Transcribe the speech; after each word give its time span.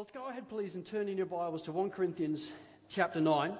Let's 0.00 0.12
go 0.12 0.28
ahead, 0.30 0.48
please, 0.48 0.76
and 0.76 0.86
turn 0.86 1.10
in 1.10 1.18
your 1.18 1.26
Bibles 1.26 1.60
to 1.64 1.72
1 1.72 1.90
Corinthians 1.90 2.50
chapter 2.88 3.20
9. 3.20 3.50
And 3.50 3.58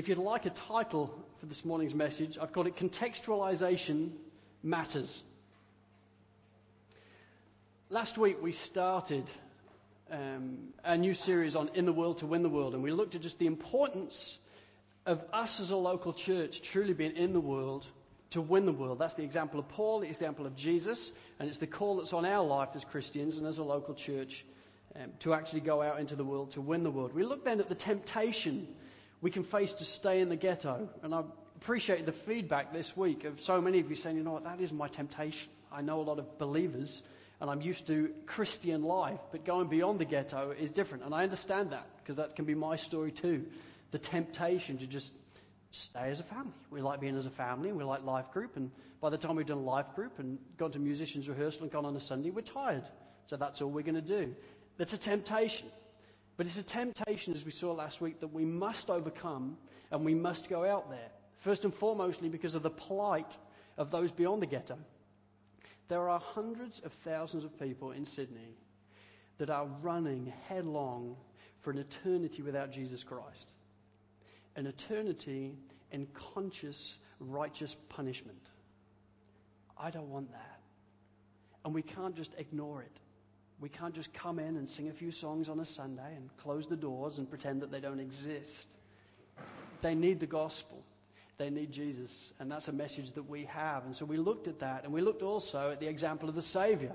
if 0.00 0.08
you'd 0.08 0.18
like 0.18 0.46
a 0.46 0.50
title 0.50 1.14
for 1.38 1.46
this 1.46 1.64
morning's 1.64 1.94
message, 1.94 2.38
I've 2.42 2.52
called 2.52 2.66
it 2.66 2.74
Contextualization 2.74 4.10
Matters. 4.64 5.22
Last 7.88 8.18
week 8.18 8.42
we 8.42 8.50
started 8.50 9.30
um, 10.10 10.58
a 10.82 10.96
new 10.96 11.14
series 11.14 11.54
on 11.54 11.70
In 11.74 11.86
the 11.86 11.92
World 11.92 12.18
to 12.18 12.26
Win 12.26 12.42
the 12.42 12.48
World, 12.48 12.74
and 12.74 12.82
we 12.82 12.90
looked 12.90 13.14
at 13.14 13.20
just 13.20 13.38
the 13.38 13.46
importance 13.46 14.38
of 15.06 15.22
us 15.32 15.60
as 15.60 15.70
a 15.70 15.76
local 15.76 16.12
church 16.12 16.62
truly 16.62 16.94
being 16.94 17.16
in 17.16 17.32
the 17.32 17.40
world 17.40 17.86
to 18.32 18.40
win 18.40 18.66
the 18.66 18.72
world. 18.72 18.98
That's 18.98 19.14
the 19.14 19.24
example 19.24 19.60
of 19.60 19.68
Paul, 19.68 20.00
the 20.00 20.08
example 20.08 20.46
of 20.46 20.56
Jesus, 20.56 21.10
and 21.38 21.48
it's 21.48 21.58
the 21.58 21.66
call 21.66 21.96
that's 21.96 22.12
on 22.12 22.24
our 22.24 22.44
life 22.44 22.70
as 22.74 22.84
Christians 22.84 23.38
and 23.38 23.46
as 23.46 23.58
a 23.58 23.62
local 23.62 23.94
church 23.94 24.44
um, 24.96 25.10
to 25.20 25.34
actually 25.34 25.60
go 25.60 25.82
out 25.82 26.00
into 26.00 26.16
the 26.16 26.24
world 26.24 26.52
to 26.52 26.60
win 26.60 26.82
the 26.82 26.90
world. 26.90 27.14
We 27.14 27.24
look 27.24 27.44
then 27.44 27.60
at 27.60 27.68
the 27.68 27.74
temptation 27.74 28.66
we 29.20 29.30
can 29.30 29.44
face 29.44 29.72
to 29.74 29.84
stay 29.84 30.20
in 30.20 30.28
the 30.28 30.36
ghetto, 30.36 30.88
and 31.02 31.14
I 31.14 31.22
appreciate 31.56 32.06
the 32.06 32.12
feedback 32.12 32.72
this 32.72 32.96
week 32.96 33.24
of 33.24 33.40
so 33.40 33.60
many 33.60 33.78
of 33.78 33.88
you 33.88 33.96
saying, 33.96 34.16
you 34.16 34.24
know 34.24 34.32
what, 34.32 34.44
that 34.44 34.60
is 34.60 34.72
my 34.72 34.88
temptation. 34.88 35.48
I 35.70 35.80
know 35.80 36.00
a 36.00 36.02
lot 36.02 36.18
of 36.18 36.38
believers, 36.38 37.02
and 37.40 37.48
I'm 37.48 37.60
used 37.60 37.86
to 37.86 38.10
Christian 38.26 38.82
life, 38.82 39.20
but 39.30 39.44
going 39.44 39.68
beyond 39.68 40.00
the 40.00 40.04
ghetto 40.04 40.50
is 40.50 40.70
different, 40.70 41.04
and 41.04 41.14
I 41.14 41.22
understand 41.22 41.70
that 41.70 41.86
because 41.98 42.16
that 42.16 42.34
can 42.34 42.46
be 42.46 42.54
my 42.54 42.76
story 42.76 43.12
too. 43.12 43.46
The 43.92 43.98
temptation 43.98 44.78
to 44.78 44.86
just 44.86 45.12
stay 45.74 46.10
as 46.10 46.20
a 46.20 46.24
family. 46.24 46.52
We 46.70 46.80
like 46.80 47.00
being 47.00 47.16
as 47.16 47.26
a 47.26 47.30
family 47.30 47.70
and 47.70 47.78
we 47.78 47.84
like 47.84 48.04
life 48.04 48.30
group. 48.30 48.56
And 48.56 48.70
by 49.00 49.10
the 49.10 49.18
time 49.18 49.36
we've 49.36 49.46
done 49.46 49.64
life 49.64 49.94
group 49.94 50.18
and 50.18 50.38
gone 50.58 50.70
to 50.72 50.78
musicians 50.78 51.28
rehearsal 51.28 51.62
and 51.62 51.72
gone 51.72 51.84
on 51.84 51.96
a 51.96 52.00
Sunday, 52.00 52.30
we're 52.30 52.42
tired. 52.42 52.84
So 53.26 53.36
that's 53.36 53.60
all 53.62 53.70
we're 53.70 53.82
going 53.82 53.94
to 53.94 54.00
do. 54.00 54.34
That's 54.76 54.92
a 54.92 54.98
temptation. 54.98 55.68
But 56.36 56.46
it's 56.46 56.58
a 56.58 56.62
temptation, 56.62 57.34
as 57.34 57.44
we 57.44 57.50
saw 57.50 57.72
last 57.72 58.00
week, 58.00 58.20
that 58.20 58.32
we 58.32 58.44
must 58.44 58.90
overcome 58.90 59.56
and 59.90 60.04
we 60.04 60.14
must 60.14 60.48
go 60.48 60.64
out 60.64 60.90
there. 60.90 61.08
First 61.38 61.64
and 61.64 61.74
foremostly 61.74 62.30
because 62.30 62.54
of 62.54 62.62
the 62.62 62.70
plight 62.70 63.36
of 63.76 63.90
those 63.90 64.10
beyond 64.12 64.42
the 64.42 64.46
ghetto. 64.46 64.78
There 65.88 66.08
are 66.08 66.20
hundreds 66.20 66.80
of 66.80 66.92
thousands 67.04 67.44
of 67.44 67.58
people 67.58 67.92
in 67.92 68.04
Sydney 68.04 68.56
that 69.38 69.50
are 69.50 69.66
running 69.82 70.32
headlong 70.48 71.16
for 71.60 71.70
an 71.70 71.78
eternity 71.78 72.42
without 72.42 72.70
Jesus 72.70 73.02
Christ 73.02 73.48
an 74.56 74.66
eternity 74.66 75.56
in 75.90 76.06
conscious, 76.34 76.98
righteous 77.20 77.76
punishment. 77.88 78.50
I 79.78 79.90
don't 79.90 80.10
want 80.10 80.30
that. 80.32 80.60
And 81.64 81.74
we 81.74 81.82
can't 81.82 82.16
just 82.16 82.34
ignore 82.38 82.82
it. 82.82 83.00
We 83.60 83.68
can't 83.68 83.94
just 83.94 84.12
come 84.12 84.38
in 84.38 84.56
and 84.56 84.68
sing 84.68 84.88
a 84.88 84.92
few 84.92 85.12
songs 85.12 85.48
on 85.48 85.60
a 85.60 85.64
Sunday 85.64 86.16
and 86.16 86.28
close 86.38 86.66
the 86.66 86.76
doors 86.76 87.18
and 87.18 87.28
pretend 87.28 87.62
that 87.62 87.70
they 87.70 87.80
don't 87.80 88.00
exist. 88.00 88.74
They 89.82 89.94
need 89.94 90.18
the 90.18 90.26
gospel. 90.26 90.82
They 91.38 91.50
need 91.50 91.70
Jesus. 91.70 92.32
And 92.40 92.50
that's 92.50 92.68
a 92.68 92.72
message 92.72 93.12
that 93.12 93.28
we 93.28 93.44
have. 93.44 93.84
And 93.84 93.94
so 93.94 94.04
we 94.04 94.16
looked 94.16 94.48
at 94.48 94.60
that. 94.60 94.84
And 94.84 94.92
we 94.92 95.00
looked 95.00 95.22
also 95.22 95.70
at 95.70 95.80
the 95.80 95.88
example 95.88 96.28
of 96.28 96.34
the 96.34 96.42
Savior, 96.42 96.92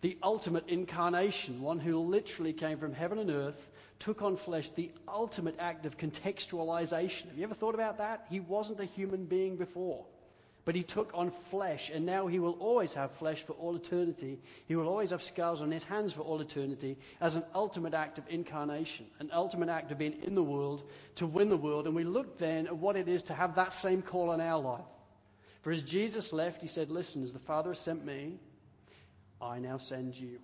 the 0.00 0.16
ultimate 0.22 0.68
incarnation, 0.68 1.60
one 1.60 1.78
who 1.78 1.98
literally 1.98 2.52
came 2.52 2.78
from 2.78 2.92
heaven 2.92 3.18
and 3.18 3.30
earth 3.30 3.68
took 3.98 4.22
on 4.22 4.36
flesh, 4.36 4.70
the 4.70 4.90
ultimate 5.06 5.56
act 5.58 5.84
of 5.84 5.98
contextualization. 5.98 7.26
Have 7.26 7.36
you 7.36 7.44
ever 7.44 7.54
thought 7.54 7.74
about 7.74 7.98
that? 7.98 8.26
He 8.30 8.40
wasn't 8.40 8.80
a 8.80 8.86
human 8.86 9.26
being 9.26 9.56
before, 9.56 10.06
but 10.64 10.74
he 10.74 10.82
took 10.82 11.10
on 11.12 11.30
flesh, 11.50 11.90
and 11.92 12.06
now 12.06 12.26
he 12.26 12.38
will 12.38 12.56
always 12.60 12.94
have 12.94 13.12
flesh 13.12 13.42
for 13.42 13.52
all 13.52 13.76
eternity. 13.76 14.38
He 14.66 14.74
will 14.74 14.88
always 14.88 15.10
have 15.10 15.22
scars 15.22 15.60
on 15.60 15.70
his 15.70 15.84
hands 15.84 16.14
for 16.14 16.22
all 16.22 16.40
eternity 16.40 16.96
as 17.20 17.36
an 17.36 17.44
ultimate 17.54 17.92
act 17.92 18.16
of 18.16 18.24
incarnation, 18.30 19.04
an 19.18 19.28
ultimate 19.34 19.68
act 19.68 19.92
of 19.92 19.98
being 19.98 20.22
in 20.22 20.34
the 20.34 20.42
world 20.42 20.82
to 21.16 21.26
win 21.26 21.50
the 21.50 21.56
world. 21.58 21.86
And 21.86 21.94
we 21.94 22.04
look 22.04 22.38
then 22.38 22.68
at 22.68 22.76
what 22.76 22.96
it 22.96 23.06
is 23.06 23.24
to 23.24 23.34
have 23.34 23.56
that 23.56 23.74
same 23.74 24.00
call 24.00 24.30
on 24.30 24.40
our 24.40 24.60
life. 24.60 24.84
For 25.60 25.72
as 25.72 25.82
Jesus 25.82 26.32
left, 26.32 26.62
he 26.62 26.68
said, 26.68 26.90
Listen, 26.90 27.22
as 27.22 27.34
the 27.34 27.38
Father 27.38 27.70
has 27.70 27.78
sent 27.78 28.02
me, 28.02 28.38
I 29.40 29.58
now 29.58 29.78
send 29.78 30.14
you. 30.14 30.38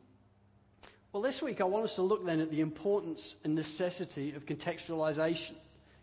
Well, 1.13 1.23
this 1.23 1.41
week 1.41 1.61
I 1.61 1.65
want 1.65 1.85
us 1.85 1.95
to 1.97 2.03
look 2.03 2.25
then 2.25 2.41
at 2.41 2.51
the 2.51 2.61
importance 2.61 3.37
and 3.45 3.55
necessity 3.55 4.35
of 4.35 4.47
contextualization. 4.47 5.55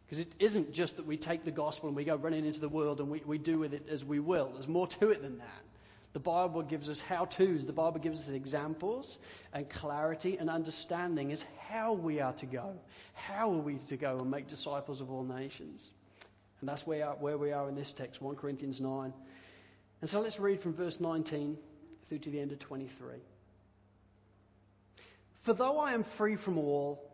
Because 0.05 0.19
it 0.19 0.31
isn't 0.39 0.73
just 0.73 0.97
that 0.97 1.05
we 1.05 1.17
take 1.17 1.45
the 1.45 1.51
gospel 1.51 1.87
and 1.87 1.95
we 1.95 2.03
go 2.03 2.15
running 2.15 2.45
into 2.45 2.59
the 2.59 2.69
world 2.69 2.99
and 2.99 3.09
we, 3.09 3.21
we 3.25 3.37
do 3.37 3.59
with 3.59 3.73
it 3.73 3.89
as 3.89 4.03
we 4.03 4.19
will. 4.19 4.49
There's 4.53 4.67
more 4.67 4.87
to 4.87 5.09
it 5.09 5.21
than 5.21 5.37
that. 5.39 5.63
The 6.13 6.19
Bible 6.19 6.61
gives 6.61 6.89
us 6.89 6.99
how 6.99 7.25
to's, 7.25 7.65
the 7.65 7.73
Bible 7.73 7.99
gives 7.99 8.21
us 8.21 8.29
examples 8.29 9.17
and 9.53 9.67
clarity 9.67 10.37
and 10.37 10.49
understanding 10.49 11.31
as 11.31 11.43
how 11.67 11.93
we 11.93 12.19
are 12.19 12.33
to 12.33 12.45
go. 12.45 12.75
How 13.13 13.51
are 13.51 13.57
we 13.57 13.77
to 13.89 13.97
go 13.97 14.19
and 14.19 14.29
make 14.29 14.47
disciples 14.47 15.01
of 15.01 15.11
all 15.11 15.23
nations? 15.23 15.89
And 16.59 16.69
that's 16.69 16.85
where, 16.85 17.07
where 17.19 17.37
we 17.37 17.51
are 17.51 17.67
in 17.67 17.75
this 17.75 17.91
text, 17.91 18.21
1 18.21 18.35
Corinthians 18.35 18.79
9. 18.79 19.13
And 20.01 20.09
so 20.09 20.21
let's 20.21 20.39
read 20.39 20.61
from 20.61 20.73
verse 20.73 20.99
19 20.99 21.57
through 22.13 22.19
to 22.19 22.29
the 22.29 22.39
end 22.39 22.51
of 22.51 22.59
23. 22.59 23.15
For 25.41 25.53
though 25.53 25.79
I 25.79 25.93
am 25.93 26.03
free 26.03 26.35
from 26.35 26.59
all, 26.59 27.11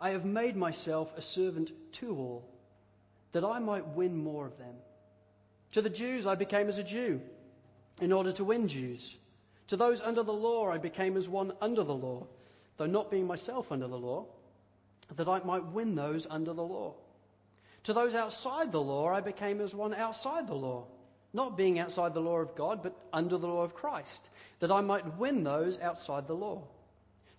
I 0.00 0.10
have 0.10 0.24
made 0.24 0.56
myself 0.56 1.12
a 1.18 1.20
servant 1.20 1.72
to 1.96 2.16
all, 2.16 2.48
that 3.32 3.44
I 3.44 3.58
might 3.58 3.86
win 3.88 4.16
more 4.16 4.46
of 4.46 4.56
them. 4.56 4.74
To 5.72 5.82
the 5.82 5.90
Jews 5.90 6.26
I 6.26 6.36
became 6.36 6.70
as 6.70 6.78
a 6.78 6.82
Jew, 6.82 7.20
in 8.00 8.12
order 8.12 8.32
to 8.32 8.44
win 8.44 8.68
Jews. 8.68 9.14
To 9.66 9.76
those 9.76 10.00
under 10.00 10.22
the 10.22 10.32
law 10.32 10.70
I 10.70 10.78
became 10.78 11.18
as 11.18 11.28
one 11.28 11.52
under 11.60 11.84
the 11.84 11.94
law, 11.94 12.26
though 12.78 12.86
not 12.86 13.10
being 13.10 13.26
myself 13.26 13.70
under 13.70 13.88
the 13.88 13.98
law, 13.98 14.24
that 15.16 15.28
I 15.28 15.40
might 15.44 15.66
win 15.66 15.94
those 15.94 16.26
under 16.30 16.54
the 16.54 16.62
law. 16.62 16.94
To 17.82 17.92
those 17.92 18.14
outside 18.14 18.72
the 18.72 18.80
law 18.80 19.12
I 19.12 19.20
became 19.20 19.60
as 19.60 19.74
one 19.74 19.92
outside 19.92 20.46
the 20.46 20.54
law, 20.54 20.86
not 21.38 21.56
being 21.56 21.78
outside 21.78 22.14
the 22.14 22.20
law 22.20 22.38
of 22.38 22.56
God, 22.56 22.82
but 22.82 22.96
under 23.12 23.38
the 23.38 23.46
law 23.46 23.62
of 23.62 23.72
Christ, 23.72 24.28
that 24.58 24.72
I 24.72 24.80
might 24.80 25.18
win 25.18 25.44
those 25.44 25.78
outside 25.78 26.26
the 26.26 26.34
law. 26.34 26.64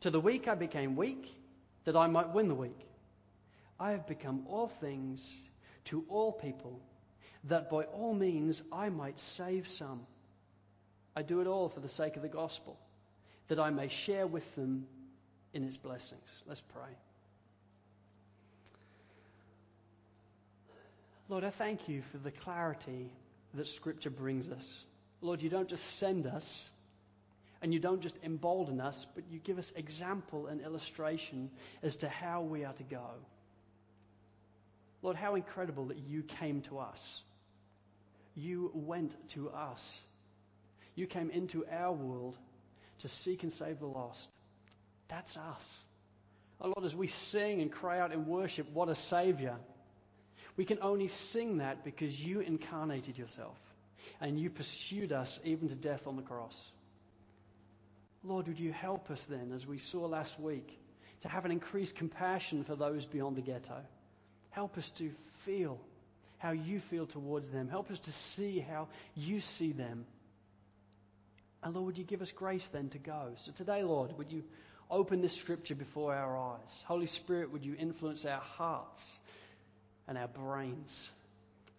To 0.02 0.10
the 0.10 0.22
weak 0.22 0.48
I 0.48 0.56
became 0.56 0.96
weak, 0.96 1.28
that 1.84 1.98
I 1.98 2.08
might 2.08 2.34
win 2.34 2.48
the 2.48 2.56
weak. 2.56 2.80
I 3.78 3.92
have 3.92 4.08
become 4.08 4.46
all 4.48 4.70
things 4.80 5.30
to 5.86 6.06
all 6.08 6.32
people, 6.32 6.80
that 7.44 7.70
by 7.70 7.84
all 7.84 8.14
means 8.14 8.64
I 8.72 8.88
might 8.88 9.20
save 9.20 9.68
some. 9.68 10.06
I 11.14 11.22
do 11.22 11.42
it 11.42 11.48
all 11.48 11.68
for 11.68 11.82
the 11.82 11.90
sake 11.90 12.16
of 12.16 12.22
the 12.22 12.30
gospel, 12.30 12.80
that 13.50 13.60
I 13.60 13.70
may 13.70 13.90
share 13.90 14.28
with 14.28 14.56
them 14.56 14.88
in 15.54 15.66
its 15.66 15.76
blessings. 15.76 16.30
Let's 16.48 16.62
pray. 16.62 16.96
Lord, 21.28 21.44
I 21.44 21.50
thank 21.50 21.90
you 21.90 22.02
for 22.14 22.18
the 22.18 22.32
clarity 22.32 23.12
that 23.54 23.68
Scripture 23.68 24.10
brings 24.10 24.50
us. 24.50 24.86
Lord, 25.22 25.42
you 25.42 25.50
don't 25.50 25.68
just 25.68 25.98
send 25.98 26.28
us 26.28 26.70
and 27.62 27.74
you 27.74 27.80
don't 27.80 28.02
just 28.02 28.16
embolden 28.24 28.80
us, 28.80 29.06
but 29.16 29.26
you 29.30 29.40
give 29.40 29.58
us 29.58 29.72
example 29.76 30.48
and 30.48 30.62
illustration 30.62 31.50
as 31.84 31.98
to 31.98 32.10
how 32.10 32.42
we 32.42 32.64
are 32.64 32.74
to 32.74 32.84
go. 32.84 33.06
Lord, 35.02 35.16
how 35.16 35.36
incredible 35.36 35.86
that 35.86 35.98
you 35.98 36.24
came 36.24 36.62
to 36.64 36.80
us. 36.80 37.22
You 38.36 38.72
went 38.74 39.16
to 39.30 39.50
us. 39.50 40.00
You 40.96 41.08
came 41.08 41.30
into 41.30 41.66
our 41.72 41.94
world 41.94 42.38
to 43.00 43.08
seek 43.08 43.44
and 43.44 43.52
save 43.52 43.80
the 43.80 43.88
lost. 43.88 44.28
That's 45.08 45.36
us. 45.38 45.78
Oh 46.62 46.68
Lord, 46.68 46.86
as 46.86 46.96
we 46.96 47.08
sing 47.08 47.62
and 47.62 47.72
cry 47.72 48.00
out 48.00 48.12
in 48.12 48.26
worship, 48.26 48.70
what 48.74 48.90
a 48.90 48.96
Savior. 48.96 49.56
We 50.60 50.66
can 50.66 50.80
only 50.82 51.08
sing 51.08 51.60
that 51.60 51.86
because 51.86 52.22
you 52.22 52.42
incarnated 52.42 53.18
yourself 53.18 53.56
and 54.20 54.38
you 54.38 54.50
pursued 54.50 55.14
us 55.14 55.40
even 55.46 55.70
to 55.70 55.76
death 55.76 56.06
on 56.06 56.18
the 56.18 56.22
cross. 56.22 56.62
Lord, 58.26 58.50
would 58.50 58.60
you 58.60 58.74
help 58.74 59.10
us 59.10 59.26
then, 59.26 59.54
as 59.56 59.66
we 59.66 59.78
saw 59.78 60.06
last 60.06 60.38
week, 60.38 60.78
to 61.22 61.30
have 61.30 61.46
an 61.46 61.52
increased 61.52 61.96
compassion 61.96 62.66
for 62.66 62.76
those 62.76 63.06
beyond 63.06 63.38
the 63.38 63.42
ghetto? 63.42 63.78
Help 64.50 64.78
us 64.78 64.90
to 64.98 65.12
feel 65.46 65.80
how 66.40 66.52
you 66.52 66.82
feel 66.82 67.08
towards 67.08 67.50
them. 67.52 67.70
Help 67.70 67.90
us 67.90 68.00
to 68.00 68.12
see 68.12 68.60
how 68.60 68.90
you 69.16 69.40
see 69.40 69.72
them. 69.72 70.06
And 71.64 71.74
Lord, 71.74 71.86
would 71.86 71.98
you 71.98 72.04
give 72.04 72.22
us 72.22 72.34
grace 72.34 72.68
then 72.68 72.90
to 72.90 72.98
go? 72.98 73.30
So 73.38 73.54
today, 73.54 73.82
Lord, 73.82 74.18
would 74.18 74.30
you 74.30 74.44
open 74.92 75.22
this 75.22 75.38
scripture 75.38 75.76
before 75.76 76.14
our 76.14 76.38
eyes? 76.38 76.84
Holy 76.86 77.08
Spirit, 77.08 77.50
would 77.54 77.64
you 77.64 77.76
influence 77.80 78.26
our 78.26 78.42
hearts 78.42 79.20
and 80.10 80.18
our 80.18 80.28
brains? 80.28 81.12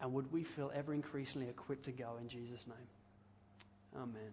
And 0.00 0.14
would 0.14 0.32
we 0.32 0.44
feel 0.44 0.72
ever 0.74 0.94
increasingly 0.94 1.48
equipped 1.48 1.84
to 1.84 1.92
go 1.92 2.16
in 2.18 2.28
Jesus' 2.28 2.64
name? 2.66 4.02
Amen. 4.02 4.32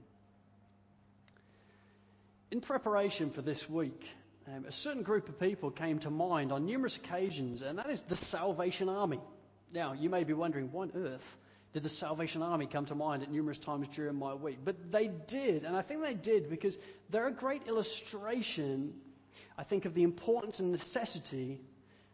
In 2.51 2.61
preparation 2.61 3.31
for 3.31 3.41
this 3.41 3.69
week, 3.69 4.05
um, 4.47 4.63
a 4.65 4.71
certain 4.71 5.03
group 5.03 5.27
of 5.27 5.37
people 5.37 5.71
came 5.71 5.99
to 5.99 6.09
mind 6.09 6.53
on 6.53 6.65
numerous 6.65 6.95
occasions, 6.95 7.61
and 7.61 7.77
that 7.79 7.89
is 7.89 8.01
the 8.03 8.15
Salvation 8.15 8.87
Army. 8.87 9.19
Now, 9.73 9.91
you 9.91 10.09
may 10.09 10.23
be 10.23 10.31
wondering, 10.31 10.71
why 10.71 10.83
on 10.83 10.91
earth 10.95 11.35
did 11.73 11.83
the 11.83 11.89
Salvation 11.89 12.41
Army 12.41 12.65
come 12.65 12.85
to 12.85 12.95
mind 12.95 13.23
at 13.23 13.31
numerous 13.31 13.57
times 13.57 13.87
during 13.89 14.15
my 14.15 14.33
week. 14.33 14.59
But 14.63 14.91
they 14.91 15.09
did, 15.09 15.65
and 15.65 15.75
I 15.75 15.81
think 15.81 16.01
they 16.01 16.13
did 16.13 16.49
because 16.49 16.77
they're 17.09 17.27
a 17.27 17.31
great 17.31 17.67
illustration, 17.67 18.93
I 19.57 19.63
think, 19.63 19.83
of 19.83 19.93
the 19.93 20.03
importance 20.03 20.59
and 20.59 20.71
necessity 20.71 21.59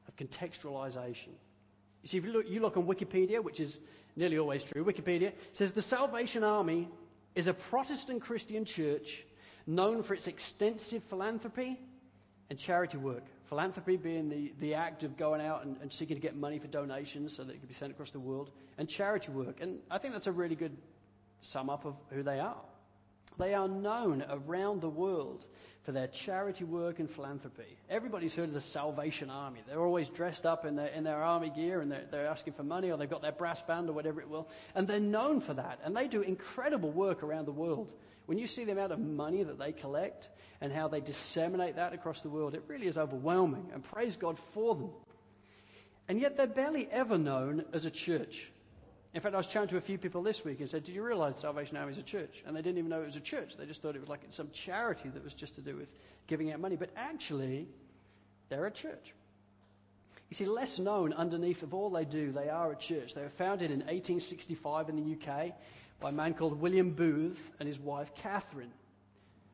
of 0.08 0.16
contextualization. 0.16 1.34
You 2.04 2.10
see, 2.10 2.18
if 2.18 2.26
you 2.26 2.34
look, 2.34 2.50
you 2.50 2.62
look 2.62 2.78
on 2.78 2.86
Wikipedia, 2.86 3.42
which 3.42 3.60
is 3.60 3.80
nearly 4.16 4.38
always 4.38 4.64
true, 4.64 4.84
Wikipedia 4.84 5.32
says 5.54 5.72
the 5.72 5.82
Salvation 5.82 6.44
Army 6.44 6.90
is 7.34 7.48
a 7.48 7.54
Protestant 7.54 8.22
Christian 8.22 8.66
church 8.66 9.24
known 9.66 10.04
for 10.04 10.14
its 10.14 10.28
extensive 10.28 11.02
philanthropy 11.06 11.80
and 12.50 12.60
charity 12.60 12.98
work. 12.98 13.24
Philanthropy 13.46 13.98
being 13.98 14.30
the, 14.30 14.54
the 14.60 14.74
act 14.74 15.04
of 15.04 15.18
going 15.18 15.42
out 15.42 15.66
and, 15.66 15.78
and 15.82 15.92
seeking 15.92 16.16
to 16.16 16.22
get 16.22 16.36
money 16.36 16.60
for 16.60 16.68
donations 16.68 17.36
so 17.36 17.44
that 17.44 17.54
it 17.54 17.60
can 17.60 17.68
be 17.68 17.74
sent 17.74 17.92
across 17.92 18.12
the 18.12 18.20
world, 18.20 18.52
and 18.78 18.90
charity 18.90 19.32
work. 19.32 19.62
And 19.62 19.80
I 19.90 19.98
think 19.98 20.14
that's 20.14 20.28
a 20.28 20.32
really 20.32 20.56
good 20.56 20.76
sum 21.42 21.70
up 21.70 21.86
of 21.86 21.96
who 22.10 22.24
they 22.24 22.40
are. 22.40 22.62
They 23.38 23.54
are 23.54 23.68
known 23.68 24.24
around 24.30 24.82
the 24.82 24.90
world 24.90 25.46
for 25.84 25.92
their 25.92 26.08
charity 26.08 26.64
work 26.64 27.00
and 27.00 27.10
philanthropy. 27.10 27.78
Everybody's 27.90 28.34
heard 28.34 28.48
of 28.48 28.54
the 28.54 28.62
Salvation 28.62 29.30
Army. 29.30 29.60
They're 29.68 29.82
always 29.82 30.08
dressed 30.08 30.46
up 30.46 30.66
in 30.66 30.78
their, 30.78 30.88
in 30.88 31.04
their 31.04 31.22
army 31.22 31.52
gear 31.54 31.82
and 31.82 31.92
they're, 31.92 32.06
they're 32.10 32.28
asking 32.28 32.54
for 32.54 32.64
money 32.64 32.90
or 32.90 32.98
they've 32.98 33.10
got 33.10 33.22
their 33.22 33.34
brass 33.34 33.62
band 33.62 33.90
or 33.90 33.94
whatever 33.94 34.22
it 34.22 34.30
will. 34.30 34.48
And 34.76 34.88
they're 34.88 35.00
known 35.02 35.42
for 35.42 35.54
that. 35.54 35.80
And 35.84 35.96
they 35.96 36.08
do 36.08 36.22
incredible 36.22 36.90
work 36.90 37.22
around 37.22 37.46
the 37.46 37.52
world. 37.52 37.92
When 38.28 38.38
you 38.38 38.48
see 38.48 38.64
the 38.64 38.72
amount 38.72 38.94
of 38.94 39.00
money 39.00 39.44
that 39.44 39.60
they 39.60 39.74
collect 39.74 40.30
and 40.62 40.72
how 40.72 40.88
they 40.88 41.02
disseminate 41.02 41.76
that 41.76 41.94
across 41.94 42.22
the 42.22 42.30
world, 42.30 42.56
it 42.56 42.64
really 42.68 42.88
is 42.88 42.98
overwhelming. 42.98 43.70
And 43.74 43.84
praise 43.84 44.16
God 44.16 44.38
for 44.54 44.76
them. 44.76 44.90
And 46.08 46.22
yet 46.22 46.38
they're 46.38 46.48
barely 46.48 46.88
ever 46.90 47.18
known 47.18 47.66
as 47.74 47.86
a 47.86 47.92
church. 47.92 48.50
In 49.14 49.22
fact, 49.22 49.36
I 49.36 49.38
was 49.38 49.48
chatting 49.48 49.70
to 49.70 49.78
a 49.78 49.82
few 49.82 50.00
people 50.00 50.24
this 50.24 50.44
week 50.44 50.60
and 50.60 50.68
said, 50.68 50.84
Did 50.84 50.96
you 50.96 51.04
realize 51.04 51.38
Salvation 51.38 51.78
Army 51.78 51.92
is 51.92 52.00
a 52.00 52.04
church? 52.04 52.44
And 52.48 52.56
they 52.56 52.64
didn't 52.64 52.80
even 52.80 52.90
know 52.90 53.02
it 53.02 53.06
was 53.06 53.16
a 53.16 53.22
church. 53.22 53.54
They 53.58 53.68
just 53.68 53.82
thought 53.82 53.96
it 53.96 54.02
was 54.02 54.10
like 54.10 54.22
some 54.32 54.50
charity 54.52 55.10
that 55.10 55.24
was 55.24 55.34
just 55.34 55.56
to 55.56 55.62
do 55.62 55.76
with 55.76 55.88
giving 56.26 56.52
out 56.52 56.60
money. 56.60 56.78
But 56.78 56.90
actually, 56.96 57.68
they're 58.50 58.66
a 58.66 58.72
church. 58.72 59.14
You 60.32 60.36
see, 60.36 60.46
less 60.46 60.80
known 60.80 61.14
underneath 61.14 61.62
of 61.62 61.76
all 61.76 61.92
they 61.92 62.06
do, 62.06 62.32
they 62.32 62.50
are 62.50 62.72
a 62.72 62.76
church. 62.76 63.14
They 63.14 63.22
were 63.22 63.30
founded 63.30 63.70
in 63.70 63.80
1865 63.82 64.90
in 64.90 64.96
the 64.96 65.14
UK 65.14 65.52
by 66.00 66.10
a 66.10 66.12
man 66.12 66.34
called 66.34 66.60
William 66.60 66.90
Booth 66.90 67.52
and 67.60 67.68
his 67.68 67.78
wife 67.78 68.16
Catherine. 68.16 68.72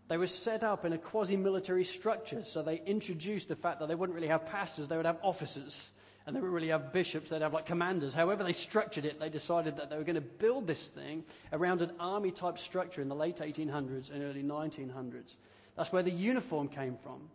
They 0.08 0.16
were 0.16 0.28
set 0.28 0.64
up 0.64 0.86
in 0.86 0.94
a 0.94 0.98
quasi 0.98 1.36
military 1.36 1.84
structure, 1.84 2.46
so 2.46 2.64
they 2.64 2.82
introduced 2.86 3.50
the 3.50 3.58
fact 3.58 3.82
that 3.82 3.90
they 3.90 3.96
wouldn't 3.96 4.16
really 4.16 4.30
have 4.30 4.46
pastors, 4.46 4.88
they 4.88 4.96
would 4.96 5.06
have 5.06 5.20
officers 5.22 5.92
and 6.30 6.36
they 6.36 6.42
would 6.42 6.52
really 6.52 6.68
have 6.68 6.94
bishops, 6.94 7.32
they'd 7.32 7.42
have 7.42 7.54
like 7.54 7.66
commanders. 7.66 8.14
However, 8.14 8.44
they 8.44 8.54
structured 8.54 9.04
it, 9.04 9.20
they 9.20 9.30
decided 9.30 9.76
that 9.78 9.90
they 9.90 9.98
were 9.98 10.04
going 10.04 10.14
to 10.14 10.22
build 10.22 10.68
this 10.68 10.88
thing 10.90 11.24
around 11.52 11.82
an 11.82 11.92
army 12.00 12.30
type 12.30 12.60
structure 12.60 13.02
in 13.02 13.10
the 13.10 13.16
late 13.16 13.38
1800s 13.38 14.12
and 14.12 14.22
early 14.22 14.44
1900s. 14.44 15.38
That's 15.76 15.92
where 15.92 16.04
the 16.04 16.12
uniform 16.12 16.68
came 16.68 16.98
from. 17.02 17.28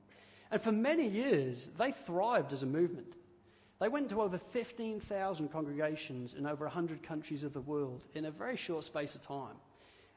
And 0.52 0.62
for 0.62 0.70
many 0.70 1.08
years, 1.08 1.69
they 1.76 1.91
thrived 1.91 2.52
as 2.52 2.62
a 2.62 2.67
movement. 2.67 3.17
They 3.81 3.88
went 3.88 4.11
to 4.11 4.23
over 4.23 4.38
15,000 4.38 5.49
congregations 5.49 6.35
in 6.35 6.47
over 6.47 6.64
100 6.64 7.02
countries 7.02 7.43
of 7.43 7.52
the 7.52 7.62
world 7.62 8.05
in 8.14 8.26
a 8.26 8.31
very 8.31 8.56
short 8.56 8.85
space 8.85 9.17
of 9.17 9.26
time. 9.26 9.56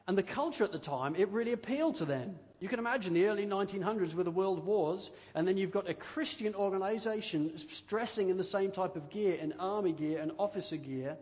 And 0.08 0.16
the 0.16 0.22
culture 0.22 0.64
at 0.64 0.72
the 0.72 0.78
time, 0.78 1.14
it 1.16 1.28
really 1.28 1.52
appealed 1.52 1.96
to 1.96 2.06
them. 2.06 2.38
You 2.60 2.68
can 2.68 2.78
imagine 2.78 3.12
the 3.12 3.26
early 3.26 3.44
1900s 3.44 4.14
with 4.14 4.24
the 4.24 4.30
world 4.30 4.64
wars, 4.64 5.10
and 5.34 5.46
then 5.46 5.58
you've 5.58 5.70
got 5.70 5.88
a 5.88 5.92
Christian 5.92 6.54
organization 6.54 7.54
dressing 7.86 8.30
in 8.30 8.38
the 8.38 8.42
same 8.42 8.72
type 8.72 8.96
of 8.96 9.10
gear, 9.10 9.34
in 9.34 9.52
army 9.60 9.92
gear 9.92 10.18
and 10.20 10.32
officer 10.38 10.78
gear. 10.78 11.18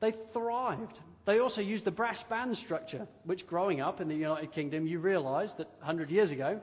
They 0.00 0.12
thrived. 0.34 0.98
They 1.24 1.38
also 1.38 1.62
used 1.62 1.86
the 1.86 1.90
brass 1.90 2.22
band 2.22 2.58
structure, 2.58 3.08
which 3.24 3.46
growing 3.46 3.80
up 3.80 4.02
in 4.02 4.08
the 4.08 4.14
United 4.14 4.52
Kingdom, 4.52 4.86
you 4.86 4.98
realized 4.98 5.56
that 5.56 5.68
100 5.78 6.10
years 6.10 6.30
ago, 6.30 6.60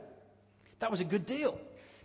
that 0.77 0.91
was 0.91 1.01
a 1.01 1.05
good 1.05 1.25
deal. 1.25 1.59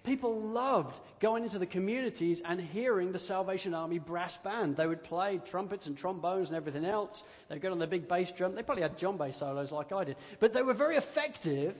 People 0.05 0.41
loved 0.41 0.99
going 1.21 1.45
into 1.45 1.61
the 1.61 1.67
communities 1.67 2.43
and 2.45 2.61
hearing 2.61 3.13
the 3.13 3.21
Salvation 3.21 3.73
Army 3.73 4.01
brass 4.01 4.37
band. 4.39 4.77
They 4.77 4.87
would 4.87 5.05
play 5.05 5.41
trumpets 5.45 5.87
and 5.87 5.97
trombones 5.97 6.49
and 6.49 6.57
everything 6.57 6.85
else. 6.85 7.23
They'd 7.49 7.63
get 7.63 7.71
on 7.71 7.79
their 7.79 7.87
big 7.87 8.09
bass 8.09 8.33
drum. 8.33 8.57
They 8.57 8.65
probably 8.65 8.83
had 8.83 8.99
djembe 8.99 9.33
solos 9.33 9.71
like 9.71 9.93
I 9.93 10.05
did. 10.05 10.17
But 10.41 10.53
they 10.53 10.63
were 10.63 10.75
very 10.75 10.97
effective 10.97 11.77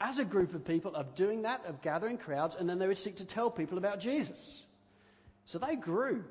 as 0.00 0.18
a 0.18 0.24
group 0.24 0.52
of 0.54 0.64
people 0.64 0.96
of 0.96 1.14
doing 1.14 1.42
that, 1.42 1.64
of 1.66 1.80
gathering 1.80 2.18
crowds, 2.18 2.56
and 2.58 2.68
then 2.68 2.80
they 2.80 2.88
would 2.88 2.98
seek 2.98 3.16
to 3.16 3.24
tell 3.24 3.50
people 3.50 3.78
about 3.78 4.00
Jesus. 4.00 4.60
So 5.46 5.58
they 5.58 5.76
grew 5.76 6.24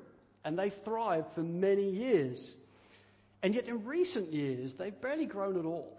and 0.44 0.58
they 0.58 0.68
thrived 0.68 1.32
for 1.34 1.42
many 1.42 1.88
years. 1.88 2.54
And 3.42 3.54
yet 3.54 3.66
in 3.66 3.86
recent 3.86 4.32
years, 4.32 4.74
they've 4.74 5.00
barely 5.00 5.26
grown 5.26 5.58
at 5.58 5.64
all. 5.64 5.98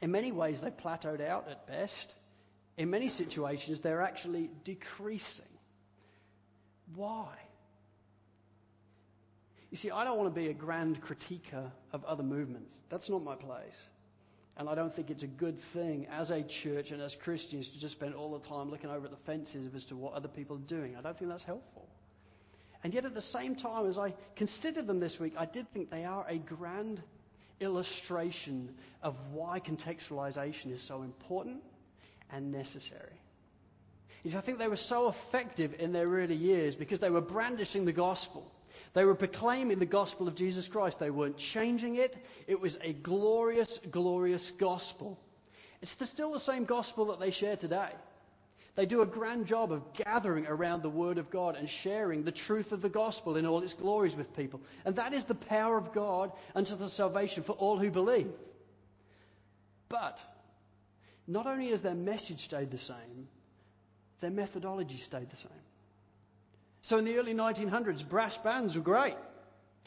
In 0.00 0.10
many 0.10 0.32
ways, 0.32 0.62
they've 0.62 0.74
plateaued 0.74 1.20
out 1.20 1.46
at 1.50 1.66
best 1.66 2.14
in 2.80 2.88
many 2.88 3.10
situations, 3.10 3.80
they're 3.80 4.00
actually 4.00 4.48
decreasing. 4.64 5.44
Why? 6.94 7.28
You 9.70 9.76
see, 9.76 9.90
I 9.90 10.02
don't 10.02 10.16
want 10.16 10.34
to 10.34 10.40
be 10.40 10.48
a 10.48 10.54
grand 10.54 11.02
critiquer 11.02 11.70
of 11.92 12.02
other 12.06 12.22
movements. 12.22 12.72
That's 12.88 13.10
not 13.10 13.22
my 13.22 13.34
place. 13.34 13.78
And 14.56 14.66
I 14.66 14.74
don't 14.74 14.94
think 14.94 15.10
it's 15.10 15.22
a 15.24 15.26
good 15.26 15.60
thing 15.60 16.06
as 16.10 16.30
a 16.30 16.42
church 16.42 16.90
and 16.90 17.02
as 17.02 17.14
Christians 17.14 17.68
to 17.68 17.78
just 17.78 17.96
spend 17.96 18.14
all 18.14 18.32
the 18.38 18.48
time 18.48 18.70
looking 18.70 18.88
over 18.88 19.04
at 19.04 19.10
the 19.10 19.24
fences 19.26 19.74
as 19.74 19.84
to 19.84 19.94
what 19.94 20.14
other 20.14 20.28
people 20.28 20.56
are 20.56 20.60
doing. 20.60 20.96
I 20.96 21.02
don't 21.02 21.18
think 21.18 21.30
that's 21.30 21.44
helpful. 21.44 21.86
And 22.82 22.94
yet, 22.94 23.04
at 23.04 23.12
the 23.12 23.20
same 23.20 23.56
time, 23.56 23.88
as 23.88 23.98
I 23.98 24.14
considered 24.36 24.86
them 24.86 25.00
this 25.00 25.20
week, 25.20 25.34
I 25.36 25.44
did 25.44 25.70
think 25.74 25.90
they 25.90 26.06
are 26.06 26.24
a 26.26 26.38
grand 26.38 27.02
illustration 27.60 28.74
of 29.02 29.16
why 29.32 29.60
contextualization 29.60 30.72
is 30.72 30.80
so 30.80 31.02
important 31.02 31.60
and 32.32 32.52
necessary. 32.52 33.20
Is 34.24 34.36
I 34.36 34.40
think 34.40 34.58
they 34.58 34.68
were 34.68 34.76
so 34.76 35.08
effective 35.08 35.74
in 35.78 35.92
their 35.92 36.06
early 36.06 36.34
years 36.34 36.76
because 36.76 37.00
they 37.00 37.10
were 37.10 37.20
brandishing 37.20 37.84
the 37.84 37.92
gospel. 37.92 38.50
They 38.92 39.04
were 39.04 39.14
proclaiming 39.14 39.78
the 39.78 39.86
gospel 39.86 40.28
of 40.28 40.34
Jesus 40.34 40.68
Christ. 40.68 40.98
They 40.98 41.10
weren't 41.10 41.36
changing 41.36 41.94
it. 41.94 42.16
It 42.46 42.60
was 42.60 42.76
a 42.82 42.92
glorious, 42.92 43.78
glorious 43.90 44.50
gospel. 44.50 45.18
It's 45.80 45.94
the, 45.94 46.06
still 46.06 46.32
the 46.32 46.40
same 46.40 46.64
gospel 46.64 47.06
that 47.06 47.20
they 47.20 47.30
share 47.30 47.56
today. 47.56 47.90
They 48.74 48.86
do 48.86 49.02
a 49.02 49.06
grand 49.06 49.46
job 49.46 49.72
of 49.72 49.92
gathering 49.94 50.46
around 50.46 50.82
the 50.82 50.90
Word 50.90 51.18
of 51.18 51.30
God 51.30 51.56
and 51.56 51.68
sharing 51.68 52.22
the 52.22 52.32
truth 52.32 52.72
of 52.72 52.82
the 52.82 52.88
gospel 52.88 53.36
in 53.36 53.46
all 53.46 53.62
its 53.62 53.74
glories 53.74 54.16
with 54.16 54.36
people. 54.36 54.60
And 54.84 54.96
that 54.96 55.12
is 55.12 55.24
the 55.24 55.34
power 55.34 55.76
of 55.76 55.92
God 55.92 56.32
unto 56.54 56.76
the 56.76 56.88
salvation 56.88 57.42
for 57.42 57.52
all 57.52 57.78
who 57.78 57.90
believe. 57.90 58.30
But 59.88 60.20
not 61.30 61.46
only 61.46 61.70
has 61.70 61.80
their 61.80 61.94
message 61.94 62.44
stayed 62.44 62.70
the 62.70 62.78
same, 62.78 63.28
their 64.20 64.30
methodology 64.30 64.96
stayed 64.96 65.30
the 65.30 65.36
same. 65.36 65.50
So 66.82 66.98
in 66.98 67.04
the 67.04 67.16
early 67.18 67.34
1900s, 67.34 68.06
brass 68.08 68.36
bands 68.38 68.74
were 68.74 68.82
great. 68.82 69.16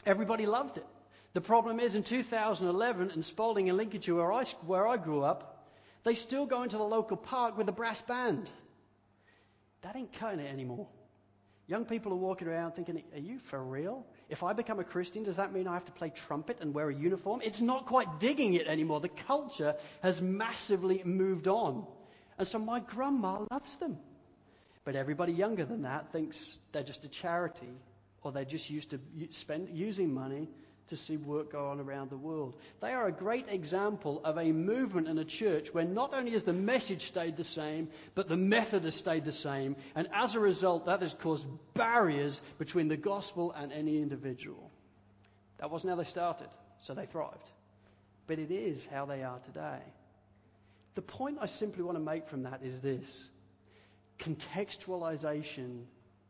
Everybody 0.06 0.46
loved 0.46 0.78
it. 0.78 0.86
The 1.34 1.40
problem 1.40 1.80
is 1.80 1.96
in 1.96 2.02
2011 2.02 3.10
in 3.10 3.22
Spalding 3.22 3.68
in 3.68 3.76
Lincolnshire, 3.76 4.14
where 4.14 4.32
I, 4.32 4.44
where 4.64 4.86
I 4.86 4.96
grew 4.96 5.22
up, 5.22 5.68
they 6.04 6.14
still 6.14 6.46
go 6.46 6.62
into 6.62 6.78
the 6.78 6.84
local 6.84 7.16
park 7.16 7.58
with 7.58 7.68
a 7.68 7.72
brass 7.72 8.00
band. 8.00 8.48
That 9.82 9.96
ain't 9.96 10.12
cutting 10.14 10.40
it 10.40 10.50
anymore. 10.50 10.86
Young 11.66 11.84
people 11.84 12.12
are 12.12 12.16
walking 12.16 12.48
around 12.48 12.72
thinking, 12.72 13.02
are 13.12 13.18
you 13.18 13.38
for 13.38 13.62
real? 13.62 14.06
If 14.28 14.42
I 14.42 14.52
become 14.52 14.80
a 14.80 14.84
Christian, 14.84 15.22
does 15.24 15.36
that 15.36 15.52
mean 15.52 15.68
I 15.68 15.74
have 15.74 15.84
to 15.84 15.92
play 15.92 16.10
trumpet 16.10 16.58
and 16.60 16.74
wear 16.74 16.88
a 16.88 16.94
uniform? 16.94 17.40
It's 17.44 17.60
not 17.60 17.86
quite 17.86 18.20
digging 18.20 18.54
it 18.54 18.66
anymore. 18.66 19.00
The 19.00 19.08
culture 19.08 19.74
has 20.02 20.22
massively 20.22 21.02
moved 21.04 21.46
on. 21.46 21.86
And 22.38 22.48
so 22.48 22.58
my 22.58 22.80
grandma 22.80 23.44
loves 23.50 23.76
them. 23.76 23.98
But 24.84 24.96
everybody 24.96 25.32
younger 25.32 25.64
than 25.64 25.82
that 25.82 26.12
thinks 26.12 26.58
they're 26.72 26.82
just 26.82 27.04
a 27.04 27.08
charity 27.08 27.72
or 28.22 28.32
they're 28.32 28.44
just 28.44 28.70
used 28.70 28.90
to 28.90 29.00
spend, 29.30 29.68
using 29.70 30.12
money 30.12 30.48
to 30.88 30.96
see 30.96 31.16
work 31.16 31.52
go 31.52 31.68
on 31.68 31.80
around 31.80 32.10
the 32.10 32.16
world. 32.16 32.56
They 32.80 32.92
are 32.92 33.06
a 33.06 33.12
great 33.12 33.48
example 33.48 34.20
of 34.24 34.38
a 34.38 34.52
movement 34.52 35.08
in 35.08 35.18
a 35.18 35.24
church 35.24 35.72
where 35.72 35.84
not 35.84 36.12
only 36.12 36.32
has 36.32 36.44
the 36.44 36.52
message 36.52 37.06
stayed 37.06 37.36
the 37.36 37.44
same, 37.44 37.88
but 38.14 38.28
the 38.28 38.36
method 38.36 38.84
has 38.84 38.94
stayed 38.94 39.24
the 39.24 39.32
same. 39.32 39.76
And 39.94 40.08
as 40.12 40.34
a 40.34 40.40
result, 40.40 40.86
that 40.86 41.00
has 41.02 41.14
caused 41.14 41.46
barriers 41.74 42.40
between 42.58 42.88
the 42.88 42.96
gospel 42.96 43.52
and 43.52 43.72
any 43.72 43.96
individual. 43.96 44.70
That 45.58 45.70
wasn't 45.70 45.90
how 45.90 45.96
they 45.96 46.04
started, 46.04 46.48
so 46.80 46.94
they 46.94 47.06
thrived. 47.06 47.50
But 48.26 48.38
it 48.38 48.50
is 48.50 48.86
how 48.86 49.06
they 49.06 49.22
are 49.22 49.38
today. 49.40 49.80
The 50.94 51.02
point 51.02 51.38
I 51.40 51.46
simply 51.46 51.82
want 51.82 51.96
to 51.96 52.04
make 52.04 52.28
from 52.28 52.42
that 52.44 52.60
is 52.62 52.80
this 52.80 53.24
contextualization 54.18 55.84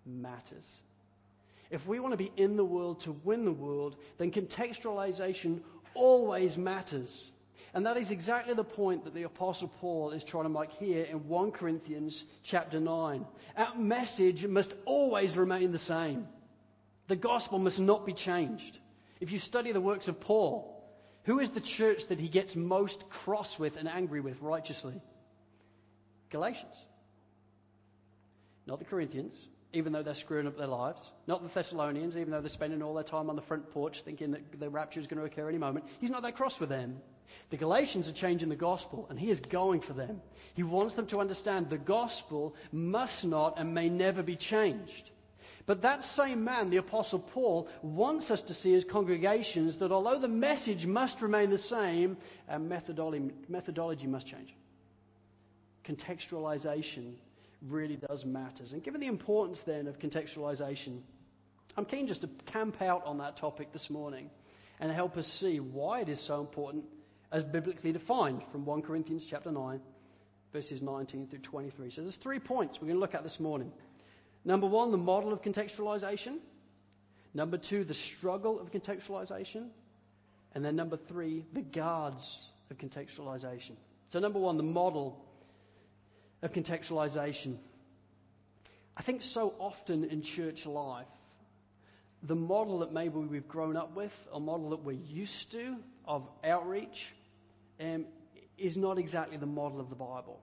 matters. 0.06 0.66
If 1.74 1.88
we 1.88 1.98
want 1.98 2.12
to 2.12 2.16
be 2.16 2.30
in 2.36 2.56
the 2.56 2.64
world 2.64 3.00
to 3.00 3.10
win 3.24 3.44
the 3.44 3.52
world, 3.52 3.96
then 4.18 4.30
contextualization 4.30 5.60
always 5.94 6.56
matters. 6.56 7.32
And 7.74 7.84
that 7.86 7.96
is 7.96 8.12
exactly 8.12 8.54
the 8.54 8.62
point 8.62 9.02
that 9.02 9.12
the 9.12 9.24
apostle 9.24 9.66
Paul 9.80 10.12
is 10.12 10.22
trying 10.22 10.44
to 10.44 10.50
make 10.50 10.70
here 10.70 11.02
in 11.02 11.26
1 11.26 11.50
Corinthians 11.50 12.24
chapter 12.44 12.78
9. 12.78 13.26
Our 13.56 13.74
message 13.74 14.46
must 14.46 14.72
always 14.84 15.36
remain 15.36 15.72
the 15.72 15.78
same. 15.78 16.28
The 17.08 17.16
gospel 17.16 17.58
must 17.58 17.80
not 17.80 18.06
be 18.06 18.12
changed. 18.12 18.78
If 19.18 19.32
you 19.32 19.40
study 19.40 19.72
the 19.72 19.80
works 19.80 20.06
of 20.06 20.20
Paul, 20.20 20.80
who 21.24 21.40
is 21.40 21.50
the 21.50 21.60
church 21.60 22.06
that 22.06 22.20
he 22.20 22.28
gets 22.28 22.54
most 22.54 23.08
cross 23.08 23.58
with 23.58 23.76
and 23.76 23.88
angry 23.88 24.20
with 24.20 24.40
righteously? 24.40 25.02
Galatians. 26.30 26.76
Not 28.64 28.78
the 28.78 28.84
Corinthians, 28.84 29.34
even 29.74 29.92
though 29.92 30.02
they're 30.02 30.14
screwing 30.14 30.46
up 30.46 30.56
their 30.56 30.66
lives. 30.66 31.10
Not 31.26 31.42
the 31.42 31.48
Thessalonians, 31.48 32.16
even 32.16 32.30
though 32.30 32.40
they're 32.40 32.48
spending 32.48 32.82
all 32.82 32.94
their 32.94 33.04
time 33.04 33.28
on 33.28 33.36
the 33.36 33.42
front 33.42 33.70
porch 33.70 34.02
thinking 34.02 34.30
that 34.30 34.58
the 34.58 34.70
rapture 34.70 35.00
is 35.00 35.06
going 35.06 35.20
to 35.20 35.26
occur 35.26 35.48
any 35.48 35.58
moment. 35.58 35.84
He's 36.00 36.10
not 36.10 36.22
that 36.22 36.36
cross 36.36 36.60
with 36.60 36.68
them. 36.68 37.00
The 37.50 37.56
Galatians 37.56 38.08
are 38.08 38.12
changing 38.12 38.48
the 38.48 38.56
gospel, 38.56 39.06
and 39.10 39.18
he 39.18 39.30
is 39.30 39.40
going 39.40 39.80
for 39.80 39.92
them. 39.92 40.20
He 40.54 40.62
wants 40.62 40.94
them 40.94 41.06
to 41.08 41.20
understand 41.20 41.68
the 41.68 41.78
gospel 41.78 42.54
must 42.70 43.24
not 43.24 43.58
and 43.58 43.74
may 43.74 43.88
never 43.88 44.22
be 44.22 44.36
changed. 44.36 45.10
But 45.66 45.82
that 45.82 46.04
same 46.04 46.44
man, 46.44 46.70
the 46.70 46.76
Apostle 46.76 47.18
Paul, 47.18 47.68
wants 47.82 48.30
us 48.30 48.42
to 48.42 48.54
see 48.54 48.74
as 48.74 48.84
congregations 48.84 49.78
that 49.78 49.92
although 49.92 50.18
the 50.18 50.28
message 50.28 50.86
must 50.86 51.22
remain 51.22 51.50
the 51.50 51.58
same, 51.58 52.18
methodology, 52.58 53.30
methodology 53.48 54.06
must 54.06 54.26
change. 54.26 54.54
Contextualization 55.84 57.14
really 57.68 57.96
does 57.96 58.24
matter. 58.24 58.64
And 58.72 58.82
given 58.82 59.00
the 59.00 59.06
importance 59.06 59.64
then 59.64 59.86
of 59.86 59.98
contextualization, 59.98 61.00
I'm 61.76 61.84
keen 61.84 62.06
just 62.06 62.20
to 62.22 62.28
camp 62.46 62.80
out 62.82 63.04
on 63.06 63.18
that 63.18 63.36
topic 63.36 63.72
this 63.72 63.90
morning 63.90 64.30
and 64.80 64.90
help 64.92 65.16
us 65.16 65.26
see 65.26 65.60
why 65.60 66.00
it 66.00 66.08
is 66.08 66.20
so 66.20 66.40
important 66.40 66.84
as 67.32 67.42
biblically 67.44 67.92
defined 67.92 68.42
from 68.52 68.64
1 68.64 68.82
Corinthians 68.82 69.24
chapter 69.24 69.50
9 69.50 69.80
verses 70.52 70.80
19 70.80 71.26
through 71.26 71.40
23. 71.40 71.90
So 71.90 72.02
there's 72.02 72.16
three 72.16 72.38
points 72.38 72.80
we're 72.80 72.86
going 72.86 72.96
to 72.96 73.00
look 73.00 73.14
at 73.14 73.24
this 73.24 73.40
morning. 73.40 73.72
Number 74.44 74.66
1, 74.66 74.92
the 74.92 74.96
model 74.96 75.32
of 75.32 75.42
contextualization. 75.42 76.38
Number 77.34 77.58
2, 77.58 77.82
the 77.82 77.94
struggle 77.94 78.60
of 78.60 78.70
contextualization. 78.70 79.68
And 80.54 80.64
then 80.64 80.76
number 80.76 80.96
3, 80.96 81.44
the 81.52 81.62
guards 81.62 82.40
of 82.70 82.78
contextualization. 82.78 83.72
So 84.10 84.20
number 84.20 84.38
1, 84.38 84.56
the 84.56 84.62
model 84.62 85.24
of 86.44 86.52
contextualization. 86.52 87.56
I 88.96 89.02
think 89.02 89.22
so 89.22 89.54
often 89.58 90.04
in 90.04 90.22
church 90.22 90.66
life, 90.66 91.06
the 92.22 92.36
model 92.36 92.80
that 92.80 92.92
maybe 92.92 93.18
we've 93.18 93.48
grown 93.48 93.76
up 93.76 93.96
with, 93.96 94.14
a 94.32 94.38
model 94.38 94.70
that 94.70 94.84
we're 94.84 94.92
used 94.92 95.52
to 95.52 95.76
of 96.04 96.28
outreach, 96.44 97.12
um, 97.80 98.04
is 98.56 98.76
not 98.76 98.98
exactly 98.98 99.36
the 99.36 99.46
model 99.46 99.80
of 99.80 99.88
the 99.88 99.96
Bible. 99.96 100.38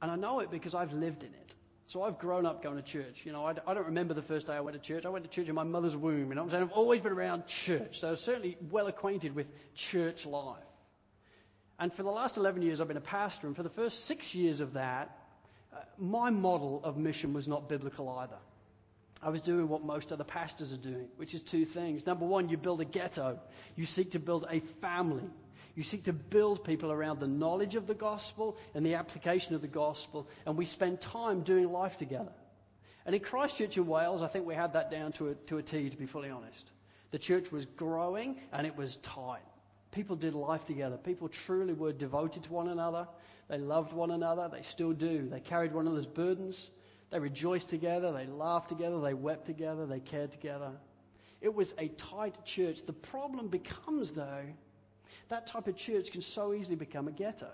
And 0.00 0.10
I 0.10 0.16
know 0.16 0.40
it 0.40 0.50
because 0.50 0.74
I've 0.74 0.92
lived 0.92 1.22
in 1.22 1.30
it. 1.30 1.54
So 1.86 2.02
I've 2.02 2.18
grown 2.18 2.46
up 2.46 2.62
going 2.62 2.76
to 2.76 2.82
church. 2.82 3.22
You 3.24 3.32
know, 3.32 3.44
I, 3.44 3.54
I 3.66 3.74
don't 3.74 3.86
remember 3.86 4.14
the 4.14 4.22
first 4.22 4.46
day 4.46 4.52
I 4.52 4.60
went 4.60 4.80
to 4.80 4.80
church. 4.80 5.04
I 5.04 5.08
went 5.08 5.24
to 5.24 5.30
church 5.30 5.48
in 5.48 5.54
my 5.54 5.64
mother's 5.64 5.96
womb. 5.96 6.28
You 6.28 6.34
know 6.34 6.42
what 6.42 6.44
I'm 6.44 6.50
saying? 6.50 6.62
I've 6.62 6.72
always 6.72 7.00
been 7.00 7.12
around 7.12 7.46
church. 7.46 8.00
So 8.00 8.10
I'm 8.10 8.16
certainly 8.16 8.56
well 8.70 8.86
acquainted 8.86 9.34
with 9.34 9.46
church 9.74 10.24
life. 10.24 10.69
And 11.80 11.90
for 11.90 12.02
the 12.02 12.10
last 12.10 12.36
11 12.36 12.60
years, 12.60 12.80
I've 12.80 12.88
been 12.88 12.98
a 12.98 13.00
pastor, 13.00 13.46
and 13.46 13.56
for 13.56 13.62
the 13.62 13.70
first 13.70 14.04
six 14.04 14.34
years 14.34 14.60
of 14.60 14.74
that, 14.74 15.16
uh, 15.72 15.78
my 15.96 16.28
model 16.28 16.82
of 16.84 16.98
mission 16.98 17.32
was 17.32 17.48
not 17.48 17.70
biblical 17.70 18.10
either. 18.10 18.36
I 19.22 19.30
was 19.30 19.40
doing 19.40 19.66
what 19.66 19.82
most 19.82 20.12
other 20.12 20.24
pastors 20.24 20.74
are 20.74 20.78
doing, 20.78 21.08
which 21.16 21.32
is 21.32 21.40
two 21.40 21.64
things. 21.64 22.04
Number 22.04 22.26
one, 22.26 22.50
you 22.50 22.58
build 22.58 22.82
a 22.82 22.84
ghetto. 22.84 23.38
You 23.76 23.86
seek 23.86 24.10
to 24.10 24.18
build 24.18 24.46
a 24.50 24.60
family. 24.82 25.24
You 25.74 25.82
seek 25.82 26.04
to 26.04 26.12
build 26.12 26.64
people 26.64 26.92
around 26.92 27.18
the 27.18 27.26
knowledge 27.26 27.76
of 27.76 27.86
the 27.86 27.94
gospel 27.94 28.58
and 28.74 28.84
the 28.84 28.96
application 28.96 29.54
of 29.54 29.62
the 29.62 29.68
gospel, 29.68 30.28
and 30.44 30.58
we 30.58 30.66
spend 30.66 31.00
time 31.00 31.42
doing 31.42 31.70
life 31.72 31.96
together. 31.96 32.32
And 33.06 33.14
in 33.14 33.22
Christchurch 33.22 33.78
in 33.78 33.86
Wales, 33.86 34.20
I 34.20 34.28
think 34.28 34.44
we 34.44 34.54
had 34.54 34.74
that 34.74 34.90
down 34.90 35.12
to 35.12 35.28
a, 35.28 35.34
to 35.46 35.56
a 35.56 35.62
T, 35.62 35.88
to 35.88 35.96
be 35.96 36.06
fully 36.06 36.28
honest. 36.28 36.70
The 37.10 37.18
church 37.18 37.50
was 37.50 37.64
growing 37.64 38.36
and 38.52 38.66
it 38.66 38.76
was 38.76 38.96
tight. 38.96 39.40
People 39.92 40.16
did 40.16 40.34
life 40.34 40.64
together. 40.64 40.96
People 40.96 41.28
truly 41.28 41.72
were 41.72 41.92
devoted 41.92 42.44
to 42.44 42.52
one 42.52 42.68
another. 42.68 43.08
They 43.48 43.58
loved 43.58 43.92
one 43.92 44.10
another. 44.10 44.48
They 44.48 44.62
still 44.62 44.92
do. 44.92 45.28
They 45.28 45.40
carried 45.40 45.72
one 45.72 45.86
another's 45.86 46.06
burdens. 46.06 46.70
They 47.10 47.18
rejoiced 47.18 47.68
together. 47.68 48.12
They 48.12 48.26
laughed 48.26 48.68
together. 48.68 49.00
They 49.00 49.14
wept 49.14 49.46
together. 49.46 49.86
They 49.86 49.98
cared 49.98 50.30
together. 50.30 50.70
It 51.40 51.52
was 51.52 51.74
a 51.78 51.88
tight 51.88 52.44
church. 52.44 52.86
The 52.86 52.92
problem 52.92 53.48
becomes, 53.48 54.12
though, 54.12 54.44
that 55.28 55.48
type 55.48 55.66
of 55.66 55.76
church 55.76 56.12
can 56.12 56.22
so 56.22 56.54
easily 56.54 56.76
become 56.76 57.08
a 57.08 57.12
ghetto. 57.12 57.50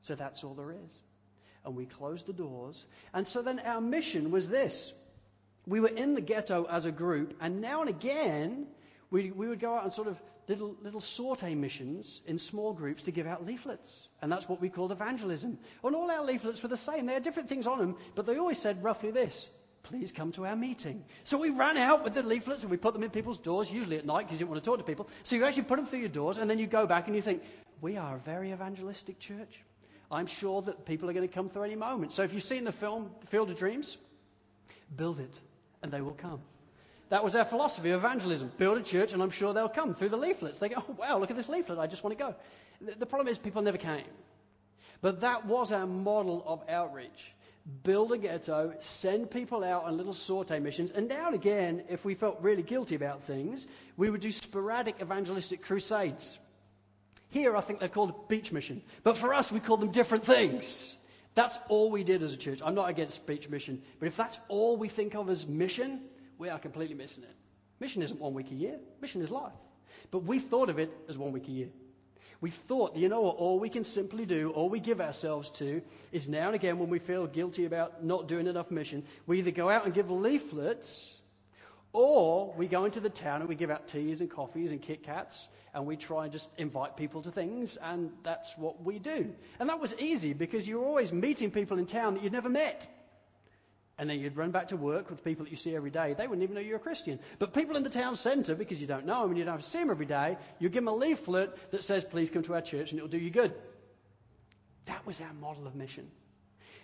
So 0.00 0.14
that's 0.14 0.44
all 0.44 0.54
there 0.54 0.70
is. 0.70 1.02
And 1.64 1.74
we 1.74 1.86
closed 1.86 2.26
the 2.26 2.32
doors. 2.32 2.84
And 3.12 3.26
so 3.26 3.42
then 3.42 3.60
our 3.60 3.80
mission 3.80 4.30
was 4.30 4.48
this. 4.48 4.92
We 5.66 5.80
were 5.80 5.88
in 5.88 6.14
the 6.14 6.20
ghetto 6.20 6.66
as 6.70 6.84
a 6.84 6.92
group, 6.92 7.34
and 7.40 7.62
now 7.62 7.80
and 7.80 7.88
again, 7.88 8.66
we, 9.10 9.30
we 9.30 9.48
would 9.48 9.60
go 9.60 9.74
out 9.74 9.84
and 9.84 9.92
sort 9.92 10.08
of 10.08 10.18
little, 10.48 10.76
little 10.82 11.00
sortie 11.00 11.54
missions 11.54 12.20
in 12.26 12.38
small 12.38 12.72
groups 12.72 13.02
to 13.04 13.10
give 13.10 13.26
out 13.26 13.46
leaflets. 13.46 14.08
And 14.22 14.30
that's 14.30 14.48
what 14.48 14.60
we 14.60 14.68
called 14.68 14.92
evangelism. 14.92 15.58
And 15.82 15.94
all 15.94 16.10
our 16.10 16.24
leaflets 16.24 16.62
were 16.62 16.68
the 16.68 16.76
same. 16.76 17.06
They 17.06 17.14
had 17.14 17.22
different 17.22 17.48
things 17.48 17.66
on 17.66 17.78
them, 17.78 17.96
but 18.14 18.26
they 18.26 18.36
always 18.36 18.58
said 18.58 18.82
roughly 18.82 19.10
this 19.10 19.50
please 19.84 20.10
come 20.10 20.32
to 20.32 20.46
our 20.46 20.56
meeting. 20.56 21.04
So 21.24 21.38
we 21.38 21.50
ran 21.50 21.76
out 21.76 22.02
with 22.02 22.14
the 22.14 22.22
leaflets 22.22 22.62
and 22.62 22.70
we 22.70 22.76
put 22.76 22.94
them 22.94 23.02
in 23.02 23.10
people's 23.10 23.38
doors, 23.38 23.70
usually 23.70 23.98
at 23.98 24.06
night 24.06 24.20
because 24.20 24.32
you 24.32 24.38
didn't 24.38 24.50
want 24.50 24.64
to 24.64 24.70
talk 24.70 24.78
to 24.78 24.84
people. 24.84 25.08
So 25.22 25.36
you 25.36 25.44
actually 25.44 25.64
put 25.64 25.76
them 25.76 25.86
through 25.86 26.00
your 26.00 26.08
doors 26.08 26.38
and 26.38 26.48
then 26.50 26.58
you 26.58 26.66
go 26.66 26.86
back 26.86 27.06
and 27.06 27.14
you 27.14 27.22
think, 27.22 27.42
we 27.80 27.96
are 27.96 28.16
a 28.16 28.18
very 28.20 28.52
evangelistic 28.52 29.18
church. 29.18 29.60
I'm 30.10 30.26
sure 30.26 30.62
that 30.62 30.86
people 30.86 31.10
are 31.10 31.12
going 31.12 31.28
to 31.28 31.32
come 31.32 31.50
through 31.50 31.64
any 31.64 31.76
moment. 31.76 32.12
So 32.12 32.22
if 32.22 32.32
you've 32.32 32.44
seen 32.44 32.64
the 32.64 32.72
film 32.72 33.10
Field 33.28 33.50
of 33.50 33.56
Dreams, 33.56 33.98
build 34.96 35.20
it 35.20 35.32
and 35.82 35.92
they 35.92 36.00
will 36.00 36.12
come. 36.12 36.40
That 37.14 37.22
was 37.22 37.36
our 37.36 37.44
philosophy 37.44 37.90
of 37.90 38.04
evangelism. 38.04 38.50
Build 38.58 38.76
a 38.76 38.82
church, 38.82 39.12
and 39.12 39.22
I'm 39.22 39.30
sure 39.30 39.54
they'll 39.54 39.68
come 39.68 39.94
through 39.94 40.08
the 40.08 40.16
leaflets. 40.16 40.58
They 40.58 40.68
go, 40.68 40.82
oh, 40.88 40.96
wow, 40.98 41.18
look 41.18 41.30
at 41.30 41.36
this 41.36 41.48
leaflet. 41.48 41.78
I 41.78 41.86
just 41.86 42.02
want 42.02 42.18
to 42.18 42.24
go. 42.24 42.34
The, 42.80 42.98
the 42.98 43.06
problem 43.06 43.28
is, 43.28 43.38
people 43.38 43.62
never 43.62 43.78
came. 43.78 44.02
But 45.00 45.20
that 45.20 45.46
was 45.46 45.70
our 45.70 45.86
model 45.86 46.42
of 46.44 46.68
outreach. 46.68 47.32
Build 47.84 48.10
a 48.10 48.18
ghetto, 48.18 48.74
send 48.80 49.30
people 49.30 49.62
out 49.62 49.84
on 49.84 49.96
little 49.96 50.12
sortie 50.12 50.58
missions, 50.58 50.90
and 50.90 51.08
now 51.08 51.26
and 51.26 51.36
again, 51.36 51.84
if 51.88 52.04
we 52.04 52.16
felt 52.16 52.38
really 52.40 52.64
guilty 52.64 52.96
about 52.96 53.22
things, 53.22 53.68
we 53.96 54.10
would 54.10 54.20
do 54.20 54.32
sporadic 54.32 55.00
evangelistic 55.00 55.62
crusades. 55.62 56.36
Here, 57.30 57.56
I 57.56 57.60
think 57.60 57.78
they're 57.78 57.88
called 57.88 58.26
beach 58.26 58.50
mission. 58.50 58.82
But 59.04 59.16
for 59.18 59.32
us, 59.34 59.52
we 59.52 59.60
call 59.60 59.76
them 59.76 59.92
different 59.92 60.24
things. 60.24 60.96
That's 61.36 61.56
all 61.68 61.92
we 61.92 62.02
did 62.02 62.24
as 62.24 62.34
a 62.34 62.36
church. 62.36 62.58
I'm 62.60 62.74
not 62.74 62.90
against 62.90 63.24
beach 63.24 63.48
mission, 63.48 63.82
but 64.00 64.06
if 64.06 64.16
that's 64.16 64.36
all 64.48 64.76
we 64.76 64.88
think 64.88 65.14
of 65.14 65.30
as 65.30 65.46
mission, 65.46 66.00
we 66.38 66.48
are 66.48 66.58
completely 66.58 66.94
missing 66.94 67.22
it. 67.24 67.34
Mission 67.80 68.02
isn't 68.02 68.20
one 68.20 68.34
week 68.34 68.50
a 68.50 68.54
year, 68.54 68.78
mission 69.00 69.22
is 69.22 69.30
life. 69.30 69.52
But 70.10 70.20
we 70.20 70.38
thought 70.38 70.70
of 70.70 70.78
it 70.78 70.92
as 71.08 71.18
one 71.18 71.32
week 71.32 71.48
a 71.48 71.52
year. 71.52 71.68
We 72.40 72.50
thought, 72.50 72.96
you 72.96 73.08
know 73.08 73.22
what, 73.22 73.36
all 73.36 73.58
we 73.58 73.70
can 73.70 73.84
simply 73.84 74.26
do, 74.26 74.50
all 74.50 74.68
we 74.68 74.80
give 74.80 75.00
ourselves 75.00 75.50
to, 75.52 75.80
is 76.12 76.28
now 76.28 76.46
and 76.46 76.54
again 76.54 76.78
when 76.78 76.90
we 76.90 76.98
feel 76.98 77.26
guilty 77.26 77.64
about 77.64 78.04
not 78.04 78.28
doing 78.28 78.46
enough 78.46 78.70
mission, 78.70 79.04
we 79.26 79.38
either 79.38 79.50
go 79.50 79.70
out 79.70 79.86
and 79.86 79.94
give 79.94 80.10
leaflets, 80.10 81.12
or 81.92 82.52
we 82.58 82.66
go 82.66 82.84
into 82.84 83.00
the 83.00 83.08
town 83.08 83.40
and 83.40 83.48
we 83.48 83.54
give 83.54 83.70
out 83.70 83.88
teas 83.88 84.20
and 84.20 84.30
coffees 84.30 84.72
and 84.72 84.82
Kit 84.82 85.04
Kats, 85.04 85.48
and 85.72 85.86
we 85.86 85.96
try 85.96 86.24
and 86.24 86.32
just 86.32 86.48
invite 86.58 86.96
people 86.96 87.22
to 87.22 87.30
things, 87.30 87.76
and 87.76 88.10
that's 88.22 88.56
what 88.58 88.82
we 88.82 88.98
do. 88.98 89.32
And 89.58 89.68
that 89.68 89.80
was 89.80 89.94
easy 89.98 90.32
because 90.32 90.68
you 90.68 90.80
were 90.80 90.86
always 90.86 91.12
meeting 91.12 91.50
people 91.50 91.78
in 91.78 91.86
town 91.86 92.14
that 92.14 92.22
you'd 92.22 92.32
never 92.32 92.48
met. 92.48 92.86
And 93.96 94.10
then 94.10 94.18
you'd 94.18 94.36
run 94.36 94.50
back 94.50 94.68
to 94.68 94.76
work 94.76 95.08
with 95.08 95.22
people 95.22 95.44
that 95.44 95.50
you 95.50 95.56
see 95.56 95.76
every 95.76 95.90
day. 95.90 96.14
They 96.18 96.26
wouldn't 96.26 96.42
even 96.42 96.56
know 96.56 96.60
you're 96.60 96.78
a 96.78 96.80
Christian. 96.80 97.20
But 97.38 97.54
people 97.54 97.76
in 97.76 97.84
the 97.84 97.90
town 97.90 98.16
centre, 98.16 98.56
because 98.56 98.80
you 98.80 98.88
don't 98.88 99.06
know 99.06 99.22
them 99.22 99.30
and 99.30 99.38
you 99.38 99.44
don't 99.44 99.62
see 99.62 99.78
them 99.78 99.90
every 99.90 100.06
day, 100.06 100.36
you 100.58 100.68
give 100.68 100.84
them 100.84 100.92
a 100.92 100.96
leaflet 100.96 101.56
that 101.70 101.84
says, 101.84 102.04
please 102.04 102.28
come 102.28 102.42
to 102.42 102.54
our 102.54 102.60
church 102.60 102.90
and 102.90 102.98
it'll 102.98 103.08
do 103.08 103.18
you 103.18 103.30
good. 103.30 103.54
That 104.86 105.06
was 105.06 105.20
our 105.20 105.32
model 105.34 105.66
of 105.66 105.76
mission. 105.76 106.10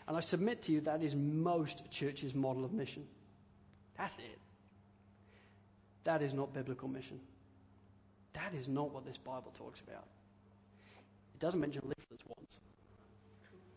And 0.06 0.16
I 0.16 0.20
submit 0.20 0.62
to 0.62 0.72
you 0.72 0.80
that 0.82 1.02
is 1.02 1.14
most 1.14 1.90
churches' 1.90 2.34
model 2.34 2.64
of 2.64 2.72
mission. 2.72 3.04
That's 3.98 4.16
it. 4.16 4.38
That 6.04 6.22
is 6.22 6.32
not 6.32 6.54
biblical 6.54 6.88
mission. 6.88 7.20
That 8.34 8.54
is 8.54 8.68
not 8.68 8.92
what 8.92 9.04
this 9.04 9.18
Bible 9.18 9.52
talks 9.58 9.80
about. 9.80 10.06
It 11.34 11.40
doesn't 11.40 11.60
mention 11.60 11.82
leaflets 11.84 12.22
once. 12.26 12.60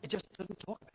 It 0.03 0.09
just 0.09 0.31
doesn't 0.37 0.59
talk 0.59 0.79
about 0.81 0.92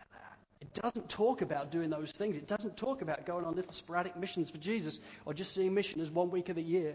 it 0.74 0.82
doesn't 0.82 1.08
talk 1.08 1.40
about 1.40 1.70
doing 1.70 1.88
those 1.88 2.12
things. 2.12 2.36
It 2.36 2.46
doesn't 2.46 2.76
talk 2.76 3.00
about 3.00 3.24
going 3.24 3.46
on 3.46 3.54
little 3.54 3.72
sporadic 3.72 4.16
missions 4.16 4.50
for 4.50 4.58
Jesus 4.58 5.00
or 5.24 5.32
just 5.32 5.54
seeing 5.54 5.72
mission 5.72 6.00
as 6.00 6.10
one 6.10 6.30
week 6.30 6.50
of 6.50 6.56
the 6.56 6.62
year. 6.62 6.94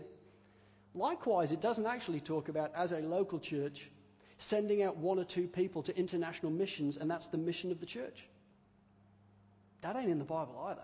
Likewise, 0.94 1.52
it 1.52 1.60
doesn't 1.60 1.88
actually 1.88 2.20
talk 2.20 2.50
about, 2.50 2.72
as 2.76 2.92
a 2.92 3.00
local 3.00 3.40
church, 3.40 3.90
sending 4.38 4.84
out 4.84 4.98
one 4.98 5.18
or 5.18 5.24
two 5.24 5.48
people 5.48 5.82
to 5.84 5.98
international 5.98 6.52
missions, 6.52 6.98
and 6.98 7.10
that's 7.10 7.26
the 7.28 7.38
mission 7.38 7.72
of 7.72 7.80
the 7.80 7.88
church. 7.88 8.24
That 9.82 9.96
ain't 9.96 10.10
in 10.10 10.20
the 10.20 10.24
Bible 10.24 10.68
either. 10.70 10.84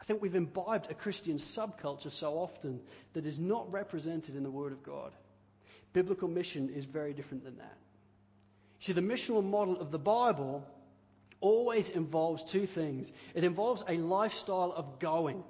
I 0.00 0.04
think 0.04 0.20
we've 0.20 0.34
imbibed 0.34 0.90
a 0.90 0.94
Christian 0.94 1.36
subculture 1.36 2.10
so 2.10 2.32
often 2.32 2.80
that 3.12 3.24
is 3.24 3.38
not 3.38 3.70
represented 3.70 4.34
in 4.34 4.42
the 4.42 4.50
Word 4.50 4.72
of 4.72 4.82
God. 4.82 5.12
Biblical 5.92 6.26
mission 6.26 6.70
is 6.70 6.84
very 6.84 7.12
different 7.12 7.44
than 7.44 7.58
that. 7.58 7.78
See, 8.80 8.92
the 8.92 9.00
missional 9.00 9.44
model 9.44 9.80
of 9.80 9.92
the 9.92 9.98
Bible 9.98 10.66
always 11.40 11.88
involves 11.88 12.42
two 12.42 12.66
things 12.66 13.12
it 13.34 13.44
involves 13.44 13.82
a 13.88 13.96
lifestyle 13.96 14.72
of 14.74 14.98
going. 14.98 15.42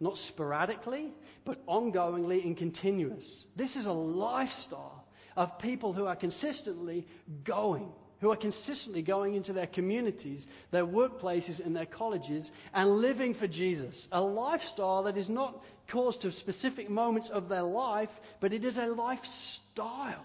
not 0.00 0.18
sporadically, 0.18 1.12
but 1.44 1.64
ongoingly 1.66 2.44
and 2.44 2.56
continuous. 2.56 3.46
This 3.56 3.76
is 3.76 3.86
a 3.86 3.92
lifestyle 3.92 5.04
of 5.36 5.58
people 5.58 5.92
who 5.92 6.06
are 6.06 6.16
consistently 6.16 7.06
going, 7.44 7.90
who 8.20 8.30
are 8.30 8.36
consistently 8.36 9.02
going 9.02 9.34
into 9.34 9.52
their 9.52 9.66
communities, 9.66 10.46
their 10.70 10.86
workplaces, 10.86 11.64
and 11.64 11.74
their 11.74 11.86
colleges 11.86 12.50
and 12.72 12.98
living 12.98 13.34
for 13.34 13.46
Jesus. 13.46 14.08
A 14.12 14.20
lifestyle 14.20 15.04
that 15.04 15.16
is 15.16 15.28
not 15.28 15.62
caused 15.88 16.22
to 16.22 16.32
specific 16.32 16.90
moments 16.90 17.30
of 17.30 17.48
their 17.48 17.62
life, 17.62 18.10
but 18.40 18.52
it 18.52 18.64
is 18.64 18.78
a 18.78 18.86
lifestyle 18.86 20.24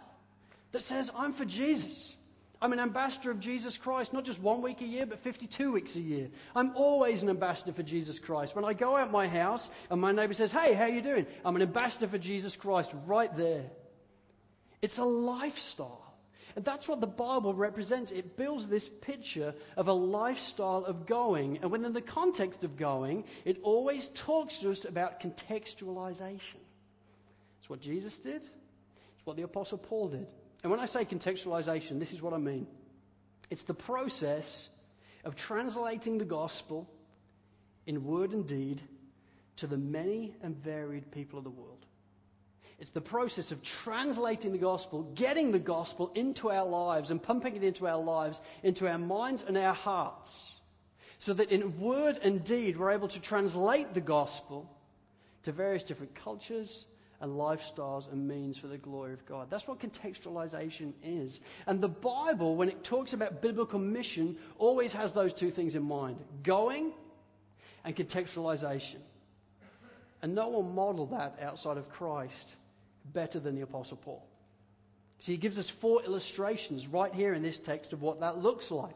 that 0.72 0.82
says, 0.82 1.12
I'm 1.16 1.34
for 1.34 1.46
Jesus. 1.46 2.16
I'm 2.62 2.74
an 2.74 2.80
ambassador 2.80 3.32
of 3.32 3.40
Jesus 3.40 3.76
Christ, 3.76 4.14
not 4.14 4.24
just 4.24 4.40
one 4.40 4.62
week 4.62 4.82
a 4.82 4.86
year, 4.86 5.08
but 5.08 5.20
52 5.20 5.72
weeks 5.72 5.96
a 5.96 6.00
year. 6.00 6.30
I'm 6.56 6.76
always 6.76 7.24
an 7.24 7.30
ambassador 7.30 7.74
for 7.74 7.82
Jesus 7.82 8.20
Christ. 8.20 8.56
When 8.56 8.64
I 8.64 8.74
go 8.74 8.96
out 8.96 9.12
my 9.12 9.28
house 9.28 9.68
and 9.90 10.00
my 10.00 10.12
neighbor 10.12 10.36
says, 10.36 10.52
Hey, 10.52 10.74
how 10.74 10.86
you 10.86 11.02
doing? 11.02 11.26
I'm 11.44 11.56
an 11.56 11.64
ambassador 11.64 12.08
for 12.08 12.20
Jesus 12.20 12.56
Christ 12.56 12.94
right 13.08 13.36
there. 13.36 13.66
It's 14.82 15.00
a 15.00 15.04
lifestyle. 15.04 15.98
And 16.56 16.64
that's 16.64 16.88
what 16.88 17.02
the 17.02 17.08
Bible 17.08 17.54
represents. 17.54 18.12
It 18.12 18.38
builds 18.38 18.68
this 18.68 18.88
picture 18.88 19.56
of 19.76 19.88
a 19.88 19.94
lifestyle 19.94 20.86
of 20.86 21.08
going. 21.08 21.60
And 21.62 21.72
within 21.72 21.94
the 21.94 22.02
context 22.02 22.64
of 22.64 22.78
going, 22.78 23.24
it 23.44 23.60
always 23.64 24.08
talks 24.14 24.60
to 24.60 24.72
us 24.72 24.86
about 24.86 25.22
contextualization. 25.22 26.62
It's 27.60 27.70
what 27.70 27.80
Jesus 27.80 28.20
did, 28.20 28.44
it's 28.44 29.26
what 29.26 29.36
the 29.38 29.44
Apostle 29.44 29.78
Paul 29.80 30.10
did. 30.10 30.28
And 30.64 30.72
when 30.72 30.80
I 30.80 30.86
say 30.86 31.06
contextualization, 31.06 32.00
this 32.00 32.14
is 32.14 32.22
what 32.22 32.34
I 32.34 32.38
mean 32.38 32.68
it's 33.50 33.64
the 33.64 33.74
process 33.74 34.70
of 35.26 35.36
translating 35.36 36.18
the 36.18 36.26
gospel 36.26 36.90
in 37.86 38.06
word 38.06 38.32
and 38.32 38.48
deed 38.48 38.82
to 39.58 39.68
the 39.68 39.78
many 39.78 40.36
and 40.42 40.56
varied 40.56 41.12
people 41.12 41.38
of 41.38 41.44
the 41.44 41.50
world. 41.50 41.86
It's 42.80 42.92
the 42.92 43.02
process 43.02 43.52
of 43.52 43.62
translating 43.62 44.54
the 44.54 44.58
gospel, 44.58 45.04
getting 45.14 45.52
the 45.52 45.60
gospel 45.60 46.12
into 46.16 46.50
our 46.50 46.66
lives 46.66 47.12
and 47.12 47.22
pumping 47.22 47.56
it 47.56 47.64
into 47.64 47.88
our 47.88 48.02
lives, 48.02 48.42
into 48.64 48.88
our 48.88 48.98
minds 48.98 49.44
and 49.48 49.56
our 49.56 49.76
hearts, 49.76 50.52
so 51.20 51.34
that 51.34 51.52
in 51.52 51.80
word 51.80 52.20
and 52.24 52.44
deed 52.44 52.80
we're 52.80 52.92
able 52.92 53.10
to 53.10 53.20
translate 53.20 53.94
the 53.94 54.02
gospel 54.02 54.68
to 55.44 55.52
various 55.52 55.84
different 55.84 56.16
cultures, 56.16 56.86
and 57.22 57.34
lifestyles 57.34 58.12
and 58.12 58.28
means 58.28 58.58
for 58.58 58.68
the 58.68 58.78
glory 58.78 59.14
of 59.14 59.26
God. 59.26 59.48
That's 59.50 59.68
what 59.68 59.80
contextualization 59.80 60.94
is. 61.04 61.40
And 61.68 61.80
the 61.80 61.88
Bible, 61.88 62.56
when 62.56 62.68
it 62.68 62.84
talks 62.84 63.14
about 63.14 63.42
biblical 63.42 63.80
mission, 63.80 64.38
always 64.58 64.92
has 64.94 65.14
those 65.14 65.34
two 65.34 65.52
things 65.52 65.76
in 65.76 65.84
mind 65.84 66.18
going 66.44 66.92
and 67.86 67.96
contextualization. 67.96 68.98
And 70.22 70.36
no 70.36 70.50
one 70.50 70.76
modeled 70.76 71.12
that 71.12 71.40
outside 71.42 71.78
of 71.78 71.90
Christ 71.90 72.56
better 73.14 73.40
than 73.40 73.56
the 73.56 73.62
Apostle 73.62 73.98
Paul. 73.98 74.26
So 75.20 75.32
he 75.32 75.38
gives 75.38 75.60
us 75.60 75.70
four 75.70 76.04
illustrations 76.04 76.88
right 76.88 77.14
here 77.14 77.34
in 77.34 77.44
this 77.44 77.58
text 77.58 77.94
of 77.94 78.02
what 78.02 78.22
that 78.22 78.40
looks 78.40 78.72
like. 78.72 78.96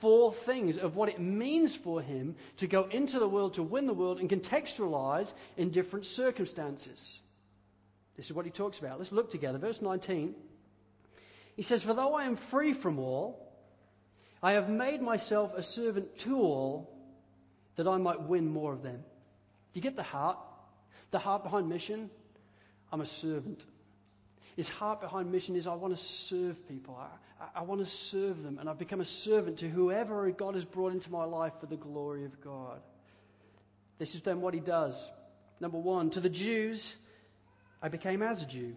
Four 0.00 0.32
things 0.32 0.78
of 0.78 0.94
what 0.94 1.08
it 1.08 1.18
means 1.18 1.74
for 1.74 2.00
him 2.00 2.36
to 2.58 2.68
go 2.68 2.84
into 2.84 3.18
the 3.18 3.28
world 3.28 3.54
to 3.54 3.64
win 3.64 3.86
the 3.86 3.94
world 3.94 4.20
and 4.20 4.30
contextualize 4.30 5.34
in 5.56 5.70
different 5.70 6.06
circumstances. 6.06 7.20
This 8.18 8.26
is 8.26 8.32
what 8.32 8.44
he 8.44 8.50
talks 8.50 8.80
about. 8.80 8.98
Let's 8.98 9.12
look 9.12 9.30
together. 9.30 9.58
Verse 9.58 9.80
19. 9.80 10.34
He 11.54 11.62
says, 11.62 11.84
For 11.84 11.94
though 11.94 12.14
I 12.14 12.24
am 12.24 12.34
free 12.34 12.72
from 12.72 12.98
all, 12.98 13.48
I 14.42 14.52
have 14.52 14.68
made 14.68 15.00
myself 15.00 15.54
a 15.54 15.62
servant 15.62 16.18
to 16.18 16.40
all 16.40 16.92
that 17.76 17.86
I 17.86 17.96
might 17.96 18.20
win 18.22 18.50
more 18.50 18.72
of 18.72 18.82
them. 18.82 18.96
Do 19.72 19.78
you 19.78 19.80
get 19.80 19.94
the 19.94 20.02
heart? 20.02 20.36
The 21.12 21.20
heart 21.20 21.44
behind 21.44 21.68
mission? 21.68 22.10
I'm 22.92 23.00
a 23.00 23.06
servant. 23.06 23.64
His 24.56 24.68
heart 24.68 25.00
behind 25.00 25.30
mission 25.30 25.54
is 25.54 25.68
I 25.68 25.74
want 25.74 25.96
to 25.96 26.02
serve 26.02 26.68
people. 26.68 26.98
I, 27.00 27.44
I, 27.44 27.60
I 27.60 27.62
want 27.62 27.80
to 27.80 27.86
serve 27.86 28.42
them. 28.42 28.58
And 28.58 28.68
I've 28.68 28.78
become 28.78 29.00
a 29.00 29.04
servant 29.04 29.58
to 29.58 29.68
whoever 29.68 30.28
God 30.32 30.56
has 30.56 30.64
brought 30.64 30.92
into 30.92 31.12
my 31.12 31.22
life 31.22 31.52
for 31.60 31.66
the 31.66 31.76
glory 31.76 32.24
of 32.24 32.40
God. 32.40 32.80
This 34.00 34.16
is 34.16 34.22
then 34.22 34.40
what 34.40 34.54
he 34.54 34.60
does. 34.60 35.08
Number 35.60 35.78
one, 35.78 36.10
to 36.10 36.20
the 36.20 36.28
Jews, 36.28 36.96
I 37.82 37.88
became 37.88 38.22
as 38.22 38.42
a 38.42 38.46
Jew 38.46 38.76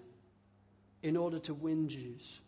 in 1.01 1.17
order 1.17 1.39
to 1.39 1.53
win 1.53 1.89
Jews. 1.89 2.39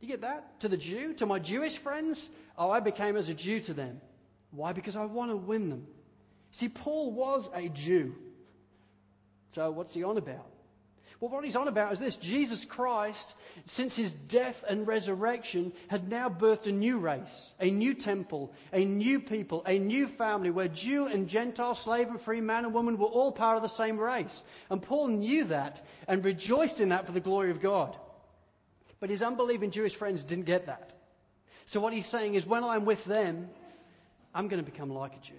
You 0.00 0.08
get 0.08 0.22
that? 0.22 0.60
To 0.60 0.68
the 0.68 0.76
Jew, 0.76 1.14
to 1.14 1.26
my 1.26 1.38
Jewish 1.38 1.76
friends, 1.76 2.28
oh, 2.56 2.70
I 2.70 2.80
became 2.80 3.16
as 3.16 3.28
a 3.28 3.34
Jew 3.34 3.60
to 3.60 3.74
them. 3.74 4.00
Why? 4.50 4.72
Because 4.72 4.96
I 4.96 5.04
want 5.04 5.30
to 5.30 5.36
win 5.36 5.68
them. 5.68 5.86
See, 6.52 6.68
Paul 6.68 7.12
was 7.12 7.48
a 7.54 7.68
Jew. 7.68 8.14
So 9.52 9.70
what's 9.70 9.94
he 9.94 10.02
on 10.02 10.16
about? 10.16 10.49
Well, 11.20 11.30
what 11.30 11.44
he's 11.44 11.56
on 11.56 11.68
about 11.68 11.92
is 11.92 11.98
this 11.98 12.16
Jesus 12.16 12.64
Christ, 12.64 13.34
since 13.66 13.94
his 13.94 14.10
death 14.10 14.64
and 14.66 14.86
resurrection, 14.86 15.74
had 15.88 16.08
now 16.08 16.30
birthed 16.30 16.66
a 16.66 16.72
new 16.72 16.96
race, 16.96 17.52
a 17.60 17.70
new 17.70 17.92
temple, 17.92 18.54
a 18.72 18.86
new 18.86 19.20
people, 19.20 19.62
a 19.66 19.78
new 19.78 20.06
family 20.06 20.48
where 20.48 20.68
Jew 20.68 21.06
and 21.06 21.28
Gentile, 21.28 21.74
slave 21.74 22.08
and 22.08 22.18
free, 22.18 22.40
man 22.40 22.64
and 22.64 22.72
woman 22.72 22.96
were 22.96 23.06
all 23.06 23.32
part 23.32 23.56
of 23.56 23.62
the 23.62 23.68
same 23.68 23.98
race. 23.98 24.42
And 24.70 24.80
Paul 24.80 25.08
knew 25.08 25.44
that 25.44 25.84
and 26.08 26.24
rejoiced 26.24 26.80
in 26.80 26.88
that 26.88 27.04
for 27.04 27.12
the 27.12 27.20
glory 27.20 27.50
of 27.50 27.60
God. 27.60 27.94
But 28.98 29.10
his 29.10 29.22
unbelieving 29.22 29.72
Jewish 29.72 29.96
friends 29.96 30.24
didn't 30.24 30.46
get 30.46 30.66
that. 30.66 30.94
So 31.66 31.80
what 31.80 31.92
he's 31.92 32.06
saying 32.06 32.34
is, 32.34 32.46
when 32.46 32.64
I'm 32.64 32.86
with 32.86 33.04
them, 33.04 33.50
I'm 34.34 34.48
going 34.48 34.64
to 34.64 34.70
become 34.70 34.88
like 34.88 35.12
a 35.12 35.20
Jew. 35.20 35.34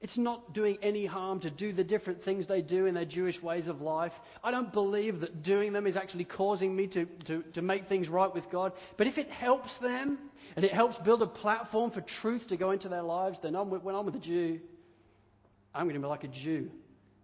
It's 0.00 0.16
not 0.16 0.54
doing 0.54 0.78
any 0.80 1.06
harm 1.06 1.40
to 1.40 1.50
do 1.50 1.72
the 1.72 1.82
different 1.82 2.22
things 2.22 2.46
they 2.46 2.62
do 2.62 2.86
in 2.86 2.94
their 2.94 3.04
Jewish 3.04 3.42
ways 3.42 3.66
of 3.66 3.80
life. 3.80 4.12
I 4.44 4.52
don't 4.52 4.72
believe 4.72 5.20
that 5.20 5.42
doing 5.42 5.72
them 5.72 5.88
is 5.88 5.96
actually 5.96 6.24
causing 6.24 6.74
me 6.74 6.86
to, 6.88 7.06
to, 7.24 7.42
to 7.54 7.62
make 7.62 7.88
things 7.88 8.08
right 8.08 8.32
with 8.32 8.48
God. 8.48 8.74
But 8.96 9.08
if 9.08 9.18
it 9.18 9.28
helps 9.28 9.78
them 9.78 10.18
and 10.54 10.64
it 10.64 10.72
helps 10.72 10.98
build 10.98 11.22
a 11.22 11.26
platform 11.26 11.90
for 11.90 12.00
truth 12.00 12.48
to 12.48 12.56
go 12.56 12.70
into 12.70 12.88
their 12.88 13.02
lives, 13.02 13.40
then 13.40 13.56
I'm, 13.56 13.70
when 13.70 13.96
I'm 13.96 14.06
with 14.06 14.14
a 14.14 14.20
Jew, 14.20 14.60
I'm 15.74 15.84
going 15.84 15.94
to 15.94 16.00
be 16.00 16.06
like 16.06 16.24
a 16.24 16.28
Jew 16.28 16.70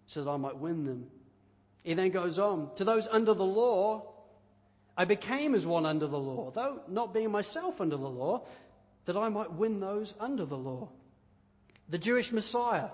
so 0.06 0.24
that 0.24 0.30
I 0.30 0.36
might 0.36 0.58
win 0.58 0.84
them. 0.84 1.06
He 1.84 1.94
then 1.94 2.10
goes 2.10 2.40
on 2.40 2.70
To 2.76 2.84
those 2.84 3.06
under 3.06 3.34
the 3.34 3.44
law, 3.44 4.14
I 4.96 5.04
became 5.04 5.54
as 5.54 5.64
one 5.64 5.86
under 5.86 6.08
the 6.08 6.18
law, 6.18 6.50
though 6.50 6.80
not 6.88 7.14
being 7.14 7.30
myself 7.30 7.80
under 7.80 7.96
the 7.96 8.08
law, 8.08 8.46
that 9.04 9.16
I 9.16 9.28
might 9.28 9.52
win 9.52 9.78
those 9.78 10.12
under 10.18 10.44
the 10.44 10.56
law. 10.56 10.88
The 11.88 11.98
Jewish 11.98 12.32
Messiah, 12.32 12.88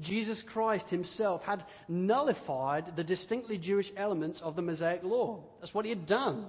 Jesus 0.00 0.42
Christ 0.42 0.90
himself, 0.90 1.42
had 1.42 1.64
nullified 1.88 2.96
the 2.96 3.04
distinctly 3.04 3.58
Jewish 3.58 3.90
elements 3.96 4.40
of 4.40 4.56
the 4.56 4.62
Mosaic 4.62 5.02
law. 5.02 5.42
That's 5.60 5.74
what 5.74 5.84
he 5.84 5.90
had 5.90 6.06
done. 6.06 6.46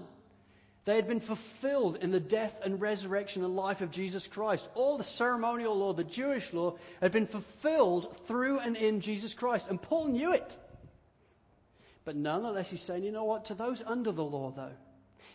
They 0.84 0.95
had 0.95 1.07
been 1.07 1.19
fulfilled 1.19 1.97
in 1.97 2.12
the 2.12 2.19
death 2.19 2.60
and 2.63 2.81
resurrection 2.81 3.43
and 3.43 3.55
life 3.55 3.81
of 3.81 3.91
Jesus 3.91 4.25
Christ. 4.25 4.67
All 4.73 4.97
the 4.97 5.03
ceremonial 5.03 5.77
law, 5.77 5.93
the 5.93 6.03
Jewish 6.03 6.51
law, 6.53 6.77
had 6.99 7.12
been 7.12 7.27
fulfilled 7.27 8.17
through 8.25 8.60
and 8.60 8.75
in 8.75 8.99
Jesus 8.99 9.34
Christ. 9.34 9.67
And 9.69 9.79
Paul 9.79 10.07
knew 10.07 10.34
it. 10.34 10.57
But 12.03 12.15
nonetheless, 12.15 12.69
he's 12.69 12.81
saying, 12.81 13.03
you 13.03 13.12
know 13.12 13.25
what? 13.25 13.45
To 13.45 13.53
those 13.53 13.81
under 13.86 14.12
the 14.12 14.23
law, 14.23 14.51
though, 14.51 14.73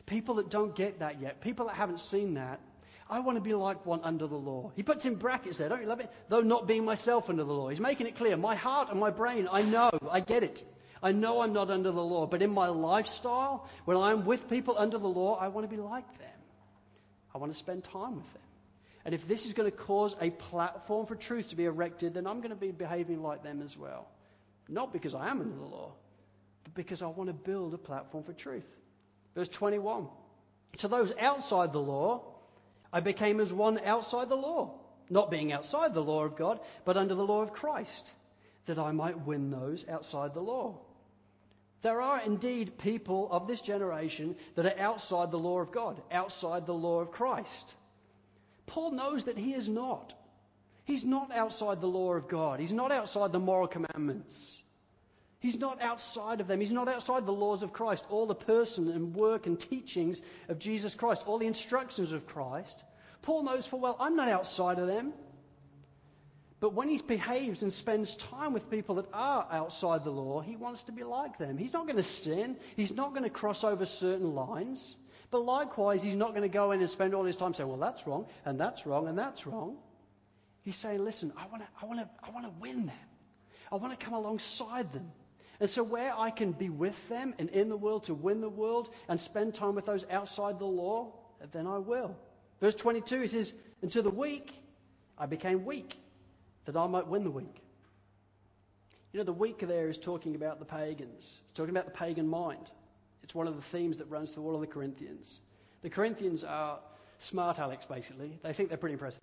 people 0.04 0.36
that 0.36 0.50
don't 0.50 0.74
get 0.74 0.98
that 0.98 1.20
yet, 1.20 1.40
people 1.40 1.66
that 1.66 1.76
haven't 1.76 2.00
seen 2.00 2.34
that, 2.34 2.60
I 3.08 3.20
want 3.20 3.36
to 3.36 3.42
be 3.42 3.54
like 3.54 3.86
one 3.86 4.00
under 4.02 4.26
the 4.26 4.36
law. 4.36 4.72
He 4.74 4.82
puts 4.82 5.04
in 5.04 5.14
brackets 5.14 5.58
there, 5.58 5.68
don't 5.68 5.80
you 5.80 5.86
love 5.86 6.00
it? 6.00 6.10
Though 6.28 6.40
not 6.40 6.66
being 6.66 6.84
myself 6.84 7.30
under 7.30 7.44
the 7.44 7.52
law. 7.52 7.68
He's 7.68 7.80
making 7.80 8.08
it 8.08 8.16
clear. 8.16 8.36
My 8.36 8.56
heart 8.56 8.90
and 8.90 8.98
my 8.98 9.10
brain, 9.10 9.48
I 9.50 9.62
know, 9.62 9.90
I 10.10 10.20
get 10.20 10.42
it. 10.42 10.64
I 11.02 11.12
know 11.12 11.40
I'm 11.40 11.52
not 11.52 11.70
under 11.70 11.92
the 11.92 12.02
law, 12.02 12.26
but 12.26 12.42
in 12.42 12.50
my 12.52 12.68
lifestyle, 12.68 13.68
when 13.84 13.96
I'm 13.96 14.24
with 14.24 14.48
people 14.48 14.74
under 14.76 14.98
the 14.98 15.06
law, 15.08 15.36
I 15.36 15.48
want 15.48 15.68
to 15.68 15.74
be 15.74 15.80
like 15.80 16.18
them. 16.18 16.28
I 17.34 17.38
want 17.38 17.52
to 17.52 17.58
spend 17.58 17.84
time 17.84 18.16
with 18.16 18.32
them. 18.32 18.42
And 19.04 19.14
if 19.14 19.28
this 19.28 19.46
is 19.46 19.52
going 19.52 19.70
to 19.70 19.76
cause 19.76 20.16
a 20.20 20.30
platform 20.30 21.06
for 21.06 21.14
truth 21.14 21.50
to 21.50 21.56
be 21.56 21.66
erected, 21.66 22.14
then 22.14 22.26
I'm 22.26 22.38
going 22.38 22.50
to 22.50 22.56
be 22.56 22.72
behaving 22.72 23.22
like 23.22 23.44
them 23.44 23.62
as 23.62 23.76
well. 23.76 24.08
Not 24.68 24.92
because 24.92 25.14
I 25.14 25.28
am 25.28 25.40
under 25.40 25.54
the 25.54 25.64
law, 25.64 25.92
but 26.64 26.74
because 26.74 27.02
I 27.02 27.06
want 27.06 27.28
to 27.28 27.34
build 27.34 27.72
a 27.72 27.78
platform 27.78 28.24
for 28.24 28.32
truth. 28.32 28.66
Verse 29.36 29.48
21. 29.48 30.08
To 30.78 30.88
those 30.88 31.12
outside 31.20 31.72
the 31.72 31.80
law, 31.80 32.35
I 32.96 33.00
became 33.00 33.40
as 33.40 33.52
one 33.52 33.78
outside 33.84 34.30
the 34.30 34.36
law, 34.36 34.70
not 35.10 35.30
being 35.30 35.52
outside 35.52 35.92
the 35.92 36.02
law 36.02 36.24
of 36.24 36.34
God, 36.34 36.60
but 36.86 36.96
under 36.96 37.14
the 37.14 37.26
law 37.26 37.42
of 37.42 37.52
Christ, 37.52 38.10
that 38.64 38.78
I 38.78 38.90
might 38.92 39.26
win 39.26 39.50
those 39.50 39.86
outside 39.86 40.32
the 40.32 40.40
law. 40.40 40.78
There 41.82 42.00
are 42.00 42.22
indeed 42.22 42.78
people 42.78 43.30
of 43.30 43.46
this 43.46 43.60
generation 43.60 44.34
that 44.54 44.64
are 44.64 44.80
outside 44.80 45.30
the 45.30 45.38
law 45.38 45.60
of 45.60 45.72
God, 45.72 46.00
outside 46.10 46.64
the 46.64 46.72
law 46.72 47.00
of 47.00 47.10
Christ. 47.10 47.74
Paul 48.64 48.92
knows 48.92 49.24
that 49.24 49.36
he 49.36 49.52
is 49.52 49.68
not. 49.68 50.14
He's 50.86 51.04
not 51.04 51.30
outside 51.32 51.82
the 51.82 51.86
law 51.98 52.14
of 52.14 52.28
God. 52.28 52.60
He's 52.60 52.72
not 52.72 52.92
outside 52.92 53.30
the 53.30 53.38
moral 53.38 53.68
commandments. 53.68 54.58
He's 55.40 55.58
not 55.58 55.82
outside 55.82 56.40
of 56.40 56.46
them. 56.46 56.60
He's 56.60 56.72
not 56.72 56.88
outside 56.88 57.26
the 57.26 57.32
laws 57.32 57.62
of 57.62 57.72
Christ, 57.72 58.04
all 58.08 58.26
the 58.26 58.34
person 58.34 58.88
and 58.88 59.14
work 59.14 59.46
and 59.46 59.58
teachings 59.58 60.20
of 60.48 60.58
Jesus 60.58 60.94
Christ, 60.94 61.24
all 61.26 61.38
the 61.38 61.46
instructions 61.46 62.12
of 62.12 62.26
Christ. 62.26 62.82
Paul 63.22 63.42
knows 63.42 63.66
full 63.66 63.80
well, 63.80 63.96
I'm 64.00 64.16
not 64.16 64.28
outside 64.28 64.78
of 64.78 64.86
them. 64.86 65.12
But 66.58 66.72
when 66.72 66.88
he 66.88 66.96
behaves 66.98 67.62
and 67.62 67.72
spends 67.72 68.14
time 68.14 68.54
with 68.54 68.70
people 68.70 68.94
that 68.94 69.06
are 69.12 69.46
outside 69.50 70.04
the 70.04 70.10
law, 70.10 70.40
he 70.40 70.56
wants 70.56 70.84
to 70.84 70.92
be 70.92 71.04
like 71.04 71.36
them. 71.36 71.58
He's 71.58 71.74
not 71.74 71.86
going 71.86 71.98
to 71.98 72.02
sin. 72.02 72.56
He's 72.76 72.94
not 72.94 73.10
going 73.10 73.24
to 73.24 73.30
cross 73.30 73.62
over 73.62 73.84
certain 73.84 74.34
lines. 74.34 74.96
But 75.30 75.44
likewise, 75.44 76.02
he's 76.02 76.14
not 76.14 76.30
going 76.30 76.42
to 76.42 76.48
go 76.48 76.72
in 76.72 76.80
and 76.80 76.88
spend 76.88 77.14
all 77.14 77.24
his 77.24 77.36
time 77.36 77.52
saying, 77.52 77.68
well, 77.68 77.78
that's 77.78 78.06
wrong, 78.06 78.26
and 78.46 78.58
that's 78.58 78.86
wrong, 78.86 79.06
and 79.06 79.18
that's 79.18 79.46
wrong. 79.46 79.76
He's 80.62 80.76
saying, 80.76 81.04
listen, 81.04 81.32
I 81.36 81.46
want 81.46 81.62
to, 81.62 81.68
I 81.82 81.86
want 81.86 82.00
to, 82.00 82.08
I 82.22 82.30
want 82.30 82.46
to 82.46 82.52
win 82.60 82.86
them. 82.86 82.96
I 83.70 83.76
want 83.76 83.98
to 83.98 84.04
come 84.04 84.14
alongside 84.14 84.92
them. 84.92 85.10
And 85.60 85.70
so, 85.70 85.82
where 85.82 86.12
I 86.16 86.30
can 86.30 86.52
be 86.52 86.68
with 86.68 87.08
them 87.08 87.34
and 87.38 87.48
in 87.50 87.68
the 87.68 87.76
world 87.76 88.04
to 88.04 88.14
win 88.14 88.40
the 88.40 88.48
world 88.48 88.90
and 89.08 89.18
spend 89.20 89.54
time 89.54 89.74
with 89.74 89.86
those 89.86 90.04
outside 90.10 90.58
the 90.58 90.66
law, 90.66 91.12
then 91.52 91.66
I 91.66 91.78
will. 91.78 92.16
Verse 92.60 92.74
22, 92.74 93.22
he 93.22 93.28
says, 93.28 93.52
And 93.82 93.90
to 93.92 94.02
the 94.02 94.10
weak, 94.10 94.52
I 95.18 95.26
became 95.26 95.64
weak, 95.64 95.98
that 96.66 96.76
I 96.76 96.86
might 96.86 97.06
win 97.06 97.24
the 97.24 97.30
weak. 97.30 97.62
You 99.12 99.18
know, 99.18 99.24
the 99.24 99.32
weak 99.32 99.60
there 99.60 99.88
is 99.88 99.98
talking 99.98 100.34
about 100.34 100.58
the 100.58 100.66
pagans, 100.66 101.40
it's 101.44 101.52
talking 101.54 101.70
about 101.70 101.86
the 101.86 101.98
pagan 101.98 102.28
mind. 102.28 102.70
It's 103.22 103.34
one 103.34 103.48
of 103.48 103.56
the 103.56 103.62
themes 103.62 103.96
that 103.96 104.08
runs 104.08 104.30
through 104.30 104.44
all 104.44 104.54
of 104.54 104.60
the 104.60 104.68
Corinthians. 104.68 105.40
The 105.82 105.90
Corinthians 105.90 106.44
are 106.44 106.78
smart 107.18 107.58
Alex, 107.58 107.84
basically. 107.84 108.38
They 108.42 108.52
think 108.52 108.68
they're 108.68 108.78
pretty 108.78 108.92
impressive. 108.92 109.20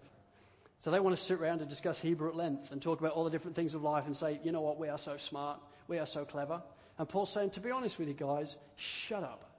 So 0.79 0.91
they 0.91 0.99
want 0.99 1.15
to 1.15 1.21
sit 1.21 1.39
around 1.39 1.61
and 1.61 1.69
discuss 1.69 1.97
Hebrew 1.97 2.27
at 2.27 2.35
length 2.35 2.71
and 2.71 2.81
talk 2.81 2.99
about 2.99 3.13
all 3.13 3.23
the 3.23 3.29
different 3.29 3.55
things 3.55 3.75
of 3.75 3.83
life 3.83 4.05
and 4.05 4.17
say, 4.17 4.41
you 4.43 4.51
know 4.51 4.59
what, 4.59 4.77
we 4.77 4.89
are 4.89 4.97
so 4.97 5.15
smart. 5.15 5.61
We 5.87 5.99
are 5.99 6.05
so 6.05 6.25
clever. 6.25 6.61
And 6.97 7.09
Paul's 7.09 7.31
saying, 7.31 7.51
to 7.51 7.59
be 7.59 7.71
honest 7.71 7.97
with 7.97 8.07
you 8.07 8.13
guys, 8.13 8.55
shut 8.75 9.23
up. 9.23 9.49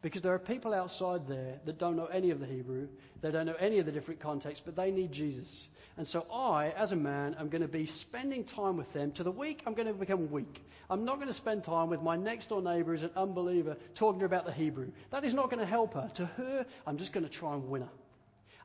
Because 0.00 0.22
there 0.22 0.32
are 0.32 0.38
people 0.38 0.72
outside 0.72 1.26
there 1.26 1.58
that 1.64 1.78
don't 1.78 1.96
know 1.96 2.06
any 2.06 2.30
of 2.30 2.38
the 2.38 2.46
Hebrew, 2.46 2.86
they 3.20 3.32
don't 3.32 3.46
know 3.46 3.56
any 3.58 3.80
of 3.80 3.86
the 3.86 3.90
different 3.90 4.20
contexts, 4.20 4.62
but 4.64 4.76
they 4.76 4.92
need 4.92 5.10
Jesus. 5.10 5.66
And 5.96 6.06
so 6.06 6.24
I, 6.32 6.68
as 6.76 6.92
a 6.92 6.96
man, 6.96 7.34
am 7.40 7.48
going 7.48 7.62
to 7.62 7.68
be 7.68 7.86
spending 7.86 8.44
time 8.44 8.76
with 8.76 8.92
them. 8.92 9.10
To 9.12 9.24
the 9.24 9.32
weak, 9.32 9.62
I'm 9.66 9.74
going 9.74 9.88
to 9.88 9.94
become 9.94 10.30
weak. 10.30 10.64
I'm 10.88 11.04
not 11.04 11.16
going 11.16 11.26
to 11.26 11.34
spend 11.34 11.64
time 11.64 11.90
with 11.90 12.00
my 12.00 12.16
next 12.16 12.50
door 12.50 12.62
neighbor 12.62 12.94
as 12.94 13.02
an 13.02 13.10
unbeliever 13.16 13.76
talking 13.96 14.20
to 14.20 14.26
about 14.26 14.46
the 14.46 14.52
Hebrew. 14.52 14.92
That 15.10 15.24
is 15.24 15.34
not 15.34 15.50
going 15.50 15.58
to 15.60 15.66
help 15.66 15.94
her. 15.94 16.08
To 16.14 16.26
her, 16.26 16.66
I'm 16.86 16.98
just 16.98 17.12
going 17.12 17.24
to 17.24 17.30
try 17.30 17.54
and 17.54 17.68
win 17.68 17.82
her. 17.82 17.88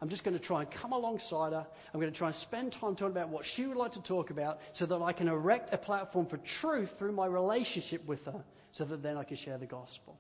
I'm 0.04 0.10
just 0.10 0.26
going 0.26 0.38
to 0.38 0.44
try 0.44 0.60
and 0.60 0.70
come 0.70 0.92
alongside 0.92 1.54
her. 1.54 1.66
I'm 1.94 2.00
going 2.02 2.12
to 2.12 2.18
try 2.18 2.28
and 2.28 2.36
spend 2.36 2.74
time 2.74 2.98
talking 2.98 3.16
about 3.16 3.30
what 3.30 3.46
she 3.46 3.66
would 3.66 3.78
like 3.78 3.94
to 3.94 4.02
talk 4.02 4.32
about 4.32 4.60
so 4.74 4.86
that 4.86 5.02
I 5.02 5.14
can 5.14 5.30
erect 5.30 5.74
a 5.74 5.78
platform 5.78 6.26
for 6.26 6.36
truth 6.36 6.98
through 6.98 7.14
my 7.14 7.26
relationship 7.26 8.06
with 8.06 8.26
her 8.26 8.44
so 8.74 8.84
that 8.84 9.02
then 9.02 9.16
I 9.16 9.24
can 9.24 9.38
share 9.38 9.58
the 9.58 9.66
gospel. 9.66 10.18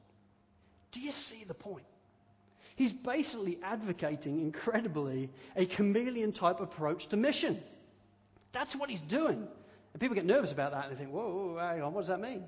Do 0.93 1.01
you 1.01 1.11
see 1.11 1.43
the 1.45 1.53
point? 1.53 1.83
He's 2.77 2.93
basically 2.93 3.59
advocating, 3.61 4.39
incredibly, 4.39 5.29
a 5.57 5.65
chameleon 5.65 6.31
type 6.31 6.61
approach 6.61 7.07
to 7.07 7.17
mission. 7.17 7.61
That's 8.53 8.77
what 8.77 8.89
he's 8.89 9.01
doing. 9.01 9.45
And 9.91 9.99
people 9.99 10.15
get 10.15 10.23
nervous 10.23 10.53
about 10.53 10.71
that 10.71 10.85
and 10.85 10.95
they 10.95 10.97
think, 10.97 11.13
whoa, 11.13 11.57
hang 11.59 11.81
on, 11.81 11.93
what 11.93 12.03
does 12.03 12.07
that 12.07 12.21
mean? 12.21 12.45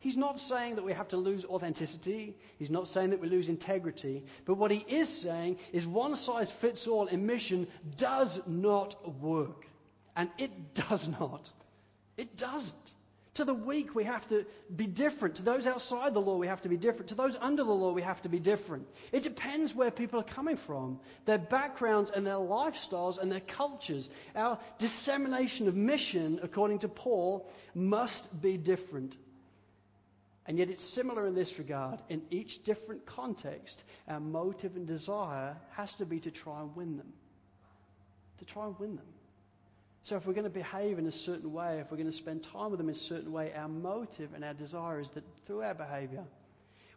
He's 0.00 0.16
not 0.16 0.38
saying 0.38 0.76
that 0.76 0.84
we 0.84 0.92
have 0.92 1.08
to 1.08 1.16
lose 1.16 1.44
authenticity. 1.44 2.36
He's 2.58 2.70
not 2.70 2.86
saying 2.86 3.10
that 3.10 3.20
we 3.20 3.28
lose 3.28 3.48
integrity. 3.48 4.24
But 4.44 4.54
what 4.54 4.70
he 4.70 4.84
is 4.88 5.08
saying 5.08 5.58
is 5.72 5.86
one 5.86 6.16
size 6.16 6.50
fits 6.50 6.86
all 6.86 7.06
in 7.06 7.26
mission 7.26 7.66
does 7.96 8.40
not 8.46 9.20
work. 9.20 9.66
And 10.14 10.30
it 10.38 10.74
does 10.74 11.08
not. 11.08 11.50
It 12.16 12.36
doesn't. 12.36 12.74
To 13.34 13.44
the 13.44 13.54
weak, 13.54 13.94
we 13.94 14.02
have 14.02 14.26
to 14.28 14.44
be 14.74 14.86
different. 14.86 15.36
To 15.36 15.42
those 15.42 15.66
outside 15.66 16.12
the 16.12 16.20
law, 16.20 16.36
we 16.36 16.48
have 16.48 16.62
to 16.62 16.68
be 16.68 16.76
different. 16.76 17.10
To 17.10 17.14
those 17.14 17.36
under 17.40 17.62
the 17.62 17.70
law, 17.70 17.92
we 17.92 18.02
have 18.02 18.20
to 18.22 18.28
be 18.28 18.40
different. 18.40 18.88
It 19.12 19.22
depends 19.22 19.72
where 19.72 19.92
people 19.92 20.18
are 20.18 20.24
coming 20.24 20.56
from, 20.56 20.98
their 21.24 21.38
backgrounds 21.38 22.10
and 22.10 22.26
their 22.26 22.34
lifestyles 22.34 23.16
and 23.16 23.30
their 23.30 23.38
cultures. 23.40 24.10
Our 24.34 24.58
dissemination 24.78 25.68
of 25.68 25.76
mission, 25.76 26.40
according 26.42 26.80
to 26.80 26.88
Paul, 26.88 27.48
must 27.74 28.40
be 28.40 28.56
different. 28.56 29.16
And 30.48 30.58
yet 30.58 30.70
it's 30.70 30.82
similar 30.82 31.26
in 31.26 31.34
this 31.34 31.58
regard. 31.58 32.00
In 32.08 32.22
each 32.30 32.64
different 32.64 33.04
context, 33.04 33.84
our 34.08 34.18
motive 34.18 34.76
and 34.76 34.86
desire 34.86 35.54
has 35.72 35.94
to 35.96 36.06
be 36.06 36.20
to 36.20 36.30
try 36.30 36.62
and 36.62 36.74
win 36.74 36.96
them. 36.96 37.12
To 38.38 38.46
try 38.46 38.64
and 38.64 38.78
win 38.78 38.96
them. 38.96 39.04
So 40.00 40.16
if 40.16 40.26
we're 40.26 40.32
going 40.32 40.44
to 40.44 40.50
behave 40.50 40.98
in 40.98 41.06
a 41.06 41.12
certain 41.12 41.52
way, 41.52 41.80
if 41.80 41.90
we're 41.90 41.98
going 41.98 42.10
to 42.10 42.16
spend 42.16 42.44
time 42.44 42.70
with 42.70 42.78
them 42.78 42.88
in 42.88 42.94
a 42.94 42.98
certain 42.98 43.30
way, 43.30 43.52
our 43.54 43.68
motive 43.68 44.30
and 44.34 44.42
our 44.42 44.54
desire 44.54 45.00
is 45.00 45.10
that 45.10 45.24
through 45.46 45.62
our 45.62 45.74
behavior, 45.74 46.24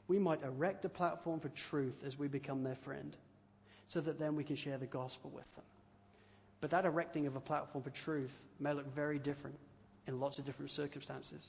we 0.08 0.18
might 0.18 0.42
erect 0.44 0.86
a 0.86 0.90
platform 0.90 1.42
for 1.42 1.50
truth 1.50 1.98
as 2.06 2.18
we 2.18 2.30
become 2.30 2.64
their 2.64 2.76
friend, 2.76 3.18
so 3.88 4.00
that 4.00 4.18
then 4.18 4.38
we 4.38 4.46
can 4.46 4.56
share 4.56 4.78
the 4.78 4.86
gospel 4.86 5.30
with 5.30 5.56
them. 5.56 5.66
But 6.62 6.70
that 6.70 6.86
erecting 6.86 7.28
of 7.28 7.36
a 7.36 7.42
platform 7.42 7.84
for 7.84 7.90
truth 7.90 8.32
may 8.62 8.72
look 8.72 8.94
very 8.96 9.20
different 9.20 9.58
in 10.08 10.22
lots 10.22 10.38
of 10.38 10.46
different 10.46 10.72
circumstances, 10.72 11.46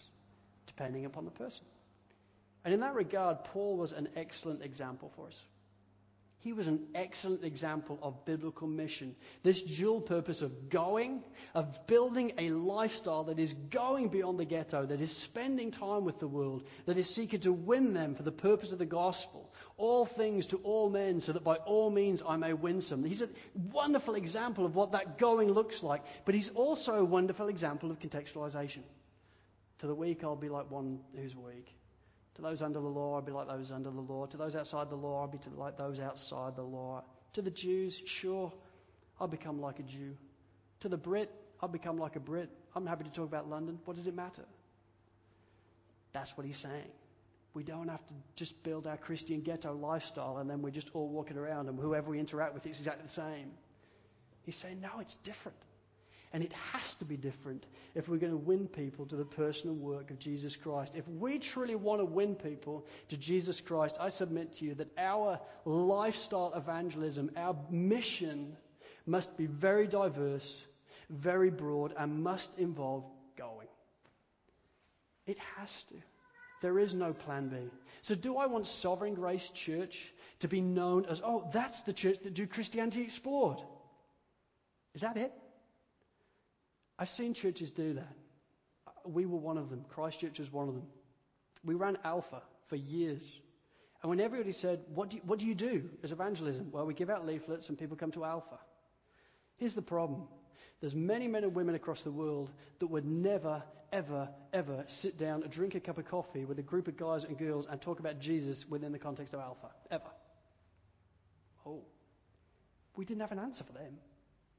depending 0.67 1.05
upon 1.05 1.27
the 1.27 1.31
person. 1.31 1.65
And 2.65 2.73
in 2.73 2.81
that 2.81 2.95
regard, 2.95 3.45
Paul 3.45 3.77
was 3.77 3.93
an 3.93 4.09
excellent 4.17 4.63
example 4.63 5.11
for 5.17 5.27
us. 5.27 5.41
He 6.43 6.53
was 6.53 6.67
an 6.67 6.89
excellent 6.97 7.45
example 7.45 8.01
of 8.03 8.25
biblical 8.25 8.67
mission. 8.67 9.15
This 9.45 9.63
dual 9.63 10.01
purpose 10.01 10.43
of 10.43 10.71
going, 10.71 11.23
of 11.55 11.87
building 11.87 12.33
a 12.37 12.51
lifestyle 12.51 13.23
that 13.25 13.39
is 13.39 13.53
going 13.71 14.09
beyond 14.09 14.41
the 14.41 14.45
ghetto, 14.45 14.85
that 14.85 15.01
is 15.01 15.17
spending 15.17 15.71
time 15.71 16.05
with 16.05 16.19
the 16.19 16.27
world, 16.27 16.65
that 16.87 16.99
is 16.99 17.09
seeking 17.09 17.39
to 17.41 17.53
win 17.53 17.95
them 17.95 18.17
for 18.17 18.25
the 18.25 18.33
purpose 18.33 18.73
of 18.73 18.81
the 18.81 18.87
gospel. 18.87 19.53
All 19.77 20.05
things 20.05 20.49
to 20.49 20.57
all 20.65 20.91
men, 20.91 21.21
so 21.21 21.33
that 21.33 21.45
by 21.45 21.57
all 21.57 21.91
means 21.91 22.25
I 22.27 22.37
may 22.37 22.55
win 22.55 22.81
some. 22.81 23.05
He's 23.05 23.23
a 23.23 23.29
wonderful 23.71 24.17
example 24.17 24.67
of 24.67 24.75
what 24.75 24.93
that 24.93 25.19
going 25.19 25.53
looks 25.53 25.81
like, 25.81 26.03
but 26.25 26.35
he's 26.35 26.49
also 26.49 26.95
a 26.95 27.05
wonderful 27.05 27.47
example 27.47 27.93
of 27.93 28.01
contextualization. 28.01 28.83
To 29.79 29.87
the 29.87 29.95
weak, 29.95 30.25
I'll 30.25 30.35
be 30.35 30.49
like 30.49 30.69
one 30.73 30.99
who's 31.15 31.37
weak. 31.37 31.73
To 32.37 32.43
those 32.43 32.63
under 32.63 32.81
the 32.81 32.89
law, 32.89 33.17
I'll 33.17 33.23
be 33.23 33.33
like 33.33 33.49
those 33.49 33.71
under 33.71 33.91
the 33.91 34.01
law. 34.01 34.27
To 34.27 34.37
those 34.37 34.57
outside 34.57 34.89
the 34.89 34.97
law, 34.97 35.21
I'll 35.21 35.29
be 35.29 35.39
like 35.57 35.77
those 35.77 36.01
outside 36.01 36.57
the 36.57 36.63
law. 36.63 37.05
To 37.35 37.43
the 37.43 37.51
Jews, 37.51 38.01
sure, 38.07 38.53
I'll 39.21 39.29
become 39.29 39.61
like 39.61 39.79
a 39.79 39.83
Jew. 39.83 40.17
To 40.81 40.89
the 40.89 40.97
Brit, 40.97 41.31
I'll 41.61 41.69
become 41.69 41.99
like 41.99 42.17
a 42.17 42.21
Brit. 42.21 42.51
I'm 42.75 42.87
happy 42.87 43.05
to 43.05 43.11
talk 43.11 43.27
about 43.27 43.49
London. 43.49 43.79
What 43.85 43.97
does 43.97 44.07
it 44.07 44.15
matter? 44.15 44.45
That's 46.13 46.37
what 46.37 46.47
he's 46.47 46.59
saying. 46.59 46.91
We 47.55 47.65
don't 47.65 47.89
have 47.89 48.05
to 48.07 48.15
just 48.35 48.63
build 48.63 48.87
our 48.87 48.97
Christian 48.97 49.43
ghetto 49.43 49.75
lifestyle 49.75 50.39
and 50.39 50.49
then 50.49 50.63
we're 50.63 50.71
just 50.71 50.91
all 50.95 51.09
walking 51.09 51.37
around 51.37 51.69
and 51.69 51.79
whoever 51.79 52.11
we 52.11 52.19
interact 52.19 52.55
with 52.55 52.67
is 52.67 52.79
exactly 52.79 53.05
the 53.05 53.13
same. 53.13 53.51
He's 54.45 54.57
saying, 54.57 54.81
no, 54.81 55.01
it's 55.01 55.17
different. 55.17 55.59
And 56.33 56.43
it 56.43 56.53
has 56.73 56.95
to 56.97 57.05
be 57.05 57.17
different 57.17 57.67
if 57.95 58.09
we're 58.09 58.17
going 58.17 58.33
to 58.33 58.39
win 58.39 58.67
people 58.67 59.05
to 59.07 59.17
the 59.17 59.25
personal 59.25 59.77
work 59.77 60.11
of 60.11 60.19
Jesus 60.19 60.57
Christ. 60.57 60.95
If 60.97 61.07
we 61.07 61.39
truly 61.39 61.75
want 61.75 62.01
to 62.01 62.07
win 62.07 62.35
people 62.35 62.87
to 63.11 63.17
Jesus 63.19 63.61
Christ, 63.61 63.99
I 64.01 64.09
submit 64.09 64.55
to 64.55 64.65
you 64.65 64.75
that 64.77 64.91
our 64.97 65.39
lifestyle 65.67 66.53
evangelism, 66.55 67.31
our 67.37 67.55
mission, 67.71 68.57
must 69.05 69.37
be 69.37 69.47
very 69.47 69.87
diverse, 69.87 70.63
very 71.11 71.51
broad, 71.51 71.93
and 71.99 72.23
must 72.23 72.51
involve 72.59 73.05
going. 73.37 73.69
It 75.27 75.39
has 75.57 75.83
to. 75.85 75.95
There 76.63 76.79
is 76.79 76.95
no 76.95 77.13
plan 77.13 77.49
B. 77.49 77.57
So, 78.03 78.15
do 78.15 78.37
I 78.37 78.47
want 78.47 78.67
Sovereign 78.67 79.15
Grace 79.15 79.51
Church 79.51 80.13
to 80.41 80.49
be 80.49 80.61
known 80.61 81.05
as, 81.07 81.21
oh, 81.25 81.51
that's 81.53 81.81
the 81.81 81.93
church 81.93 82.19
that 82.23 82.35
do 82.35 82.47
Christianity 82.47 83.03
explored? 83.03 83.59
Is 84.95 85.03
that 85.03 85.17
it? 85.17 85.33
I've 86.99 87.11
seen 87.11 87.35
churches 87.35 87.71
do 87.71 87.95
that. 87.95 88.17
We 89.05 89.27
were 89.27 89.39
one 89.39 89.59
of 89.59 89.71
them. 89.71 89.85
Christchurch 89.89 90.39
was 90.39 90.53
one 90.53 90.69
of 90.69 90.75
them. 90.75 90.87
We 91.65 91.75
ran 91.75 91.99
Alpha 92.05 92.43
for 92.69 92.77
years. 92.77 93.23
And 94.03 94.11
when 94.11 94.21
everybody 94.21 94.53
said, 94.53 94.81
what 94.95 95.11
do, 95.11 95.17
you, 95.17 95.23
what 95.25 95.39
do 95.39 95.47
you 95.47 95.55
do 95.55 95.89
as 96.03 96.13
evangelism? 96.13 96.71
Well, 96.73 96.87
we 96.87 96.95
give 96.95 97.11
out 97.11 97.25
leaflets 97.25 97.69
and 97.69 97.79
people 97.79 97.97
come 97.97 98.11
to 98.13 98.25
Alpha. 98.25 98.59
Here's 99.59 99.75
the 99.75 99.83
problem. 99.83 100.27
There's 100.81 100.97
many 100.97 101.29
men 101.29 101.45
and 101.45 101.55
women 101.55 101.77
across 101.77 102.03
the 102.03 102.11
world 102.11 102.51
that 102.81 102.89
would 102.89 103.05
never, 103.05 103.63
ever, 103.93 104.29
ever 104.53 104.85
sit 104.89 105.17
down 105.19 105.45
and 105.45 105.53
drink 105.53 105.77
a 105.77 105.81
cup 105.81 105.99
of 105.99 106.07
coffee 106.07 106.45
with 106.45 106.59
a 106.59 106.63
group 106.63 106.89
of 106.89 106.97
guys 106.97 107.23
and 107.23 107.39
girls 107.39 107.67
and 107.71 107.81
talk 107.81 108.01
about 108.01 108.19
Jesus 108.19 108.69
within 108.69 108.91
the 108.91 108.99
context 108.99 109.35
of 109.35 109.41
Alpha. 109.41 109.71
Ever. 109.91 110.11
Oh. 111.65 111.85
We 112.97 113.05
didn't 113.05 113.21
have 113.21 113.33
an 113.33 113.39
answer 113.39 113.63
for 113.63 113.73
them. 113.73 113.99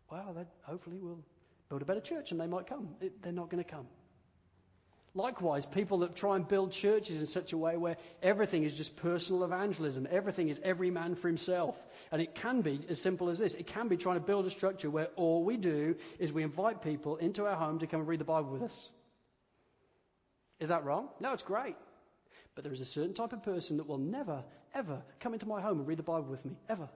Well, 0.10 0.48
hopefully 0.62 0.98
we'll 1.02 1.20
build 1.74 1.82
a 1.82 1.86
better 1.86 2.02
church 2.02 2.30
and 2.30 2.40
they 2.40 2.46
might 2.46 2.68
come. 2.68 2.90
It, 3.02 3.24
they're 3.24 3.32
not 3.32 3.50
going 3.50 3.64
to 3.64 3.70
come. 3.70 3.88
Likewise, 5.16 5.66
people 5.66 6.00
that 6.00 6.16
try 6.16 6.36
and 6.36 6.48
build 6.48 6.72
churches 6.72 7.20
in 7.20 7.26
such 7.26 7.52
a 7.52 7.58
way 7.58 7.78
where 7.78 7.98
everything 8.22 8.64
is 8.64 8.76
just 8.76 8.96
personal 8.96 9.44
evangelism, 9.44 10.08
everything 10.12 10.50
is 10.50 10.62
every 10.64 10.92
man 10.92 11.16
for 11.16 11.28
himself. 11.28 11.76
And 12.12 12.22
it 12.22 12.36
can 12.36 12.62
be 12.62 12.80
as 12.90 13.02
simple 13.02 13.30
as 13.30 13.40
this. 13.40 13.56
It 13.56 13.66
can 13.66 13.88
be 13.88 13.98
trying 13.98 14.20
to 14.20 14.26
build 14.26 14.46
a 14.46 14.52
structure 14.52 14.90
where 14.92 15.08
all 15.16 15.44
we 15.44 15.58
do 15.58 15.96
is 16.20 16.32
we 16.32 16.44
invite 16.44 16.84
people 16.84 17.18
into 17.18 17.48
our 17.48 17.56
home 17.56 17.80
to 17.80 17.88
come 17.88 18.02
and 18.02 18.10
read 18.10 18.20
the 18.20 18.26
Bible 18.26 18.52
with 18.52 18.64
us. 18.64 18.90
Is 20.60 20.70
that 20.70 20.84
wrong? 20.84 21.10
No, 21.20 21.34
it's 21.34 21.44
great. 21.44 21.76
But 22.54 22.64
there 22.64 22.74
is 22.74 22.82
a 22.82 22.86
certain 22.86 23.16
type 23.16 23.34
of 23.34 23.42
person 23.42 23.78
that 23.78 23.88
will 23.88 23.98
never, 23.98 24.44
ever 24.76 25.02
come 25.20 25.34
into 25.34 25.48
my 25.48 25.60
home 25.60 25.80
and 25.80 25.88
read 25.88 25.98
the 25.98 26.04
Bible 26.04 26.30
with 26.30 26.46
me. 26.46 26.56
Ever. 26.70 26.88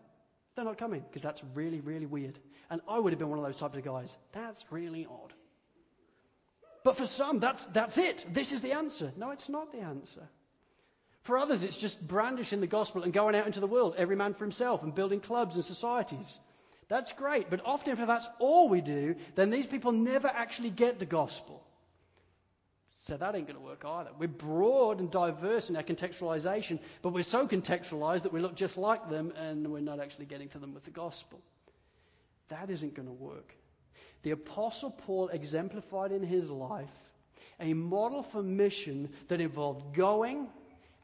They're 0.57 0.65
not 0.65 0.77
coming 0.77 1.01
because 1.07 1.21
that's 1.21 1.41
really, 1.53 1.79
really 1.79 2.05
weird. 2.05 2.37
And 2.69 2.81
I 2.89 2.99
would 2.99 3.13
have 3.13 3.19
been 3.19 3.29
one 3.29 3.39
of 3.39 3.45
those 3.45 3.55
types 3.55 3.77
of 3.77 3.85
guys. 3.85 4.17
That's 4.33 4.65
really 4.69 5.05
odd. 5.09 5.31
But 6.83 6.97
for 6.97 7.05
some, 7.05 7.39
that's, 7.39 7.65
that's 7.67 7.97
it. 7.97 8.25
This 8.33 8.51
is 8.51 8.61
the 8.61 8.73
answer. 8.73 9.11
No, 9.15 9.31
it's 9.31 9.49
not 9.49 9.71
the 9.71 9.79
answer. 9.79 10.27
For 11.21 11.37
others, 11.37 11.63
it's 11.63 11.77
just 11.77 12.05
brandishing 12.05 12.59
the 12.59 12.67
gospel 12.67 13.03
and 13.03 13.13
going 13.13 13.35
out 13.35 13.45
into 13.45 13.59
the 13.59 13.67
world, 13.67 13.95
every 13.97 14.15
man 14.15 14.33
for 14.33 14.45
himself, 14.45 14.81
and 14.81 14.95
building 14.95 15.19
clubs 15.19 15.55
and 15.55 15.63
societies. 15.63 16.39
That's 16.87 17.13
great. 17.13 17.49
But 17.49 17.61
often, 17.65 17.99
if 17.99 18.07
that's 18.07 18.27
all 18.39 18.69
we 18.69 18.81
do, 18.81 19.15
then 19.35 19.49
these 19.49 19.67
people 19.67 19.91
never 19.91 20.27
actually 20.27 20.69
get 20.69 20.99
the 20.99 21.05
gospel. 21.05 21.63
So 23.07 23.15
that 23.15 23.35
ain't 23.35 23.47
going 23.47 23.57
to 23.57 23.63
work 23.63 23.85
either. 23.85 24.09
We're 24.19 24.27
broad 24.27 24.99
and 24.99 25.09
diverse 25.09 25.69
in 25.69 25.77
our 25.77 25.83
contextualization, 25.83 26.79
but 27.01 27.13
we're 27.13 27.23
so 27.23 27.47
contextualized 27.47 28.23
that 28.23 28.33
we 28.33 28.41
look 28.41 28.55
just 28.55 28.77
like 28.77 29.09
them 29.09 29.31
and 29.37 29.65
we're 29.71 29.79
not 29.79 30.01
actually 30.01 30.25
getting 30.25 30.49
to 30.49 30.59
them 30.59 30.73
with 30.73 30.83
the 30.83 30.91
gospel. 30.91 31.39
That 32.49 32.69
isn't 32.69 32.95
going 32.95 33.07
to 33.07 33.13
work. 33.13 33.55
The 34.23 34.31
Apostle 34.31 34.91
Paul 34.91 35.29
exemplified 35.29 36.11
in 36.11 36.21
his 36.21 36.49
life 36.49 36.89
a 37.61 37.73
model 37.73 38.23
for 38.23 38.43
mission 38.43 39.09
that 39.29 39.39
involved 39.39 39.95
going 39.95 40.47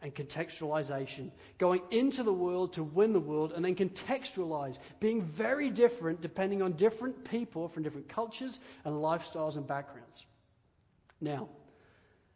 and 0.02 0.14
contextualization, 0.14 1.32
going 1.58 1.82
into 1.90 2.22
the 2.24 2.34
world 2.34 2.74
to 2.74 2.84
win 2.84 3.14
the 3.14 3.20
world, 3.20 3.54
and 3.56 3.64
then 3.64 3.76
contextualize, 3.76 4.78
being 5.00 5.22
very 5.22 5.70
different 5.70 6.22
depending 6.22 6.62
on 6.62 6.74
different 6.74 7.24
people 7.24 7.70
from 7.70 7.82
different 7.82 8.10
cultures 8.10 8.60
and 8.84 8.94
lifestyles 8.94 9.56
and 9.56 9.66
backgrounds. 9.66 10.26
Now, 11.22 11.48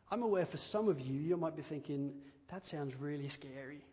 I'm 0.09 0.23
aware 0.23 0.45
for 0.45 0.57
some 0.57 0.87
of 0.87 0.99
you, 0.99 1.19
you 1.19 1.37
might 1.37 1.55
be 1.55 1.61
thinking, 1.61 2.13
that 2.49 2.65
sounds 2.65 2.95
really 2.95 3.27
scary. 3.29 3.83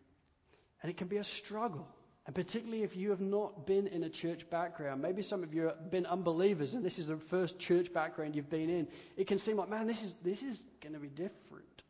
And 0.83 0.91
it 0.91 0.97
can 0.97 1.09
be 1.09 1.17
a 1.17 1.25
struggle. 1.25 1.89
And 2.27 2.35
particularly 2.35 2.83
if 2.83 2.97
you 2.97 3.11
have 3.11 3.21
not 3.21 3.67
been 3.67 3.87
in 3.87 4.05
a 4.05 4.09
church 4.09 4.49
background, 4.49 5.03
maybe 5.03 5.23
some 5.23 5.43
of 5.43 5.53
you 5.53 5.63
have 5.63 5.91
been 5.91 6.07
unbelievers 6.07 6.73
and 6.75 6.85
this 6.85 6.99
is 6.99 7.09
the 7.09 7.17
first 7.17 7.59
church 7.59 7.93
background 7.93 8.35
you've 8.35 8.49
been 8.49 8.71
in, 8.71 8.89
it 9.17 9.27
can 9.27 9.39
seem 9.39 9.57
like, 9.57 9.69
man, 9.69 9.87
this 9.87 10.03
is, 10.03 10.15
this 10.23 10.43
is 10.43 10.63
going 10.81 10.95
to 10.95 11.01
be 11.01 11.09
different. 11.09 11.83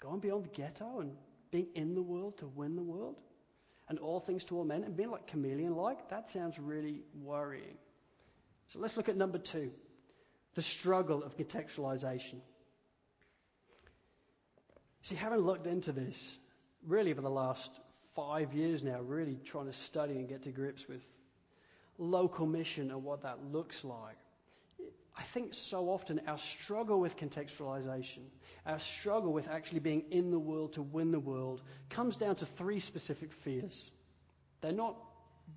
Going 0.00 0.20
beyond 0.20 0.44
the 0.44 0.48
ghetto 0.48 1.00
and 1.00 1.12
being 1.50 1.68
in 1.74 1.94
the 1.94 2.02
world 2.02 2.36
to 2.38 2.46
win 2.46 2.76
the 2.76 2.82
world 2.82 3.16
and 3.88 3.98
all 3.98 4.20
things 4.20 4.44
to 4.44 4.56
all 4.58 4.64
men 4.64 4.84
and 4.84 4.94
being 4.94 5.10
like 5.10 5.26
chameleon 5.26 5.74
like, 5.74 6.10
that 6.10 6.30
sounds 6.32 6.58
really 6.58 7.00
worrying. 7.22 7.78
So 8.66 8.78
let's 8.80 8.96
look 8.96 9.08
at 9.08 9.16
number 9.16 9.38
two 9.38 9.70
the 10.54 10.62
struggle 10.62 11.22
of 11.22 11.36
contextualization. 11.36 12.40
See, 15.06 15.14
having 15.14 15.38
looked 15.38 15.68
into 15.68 15.92
this 15.92 16.20
really 16.84 17.14
for 17.14 17.20
the 17.20 17.30
last 17.30 17.70
five 18.16 18.52
years 18.52 18.82
now, 18.82 19.00
really 19.02 19.38
trying 19.44 19.66
to 19.66 19.72
study 19.72 20.14
and 20.14 20.28
get 20.28 20.42
to 20.42 20.50
grips 20.50 20.88
with 20.88 21.00
local 21.96 22.44
mission 22.44 22.90
and 22.90 23.04
what 23.04 23.22
that 23.22 23.38
looks 23.52 23.84
like. 23.84 24.16
I 25.16 25.22
think 25.22 25.54
so 25.54 25.90
often 25.90 26.20
our 26.26 26.38
struggle 26.38 26.98
with 26.98 27.16
contextualization, 27.16 28.24
our 28.66 28.80
struggle 28.80 29.32
with 29.32 29.46
actually 29.46 29.78
being 29.78 30.02
in 30.10 30.32
the 30.32 30.40
world 30.40 30.72
to 30.72 30.82
win 30.82 31.12
the 31.12 31.20
world, 31.20 31.62
comes 31.88 32.16
down 32.16 32.34
to 32.36 32.46
three 32.46 32.80
specific 32.80 33.32
fears. 33.32 33.92
They're 34.60 34.72
not 34.72 34.96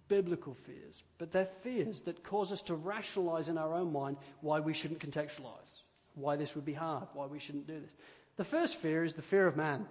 biblical 0.09 0.53
fears, 0.53 1.01
but 1.17 1.31
they're 1.31 1.49
fears 1.63 2.01
that 2.01 2.23
cause 2.23 2.51
us 2.51 2.61
to 2.63 2.75
rationalize 2.75 3.49
in 3.49 3.57
our 3.57 3.73
own 3.73 3.91
mind 3.91 4.17
why 4.41 4.59
we 4.59 4.75
shouldn't 4.75 4.99
contextualize, 4.99 5.81
why 6.13 6.35
this 6.35 6.53
would 6.53 6.65
be 6.65 6.73
hard, 6.73 7.07
why 7.15 7.25
we 7.25 7.39
shouldn't 7.39 7.65
do 7.65 7.79
this. 7.79 7.91
The 8.39 8.45
first 8.45 8.77
fear 8.77 9.03
is 9.03 9.15
the 9.15 9.21
fear 9.21 9.47
of 9.47 9.57
man. 9.57 9.85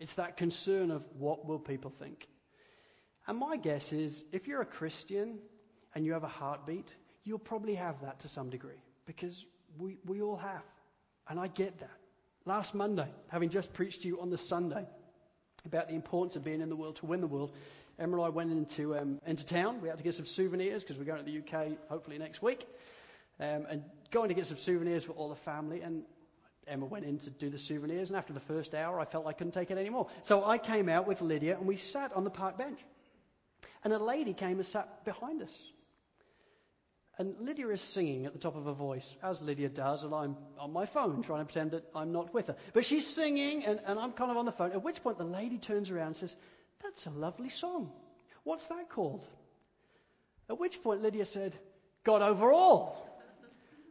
It's 0.00 0.14
that 0.14 0.38
concern 0.38 0.90
of 0.90 1.04
what 1.18 1.44
will 1.44 1.58
people 1.58 1.90
think. 1.90 2.26
And 3.26 3.36
my 3.36 3.58
guess 3.58 3.92
is 3.92 4.24
if 4.32 4.48
you're 4.48 4.62
a 4.62 4.66
Christian 4.66 5.38
and 5.94 6.06
you 6.06 6.14
have 6.14 6.24
a 6.24 6.28
heartbeat, 6.28 6.88
you'll 7.24 7.38
probably 7.38 7.74
have 7.74 8.00
that 8.00 8.20
to 8.20 8.28
some 8.28 8.48
degree 8.48 8.80
because 9.04 9.44
we, 9.76 9.98
we 10.06 10.22
all 10.22 10.38
have. 10.38 10.62
And 11.28 11.38
I 11.38 11.48
get 11.48 11.80
that. 11.80 11.98
Last 12.46 12.74
Monday, 12.74 13.08
having 13.28 13.50
just 13.50 13.74
preached 13.74 14.00
to 14.02 14.08
you 14.08 14.18
on 14.18 14.30
the 14.30 14.38
Sunday 14.38 14.86
about 15.66 15.88
the 15.88 15.94
importance 15.94 16.36
of 16.36 16.44
being 16.44 16.62
in 16.62 16.70
the 16.70 16.76
world 16.76 16.96
to 16.96 17.04
win 17.04 17.20
the 17.20 17.26
world, 17.26 17.52
Emma 17.98 18.16
and 18.16 18.24
I 18.24 18.30
went 18.30 18.50
into, 18.52 18.96
um, 18.96 19.20
into 19.26 19.44
town. 19.44 19.82
We 19.82 19.88
had 19.90 19.98
to 19.98 20.04
get 20.04 20.14
some 20.14 20.24
souvenirs 20.24 20.82
because 20.82 20.96
we're 20.96 21.04
going 21.04 21.22
to 21.22 21.30
the 21.30 21.40
UK 21.40 21.72
hopefully 21.90 22.16
next 22.16 22.40
week. 22.40 22.66
Um, 23.38 23.66
and 23.68 23.82
going 24.10 24.28
to 24.28 24.34
get 24.34 24.46
some 24.46 24.56
souvenirs 24.56 25.04
for 25.04 25.12
all 25.12 25.28
the 25.28 25.36
family. 25.36 25.82
And 25.82 26.04
Emma 26.66 26.86
went 26.86 27.04
in 27.04 27.18
to 27.18 27.30
do 27.30 27.50
the 27.50 27.58
souvenirs, 27.58 28.10
and 28.10 28.16
after 28.16 28.32
the 28.32 28.40
first 28.40 28.74
hour, 28.74 29.00
I 29.00 29.04
felt 29.04 29.26
I 29.26 29.32
couldn't 29.32 29.52
take 29.52 29.70
it 29.70 29.78
anymore. 29.78 30.08
So 30.22 30.44
I 30.44 30.58
came 30.58 30.88
out 30.88 31.06
with 31.06 31.20
Lydia, 31.20 31.56
and 31.56 31.66
we 31.66 31.76
sat 31.76 32.12
on 32.12 32.24
the 32.24 32.30
park 32.30 32.56
bench. 32.56 32.78
And 33.84 33.92
a 33.92 33.98
lady 33.98 34.32
came 34.32 34.58
and 34.58 34.66
sat 34.66 35.04
behind 35.04 35.42
us. 35.42 35.62
And 37.18 37.34
Lydia 37.40 37.68
is 37.68 37.82
singing 37.82 38.26
at 38.26 38.32
the 38.32 38.38
top 38.38 38.56
of 38.56 38.64
her 38.64 38.72
voice, 38.72 39.14
as 39.22 39.42
Lydia 39.42 39.68
does, 39.68 40.02
and 40.02 40.14
I'm 40.14 40.36
on 40.58 40.72
my 40.72 40.86
phone 40.86 41.22
trying 41.22 41.40
to 41.40 41.44
pretend 41.44 41.72
that 41.72 41.84
I'm 41.94 42.12
not 42.12 42.32
with 42.32 42.46
her. 42.46 42.56
But 42.72 42.84
she's 42.84 43.06
singing, 43.06 43.64
and, 43.64 43.80
and 43.84 43.98
I'm 43.98 44.12
kind 44.12 44.30
of 44.30 44.36
on 44.36 44.46
the 44.46 44.52
phone, 44.52 44.72
at 44.72 44.82
which 44.82 45.02
point 45.02 45.18
the 45.18 45.24
lady 45.24 45.58
turns 45.58 45.90
around 45.90 46.08
and 46.08 46.16
says, 46.16 46.34
That's 46.82 47.06
a 47.06 47.10
lovely 47.10 47.50
song. 47.50 47.92
What's 48.44 48.66
that 48.68 48.88
called? 48.88 49.26
At 50.48 50.58
which 50.58 50.82
point 50.82 51.02
Lydia 51.02 51.24
said, 51.24 51.54
God 52.04 52.22
over 52.22 52.50
all. 52.50 53.11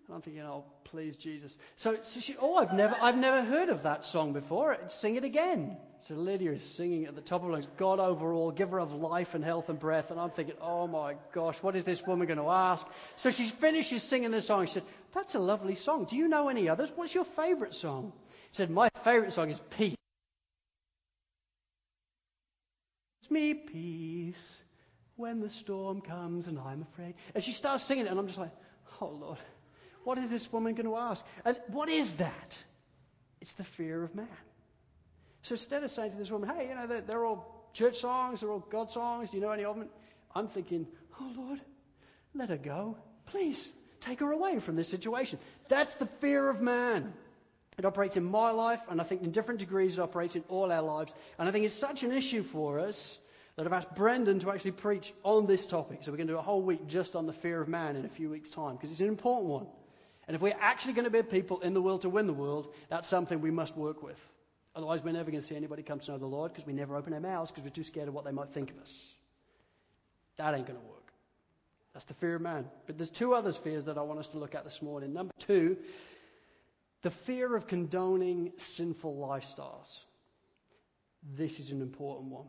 And 0.07 0.15
I'm 0.15 0.21
thinking, 0.21 0.41
oh, 0.43 0.65
please, 0.83 1.15
Jesus. 1.15 1.55
So, 1.75 1.97
so 2.01 2.19
she, 2.19 2.35
oh, 2.39 2.55
I've 2.55 2.73
never, 2.73 2.95
I've 3.01 3.17
never 3.17 3.43
heard 3.43 3.69
of 3.69 3.83
that 3.83 4.03
song 4.03 4.33
before. 4.33 4.77
Sing 4.87 5.15
it 5.15 5.23
again. 5.23 5.77
So 6.07 6.15
Lydia 6.15 6.51
is 6.53 6.63
singing 6.63 7.05
at 7.05 7.15
the 7.15 7.21
top 7.21 7.41
of 7.41 7.47
her 7.47 7.53
lungs, 7.53 7.67
God 7.77 7.99
over 7.99 8.33
all, 8.33 8.51
giver 8.51 8.79
of 8.79 8.91
life 8.91 9.35
and 9.35 9.43
health 9.43 9.69
and 9.69 9.79
breath. 9.79 10.09
And 10.09 10.19
I'm 10.19 10.31
thinking, 10.31 10.55
oh 10.59 10.87
my 10.87 11.15
gosh, 11.31 11.57
what 11.61 11.75
is 11.75 11.83
this 11.83 12.05
woman 12.05 12.27
going 12.27 12.39
to 12.39 12.49
ask? 12.49 12.85
So 13.17 13.29
she 13.29 13.45
finishes 13.45 14.01
singing 14.01 14.31
the 14.31 14.41
song. 14.41 14.65
She 14.65 14.73
said, 14.73 14.83
that's 15.13 15.35
a 15.35 15.39
lovely 15.39 15.75
song. 15.75 16.05
Do 16.05 16.17
you 16.17 16.27
know 16.27 16.49
any 16.49 16.67
others? 16.67 16.91
What's 16.95 17.13
your 17.13 17.25
favorite 17.25 17.75
song? 17.75 18.11
She 18.51 18.57
said, 18.57 18.71
my 18.71 18.89
favorite 19.03 19.31
song 19.33 19.51
is 19.51 19.61
Peace. 19.69 19.95
It's 23.21 23.31
me 23.31 23.53
peace 23.53 24.55
when 25.15 25.39
the 25.39 25.49
storm 25.49 26.01
comes 26.01 26.47
and 26.47 26.57
I'm 26.57 26.81
afraid. 26.81 27.13
And 27.35 27.43
she 27.43 27.51
starts 27.51 27.83
singing 27.83 28.07
it, 28.07 28.09
and 28.09 28.19
I'm 28.19 28.27
just 28.27 28.39
like, 28.39 28.51
oh 28.99 29.07
Lord. 29.07 29.37
What 30.03 30.17
is 30.17 30.29
this 30.29 30.51
woman 30.51 30.73
going 30.75 30.87
to 30.87 30.95
ask? 30.95 31.25
And 31.45 31.57
what 31.67 31.89
is 31.89 32.13
that? 32.13 32.57
It's 33.39 33.53
the 33.53 33.63
fear 33.63 34.03
of 34.03 34.15
man. 34.15 34.27
So 35.43 35.53
instead 35.53 35.83
of 35.83 35.91
saying 35.91 36.11
to 36.11 36.17
this 36.17 36.29
woman, 36.29 36.49
hey, 36.49 36.69
you 36.69 36.75
know, 36.75 36.87
they're, 36.87 37.01
they're 37.01 37.25
all 37.25 37.69
church 37.73 37.97
songs, 37.97 38.41
they're 38.41 38.51
all 38.51 38.59
God 38.59 38.91
songs, 38.91 39.31
do 39.31 39.37
you 39.37 39.43
know 39.43 39.51
any 39.51 39.65
of 39.65 39.75
them? 39.75 39.89
I'm 40.35 40.47
thinking, 40.47 40.87
oh 41.19 41.33
Lord, 41.35 41.59
let 42.35 42.49
her 42.49 42.57
go. 42.57 42.97
Please, 43.27 43.67
take 44.01 44.19
her 44.19 44.31
away 44.31 44.59
from 44.59 44.75
this 44.75 44.89
situation. 44.89 45.39
That's 45.67 45.93
the 45.95 46.05
fear 46.19 46.49
of 46.49 46.61
man. 46.61 47.13
It 47.77 47.85
operates 47.85 48.17
in 48.17 48.25
my 48.25 48.51
life, 48.51 48.81
and 48.89 49.01
I 49.01 49.03
think 49.03 49.23
in 49.23 49.31
different 49.31 49.59
degrees 49.59 49.97
it 49.97 50.01
operates 50.01 50.35
in 50.35 50.43
all 50.49 50.71
our 50.71 50.81
lives. 50.81 51.13
And 51.39 51.47
I 51.47 51.51
think 51.51 51.65
it's 51.65 51.75
such 51.75 52.03
an 52.03 52.11
issue 52.11 52.43
for 52.43 52.79
us 52.79 53.17
that 53.55 53.65
I've 53.65 53.73
asked 53.73 53.95
Brendan 53.95 54.39
to 54.41 54.51
actually 54.51 54.71
preach 54.71 55.13
on 55.23 55.47
this 55.47 55.65
topic. 55.65 55.99
So 56.01 56.11
we're 56.11 56.17
going 56.17 56.27
to 56.27 56.33
do 56.33 56.39
a 56.39 56.43
whole 56.43 56.61
week 56.61 56.87
just 56.87 57.15
on 57.15 57.25
the 57.25 57.33
fear 57.33 57.61
of 57.61 57.67
man 57.67 57.95
in 57.95 58.05
a 58.05 58.09
few 58.09 58.29
weeks' 58.29 58.49
time, 58.49 58.75
because 58.75 58.91
it's 58.91 59.01
an 59.01 59.07
important 59.07 59.49
one. 59.49 59.67
And 60.27 60.36
if 60.36 60.41
we're 60.41 60.55
actually 60.60 60.93
going 60.93 61.05
to 61.05 61.12
be 61.12 61.23
people 61.23 61.60
in 61.62 61.73
the 61.73 61.81
world 61.81 62.03
to 62.03 62.10
win 62.10 62.27
the 62.27 62.34
world, 62.34 62.73
that's 62.89 63.07
something 63.07 63.41
we 63.41 63.51
must 63.51 63.75
work 63.75 64.03
with. 64.03 64.19
Otherwise, 64.75 65.03
we're 65.03 65.12
never 65.12 65.31
going 65.31 65.41
to 65.41 65.47
see 65.47 65.55
anybody 65.55 65.84
come 65.84 65.99
to 65.99 66.12
know 66.12 66.17
the 66.17 66.25
Lord 66.25 66.53
because 66.53 66.65
we 66.65 66.73
never 66.73 66.95
open 66.95 67.13
our 67.13 67.19
mouths 67.19 67.51
because 67.51 67.63
we're 67.63 67.71
too 67.71 67.84
scared 67.84 68.07
of 68.07 68.13
what 68.13 68.23
they 68.23 68.31
might 68.31 68.49
think 68.49 68.71
of 68.71 68.77
us. 68.79 69.13
That 70.38 70.55
ain't 70.55 70.67
going 70.67 70.79
to 70.79 70.86
work. 70.86 71.12
That's 71.93 72.05
the 72.05 72.13
fear 72.13 72.36
of 72.36 72.41
man. 72.41 72.65
But 72.88 72.97
there's 72.97 73.10
two 73.10 73.34
other 73.34 73.51
fears 73.51 73.86
that 73.86 73.97
I 73.97 74.01
want 74.01 74.19
us 74.19 74.27
to 74.27 74.38
look 74.38 74.55
at 74.55 74.63
this 74.63 74.81
morning. 74.81 75.13
Number 75.13 75.34
two, 75.39 75.77
the 77.01 77.12
fear 77.12 77.53
of 77.55 77.67
condoning 77.67 78.53
sinful 78.57 79.17
lifestyles. 79.17 79.99
This 81.36 81.60
is 81.60 81.71
an 81.71 81.81
important 81.81 82.31
one. 82.31 82.47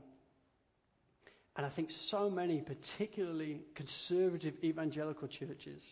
And 1.57 1.67
I 1.67 1.69
think 1.69 1.91
so 1.91 2.31
many, 2.31 2.61
particularly 2.61 3.61
conservative 3.75 4.55
evangelical 4.63 5.29
churches, 5.29 5.87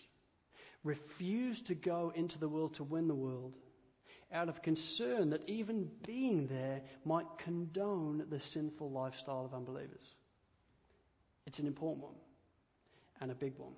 refused 0.85 1.67
to 1.67 1.75
go 1.75 2.13
into 2.15 2.39
the 2.39 2.49
world 2.49 2.75
to 2.75 2.85
win 2.85 3.09
the 3.09 3.15
world 3.15 3.55
out 4.33 4.49
of 4.49 4.63
concern 4.63 5.31
that 5.31 5.49
even 5.49 5.91
being 6.07 6.47
there 6.47 6.83
might 7.05 7.27
condone 7.39 8.25
the 8.31 8.41
sinful 8.41 8.91
lifestyle 8.91 9.45
of 9.45 9.55
unbelievers. 9.55 10.15
It's 11.47 11.59
an 11.59 11.67
important 11.67 12.05
one 12.05 12.15
and 13.21 13.31
a 13.31 13.35
big 13.35 13.55
one. 13.59 13.73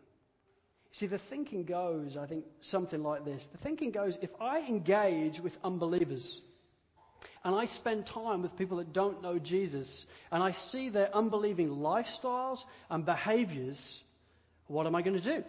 See, 0.92 1.06
the 1.06 1.18
thinking 1.18 1.64
goes, 1.64 2.18
I 2.18 2.26
think, 2.26 2.44
something 2.60 3.02
like 3.02 3.24
this. 3.24 3.46
The 3.46 3.58
thinking 3.58 3.92
goes 3.92 4.18
if 4.20 4.30
I 4.40 4.60
engage 4.60 5.40
with 5.40 5.56
unbelievers 5.64 6.40
and 7.44 7.54
I 7.54 7.64
spend 7.64 8.04
time 8.04 8.42
with 8.42 8.56
people 8.56 8.76
that 8.76 8.92
don't 8.92 9.22
know 9.22 9.38
Jesus 9.38 10.04
and 10.30 10.42
I 10.42 10.52
see 10.52 10.90
their 10.90 11.14
unbelieving 11.16 11.70
lifestyles 11.70 12.64
and 12.90 13.06
behaviors, 13.06 14.02
what 14.66 14.86
am 14.86 14.94
I 14.94 15.00
going 15.00 15.18
to 15.18 15.22
do? 15.22 15.44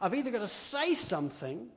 I've 0.00 0.14
either 0.14 0.30
got 0.30 0.40
to 0.40 0.48
say 0.48 0.94
something. 0.94 1.68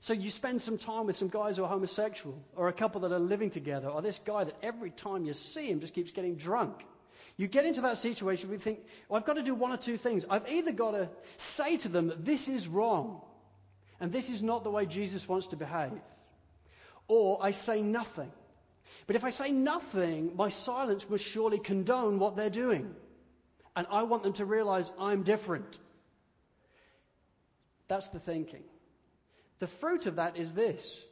So 0.00 0.12
you 0.12 0.30
spend 0.30 0.62
some 0.62 0.78
time 0.78 1.06
with 1.06 1.16
some 1.16 1.28
guys 1.28 1.56
who 1.56 1.64
are 1.64 1.68
homosexual, 1.68 2.40
or 2.54 2.68
a 2.68 2.72
couple 2.72 3.00
that 3.00 3.12
are 3.12 3.18
living 3.18 3.50
together, 3.50 3.88
or 3.88 4.00
this 4.00 4.20
guy 4.24 4.44
that 4.44 4.56
every 4.62 4.90
time 4.90 5.24
you 5.24 5.32
see 5.32 5.68
him 5.68 5.80
just 5.80 5.94
keeps 5.94 6.12
getting 6.12 6.36
drunk. 6.36 6.84
You 7.36 7.46
get 7.46 7.64
into 7.64 7.80
that 7.82 7.98
situation 7.98 8.48
where 8.48 8.56
you 8.56 8.62
think, 8.62 8.80
well, 9.08 9.18
I've 9.18 9.26
got 9.26 9.34
to 9.34 9.42
do 9.42 9.54
one 9.54 9.72
or 9.72 9.76
two 9.76 9.96
things. 9.96 10.24
I've 10.28 10.48
either 10.48 10.72
got 10.72 10.92
to 10.92 11.08
say 11.36 11.76
to 11.78 11.88
them 11.88 12.08
that 12.08 12.24
this 12.24 12.48
is 12.48 12.68
wrong 12.68 13.22
and 14.00 14.12
this 14.12 14.28
is 14.28 14.42
not 14.42 14.64
the 14.64 14.70
way 14.70 14.86
Jesus 14.86 15.28
wants 15.28 15.48
to 15.48 15.56
behave, 15.56 16.00
or 17.08 17.38
I 17.42 17.52
say 17.52 17.82
nothing. 17.82 18.30
But 19.06 19.16
if 19.16 19.24
I 19.24 19.30
say 19.30 19.50
nothing, 19.50 20.36
my 20.36 20.50
silence 20.50 21.08
will 21.08 21.18
surely 21.18 21.58
condone 21.58 22.18
what 22.18 22.36
they're 22.36 22.50
doing. 22.50 22.94
And 23.74 23.86
I 23.90 24.02
want 24.02 24.22
them 24.22 24.34
to 24.34 24.44
realize 24.44 24.90
I'm 24.98 25.22
different. 25.22 25.78
That's 27.88 28.08
the 28.08 28.20
thinking. 28.20 28.62
The 29.58 29.66
fruit 29.66 30.06
of 30.06 30.16
that 30.16 30.36
is 30.36 30.52
this. 30.52 31.02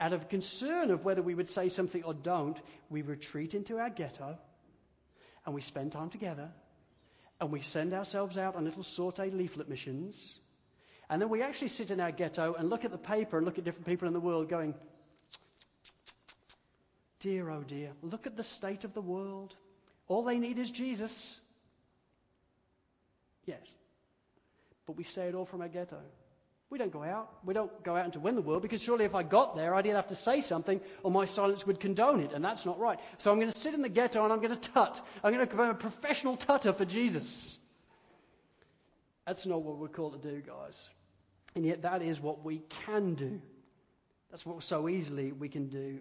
Out 0.00 0.12
of 0.12 0.28
concern 0.28 0.90
of 0.90 1.04
whether 1.04 1.22
we 1.22 1.34
would 1.34 1.48
say 1.48 1.68
something 1.68 2.02
or 2.02 2.14
don't, 2.14 2.58
we 2.90 3.02
retreat 3.02 3.54
into 3.54 3.78
our 3.78 3.90
ghetto 3.90 4.38
and 5.44 5.54
we 5.54 5.60
spend 5.60 5.92
time 5.92 6.10
together 6.10 6.50
and 7.40 7.52
we 7.52 7.60
send 7.60 7.92
ourselves 7.92 8.38
out 8.38 8.56
on 8.56 8.64
little 8.64 8.82
saute 8.82 9.30
leaflet 9.30 9.68
missions. 9.68 10.32
And 11.10 11.20
then 11.20 11.28
we 11.28 11.42
actually 11.42 11.68
sit 11.68 11.90
in 11.90 12.00
our 12.00 12.12
ghetto 12.12 12.54
and 12.54 12.70
look 12.70 12.84
at 12.84 12.90
the 12.90 12.98
paper 12.98 13.36
and 13.36 13.44
look 13.44 13.58
at 13.58 13.64
different 13.64 13.86
people 13.86 14.08
in 14.08 14.14
the 14.14 14.20
world 14.20 14.48
going, 14.48 14.74
Dear, 17.20 17.48
oh 17.50 17.62
dear, 17.62 17.92
look 18.02 18.26
at 18.26 18.36
the 18.36 18.42
state 18.42 18.84
of 18.84 18.92
the 18.92 19.00
world. 19.00 19.54
All 20.08 20.24
they 20.24 20.38
need 20.38 20.58
is 20.58 20.70
Jesus. 20.70 21.40
Yes. 23.46 23.66
But 24.86 24.96
we 24.96 25.04
say 25.04 25.28
it 25.28 25.34
all 25.34 25.46
from 25.46 25.62
our 25.62 25.68
ghetto. 25.68 26.00
We 26.70 26.78
don't 26.78 26.92
go 26.92 27.02
out. 27.02 27.30
We 27.44 27.54
don't 27.54 27.84
go 27.84 27.96
out 27.96 28.04
and 28.04 28.12
to 28.14 28.20
win 28.20 28.34
the 28.34 28.42
world 28.42 28.62
because 28.62 28.82
surely 28.82 29.04
if 29.04 29.14
I 29.14 29.22
got 29.22 29.54
there, 29.54 29.74
I'd 29.74 29.86
either 29.86 29.96
have 29.96 30.08
to 30.08 30.16
say 30.16 30.40
something 30.40 30.80
or 31.02 31.10
my 31.10 31.24
silence 31.26 31.66
would 31.66 31.78
condone 31.78 32.20
it, 32.20 32.32
and 32.32 32.44
that's 32.44 32.66
not 32.66 32.80
right. 32.80 32.98
So 33.18 33.30
I'm 33.30 33.38
going 33.38 33.52
to 33.52 33.58
sit 33.58 33.74
in 33.74 33.82
the 33.82 33.88
ghetto 33.88 34.24
and 34.24 34.32
I'm 34.32 34.40
going 34.40 34.58
to 34.58 34.70
tut. 34.70 35.00
I'm 35.22 35.32
going 35.32 35.46
to 35.46 35.50
become 35.50 35.70
a 35.70 35.74
professional 35.74 36.36
tutter 36.36 36.72
for 36.72 36.84
Jesus. 36.84 37.58
That's 39.26 39.46
not 39.46 39.62
what 39.62 39.78
we're 39.78 39.88
called 39.88 40.20
to 40.20 40.28
do, 40.30 40.40
guys. 40.40 40.88
And 41.54 41.64
yet 41.64 41.82
that 41.82 42.02
is 42.02 42.20
what 42.20 42.44
we 42.44 42.62
can 42.86 43.14
do. 43.14 43.40
That's 44.30 44.44
what 44.44 44.62
so 44.62 44.88
easily 44.88 45.30
we 45.32 45.48
can 45.48 45.68
do 45.68 46.00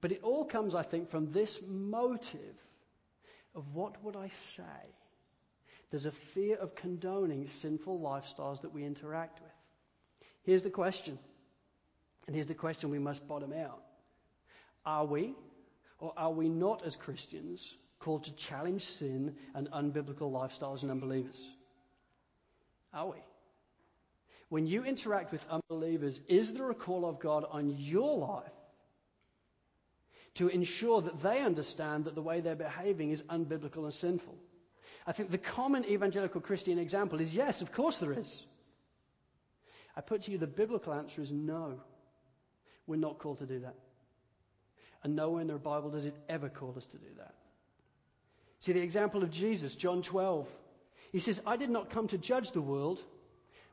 but 0.00 0.12
it 0.12 0.20
all 0.22 0.44
comes, 0.44 0.74
I 0.74 0.82
think, 0.82 1.10
from 1.10 1.32
this 1.32 1.60
motive 1.66 2.56
of 3.54 3.74
what 3.74 4.02
would 4.02 4.16
I 4.16 4.28
say? 4.28 4.62
There's 5.94 6.06
a 6.06 6.10
fear 6.10 6.56
of 6.56 6.74
condoning 6.74 7.46
sinful 7.46 8.00
lifestyles 8.00 8.62
that 8.62 8.74
we 8.74 8.84
interact 8.84 9.40
with. 9.40 9.52
Here's 10.42 10.64
the 10.64 10.68
question, 10.68 11.16
and 12.26 12.34
here's 12.34 12.48
the 12.48 12.54
question 12.54 12.90
we 12.90 12.98
must 12.98 13.28
bottom 13.28 13.52
out. 13.52 13.80
Are 14.84 15.06
we, 15.06 15.36
or 16.00 16.12
are 16.16 16.32
we 16.32 16.48
not 16.48 16.84
as 16.84 16.96
Christians, 16.96 17.72
called 18.00 18.24
to 18.24 18.34
challenge 18.34 18.84
sin 18.84 19.36
and 19.54 19.70
unbiblical 19.70 20.32
lifestyles 20.32 20.82
and 20.82 20.90
unbelievers? 20.90 21.40
Are 22.92 23.10
we? 23.10 23.18
When 24.48 24.66
you 24.66 24.82
interact 24.84 25.30
with 25.30 25.46
unbelievers, 25.48 26.18
is 26.26 26.54
there 26.54 26.70
a 26.70 26.74
call 26.74 27.08
of 27.08 27.20
God 27.20 27.44
on 27.48 27.70
your 27.70 28.18
life 28.18 28.50
to 30.34 30.48
ensure 30.48 31.02
that 31.02 31.22
they 31.22 31.38
understand 31.38 32.06
that 32.06 32.16
the 32.16 32.20
way 32.22 32.40
they're 32.40 32.56
behaving 32.56 33.12
is 33.12 33.22
unbiblical 33.22 33.84
and 33.84 33.94
sinful. 33.94 34.36
I 35.06 35.12
think 35.12 35.30
the 35.30 35.38
common 35.38 35.84
evangelical 35.84 36.40
Christian 36.40 36.78
example 36.78 37.20
is 37.20 37.34
yes, 37.34 37.60
of 37.60 37.72
course 37.72 37.98
there 37.98 38.12
is. 38.12 38.44
I 39.96 40.00
put 40.00 40.22
to 40.22 40.32
you 40.32 40.38
the 40.38 40.46
biblical 40.46 40.92
answer 40.92 41.22
is 41.22 41.30
no. 41.30 41.80
We're 42.86 42.96
not 42.96 43.18
called 43.18 43.38
to 43.38 43.46
do 43.46 43.60
that. 43.60 43.76
And 45.02 45.14
nowhere 45.14 45.42
in 45.42 45.48
the 45.48 45.54
Bible 45.54 45.90
does 45.90 46.06
it 46.06 46.16
ever 46.28 46.48
call 46.48 46.74
us 46.76 46.86
to 46.86 46.96
do 46.96 47.06
that. 47.18 47.34
See 48.60 48.72
the 48.72 48.80
example 48.80 49.22
of 49.22 49.30
Jesus, 49.30 49.74
John 49.74 50.02
12. 50.02 50.48
He 51.12 51.18
says, 51.18 51.40
I 51.46 51.56
did 51.56 51.70
not 51.70 51.90
come 51.90 52.08
to 52.08 52.18
judge 52.18 52.52
the 52.52 52.62
world, 52.62 53.00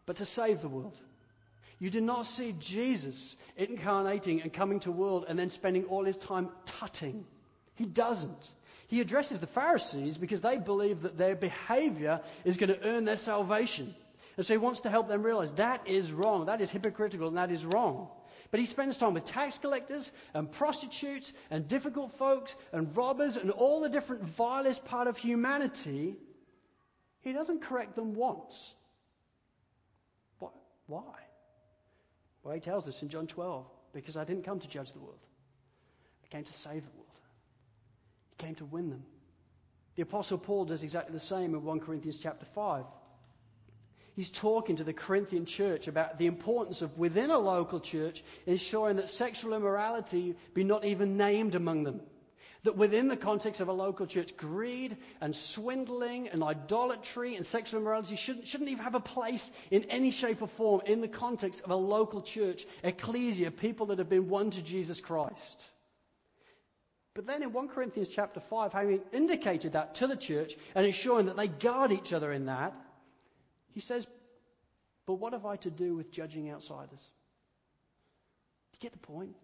but 0.06 0.18
to 0.18 0.26
save 0.26 0.62
the 0.62 0.68
world. 0.68 0.98
You 1.80 1.90
do 1.90 2.02
not 2.02 2.28
see 2.28 2.54
Jesus 2.60 3.36
incarnating 3.58 4.42
and 4.42 4.54
coming 4.54 4.82
to 4.82 4.92
world 4.92 5.26
and 5.28 5.40
then 5.40 5.50
spending 5.50 5.86
all 5.86 6.04
his 6.04 6.18
time 6.18 6.50
tutting. 6.66 7.26
He 7.76 7.86
doesn't. 7.86 8.52
He 8.92 9.00
addresses 9.00 9.40
the 9.40 9.48
Pharisees 9.48 10.18
because 10.18 10.42
they 10.42 10.58
believe 10.58 11.04
that 11.04 11.18
their 11.18 11.34
behavior 11.34 12.20
is 12.44 12.58
going 12.58 12.74
to 12.74 12.84
earn 12.84 13.06
their 13.06 13.16
salvation. 13.16 13.96
And 14.36 14.46
so 14.46 14.54
he 14.54 14.58
wants 14.58 14.82
to 14.82 14.90
help 14.90 15.08
them 15.08 15.24
realize 15.24 15.54
that 15.54 15.88
is 15.88 16.12
wrong, 16.12 16.48
that 16.48 16.60
is 16.60 16.70
hypocritical, 16.70 17.30
and 17.30 17.38
that 17.38 17.52
is 17.52 17.66
wrong. 17.66 18.10
But 18.52 18.60
he 18.60 18.66
spends 18.66 18.98
time 18.98 19.14
with 19.14 19.24
tax 19.24 19.58
collectors 19.58 20.12
and 20.34 20.52
prostitutes 20.52 21.32
and 21.50 21.70
difficult 21.70 22.12
folks 22.18 22.54
and 22.74 22.94
robbers 22.94 23.38
and 23.38 23.50
all 23.52 23.80
the 23.80 23.88
different 23.88 24.24
vilest 24.24 24.84
part 24.84 25.08
of 25.08 25.18
humanity. 25.18 26.18
He 27.22 27.32
doesn't 27.32 27.62
correct 27.62 27.96
them 27.96 28.14
once. 28.14 28.76
Why? 30.88 31.02
Well, 32.44 32.54
he 32.54 32.60
tells 32.60 32.90
us 32.90 33.02
in 33.02 33.08
John 33.08 33.26
12, 33.26 33.66
because 33.94 34.18
I 34.18 34.26
didn't 34.26 34.44
come 34.44 34.60
to 34.60 34.68
judge 34.68 34.92
the 34.92 35.00
world. 35.00 35.26
I 36.26 36.28
came 36.28 36.44
to 36.44 36.52
save 36.52 36.84
the 36.84 36.92
world. 36.98 37.11
Came 38.42 38.56
to 38.56 38.66
win 38.66 38.90
them. 38.90 39.04
The 39.96 40.02
Apostle 40.02 40.40
Paul 40.40 40.66
does 40.66 40.82
exactly 40.82 41.14
the 41.14 41.20
same 41.20 41.54
in 41.54 41.64
1 41.64 41.80
Corinthians 41.80 42.18
chapter 42.18 42.46
5. 42.56 42.86
He's 44.16 44.32
talking 44.32 44.78
to 44.78 44.84
the 44.84 44.94
Corinthian 44.94 45.46
church 45.46 45.88
about 45.88 46.18
the 46.18 46.26
importance 46.26 46.82
of 46.82 46.98
within 46.98 47.30
a 47.30 47.38
local 47.38 47.80
church 47.80 48.24
ensuring 48.48 48.96
that 48.96 49.10
sexual 49.10 49.54
immorality 49.54 50.36
be 50.56 50.64
not 50.64 50.86
even 50.86 51.18
named 51.18 51.54
among 51.54 51.84
them. 51.84 52.02
That 52.64 52.76
within 52.76 53.10
the 53.10 53.18
context 53.18 53.62
of 53.62 53.68
a 53.68 53.74
local 53.74 54.08
church, 54.08 54.36
greed 54.36 54.98
and 55.22 55.36
swindling 55.36 56.30
and 56.30 56.44
idolatry 56.44 57.36
and 57.36 57.46
sexual 57.46 57.80
immorality 57.80 58.16
shouldn't, 58.16 58.48
shouldn't 58.48 58.72
even 58.72 58.84
have 58.84 58.96
a 58.96 59.00
place 59.00 59.52
in 59.70 59.84
any 59.92 60.10
shape 60.10 60.42
or 60.42 60.48
form 60.48 60.82
in 60.88 61.02
the 61.02 61.08
context 61.08 61.62
of 61.62 61.70
a 61.70 61.76
local 61.76 62.24
church, 62.24 62.66
ecclesia, 62.84 63.52
people 63.52 63.88
that 63.88 64.00
have 64.00 64.10
been 64.10 64.30
won 64.30 64.50
to 64.50 64.64
Jesus 64.64 65.00
Christ. 65.00 65.70
But 67.14 67.28
then 67.28 67.44
in 67.44 67.52
1 67.52 67.68
Corinthians 67.70 68.10
chapter 68.10 68.40
5, 68.40 68.72
having 68.72 69.02
indicated 69.12 69.74
that 69.74 69.96
to 69.96 70.08
the 70.08 70.16
church 70.16 70.56
and 70.76 70.86
ensuring 70.86 71.26
that 71.26 71.36
they 71.36 71.48
guard 71.48 71.92
each 71.92 72.14
other 72.14 72.32
in 72.32 72.46
that, 72.46 72.74
he 73.74 73.82
says, 73.82 74.08
But 75.06 75.16
what 75.16 75.34
have 75.34 75.46
I 75.46 75.58
to 75.58 75.70
do 75.70 75.96
with 75.96 76.12
judging 76.12 76.50
outsiders? 76.50 77.06
You 78.74 78.80
get 78.80 78.94
the 78.94 79.00
point? 79.00 79.36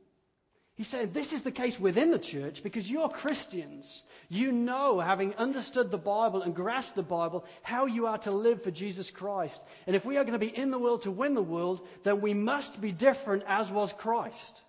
He's 0.76 0.88
saying 0.88 1.12
this 1.12 1.34
is 1.34 1.42
the 1.42 1.52
case 1.52 1.80
within 1.80 2.12
the 2.12 2.20
church 2.20 2.62
because 2.62 2.90
you're 2.90 3.10
Christians. 3.10 4.04
You 4.30 4.52
know, 4.52 5.00
having 5.00 5.34
understood 5.36 5.90
the 5.90 5.98
Bible 5.98 6.44
and 6.44 6.56
grasped 6.56 6.96
the 6.96 7.02
Bible, 7.02 7.46
how 7.64 7.88
you 7.88 8.06
are 8.06 8.20
to 8.20 8.32
live 8.32 8.62
for 8.62 8.70
Jesus 8.70 9.10
Christ. 9.10 9.62
And 9.88 9.96
if 9.96 10.06
we 10.06 10.18
are 10.18 10.24
going 10.24 10.40
to 10.40 10.46
be 10.46 10.56
in 10.56 10.70
the 10.70 10.78
world 10.78 11.02
to 11.02 11.12
win 11.12 11.34
the 11.34 11.42
world, 11.42 11.86
then 12.04 12.22
we 12.22 12.36
must 12.36 12.80
be 12.80 12.92
different 12.92 13.44
as 13.48 13.72
was 13.72 13.92
Christ. 13.92 14.62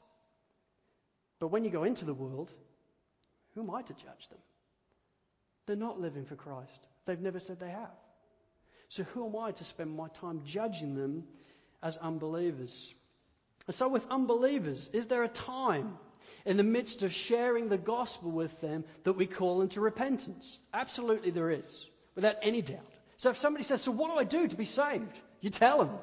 But 1.41 1.49
when 1.49 1.65
you 1.65 1.71
go 1.71 1.85
into 1.85 2.07
the 2.07 2.15
world, 2.15 2.51
who 3.59 3.64
am 3.64 3.75
I 3.75 3.83
to 3.83 3.92
judge 3.92 4.29
them? 4.29 4.38
They're 5.66 5.75
not 5.75 6.01
living 6.01 6.25
for 6.25 6.37
Christ. 6.37 6.79
They've 7.07 7.18
never 7.18 7.40
said 7.40 7.59
they 7.59 7.71
have. 7.71 7.90
So 8.88 9.03
who 9.03 9.27
am 9.27 9.37
I 9.37 9.51
to 9.51 9.64
spend 9.64 9.97
my 9.97 10.07
time 10.09 10.42
judging 10.47 10.94
them 10.94 11.25
as 11.83 11.97
unbelievers? 11.97 12.94
And 13.66 13.75
so, 13.75 13.88
with 13.88 14.07
unbelievers, 14.11 14.88
is 14.92 15.09
there 15.09 15.25
a 15.25 15.29
time 15.29 15.99
in 16.47 16.57
the 16.57 16.62
midst 16.62 17.03
of 17.03 17.12
sharing 17.12 17.68
the 17.68 17.77
gospel 17.77 18.31
with 18.31 18.61
them 18.61 18.85
that 19.03 19.14
we 19.14 19.27
call 19.27 19.59
them 19.59 19.68
to 19.71 19.81
repentance? 19.81 20.59
Absolutely, 20.73 21.33
there 21.33 21.51
is, 21.51 21.85
without 22.14 22.37
any 22.42 22.62
doubt. 22.62 22.87
So, 23.16 23.31
if 23.31 23.38
somebody 23.38 23.64
says, 23.64 23.83
So, 23.83 23.90
what 23.90 24.12
do 24.12 24.18
I 24.18 24.25
do 24.25 24.47
to 24.47 24.57
be 24.57 24.66
saved? 24.66 25.18
You 25.40 25.51
tell 25.51 25.79
them. 25.79 25.99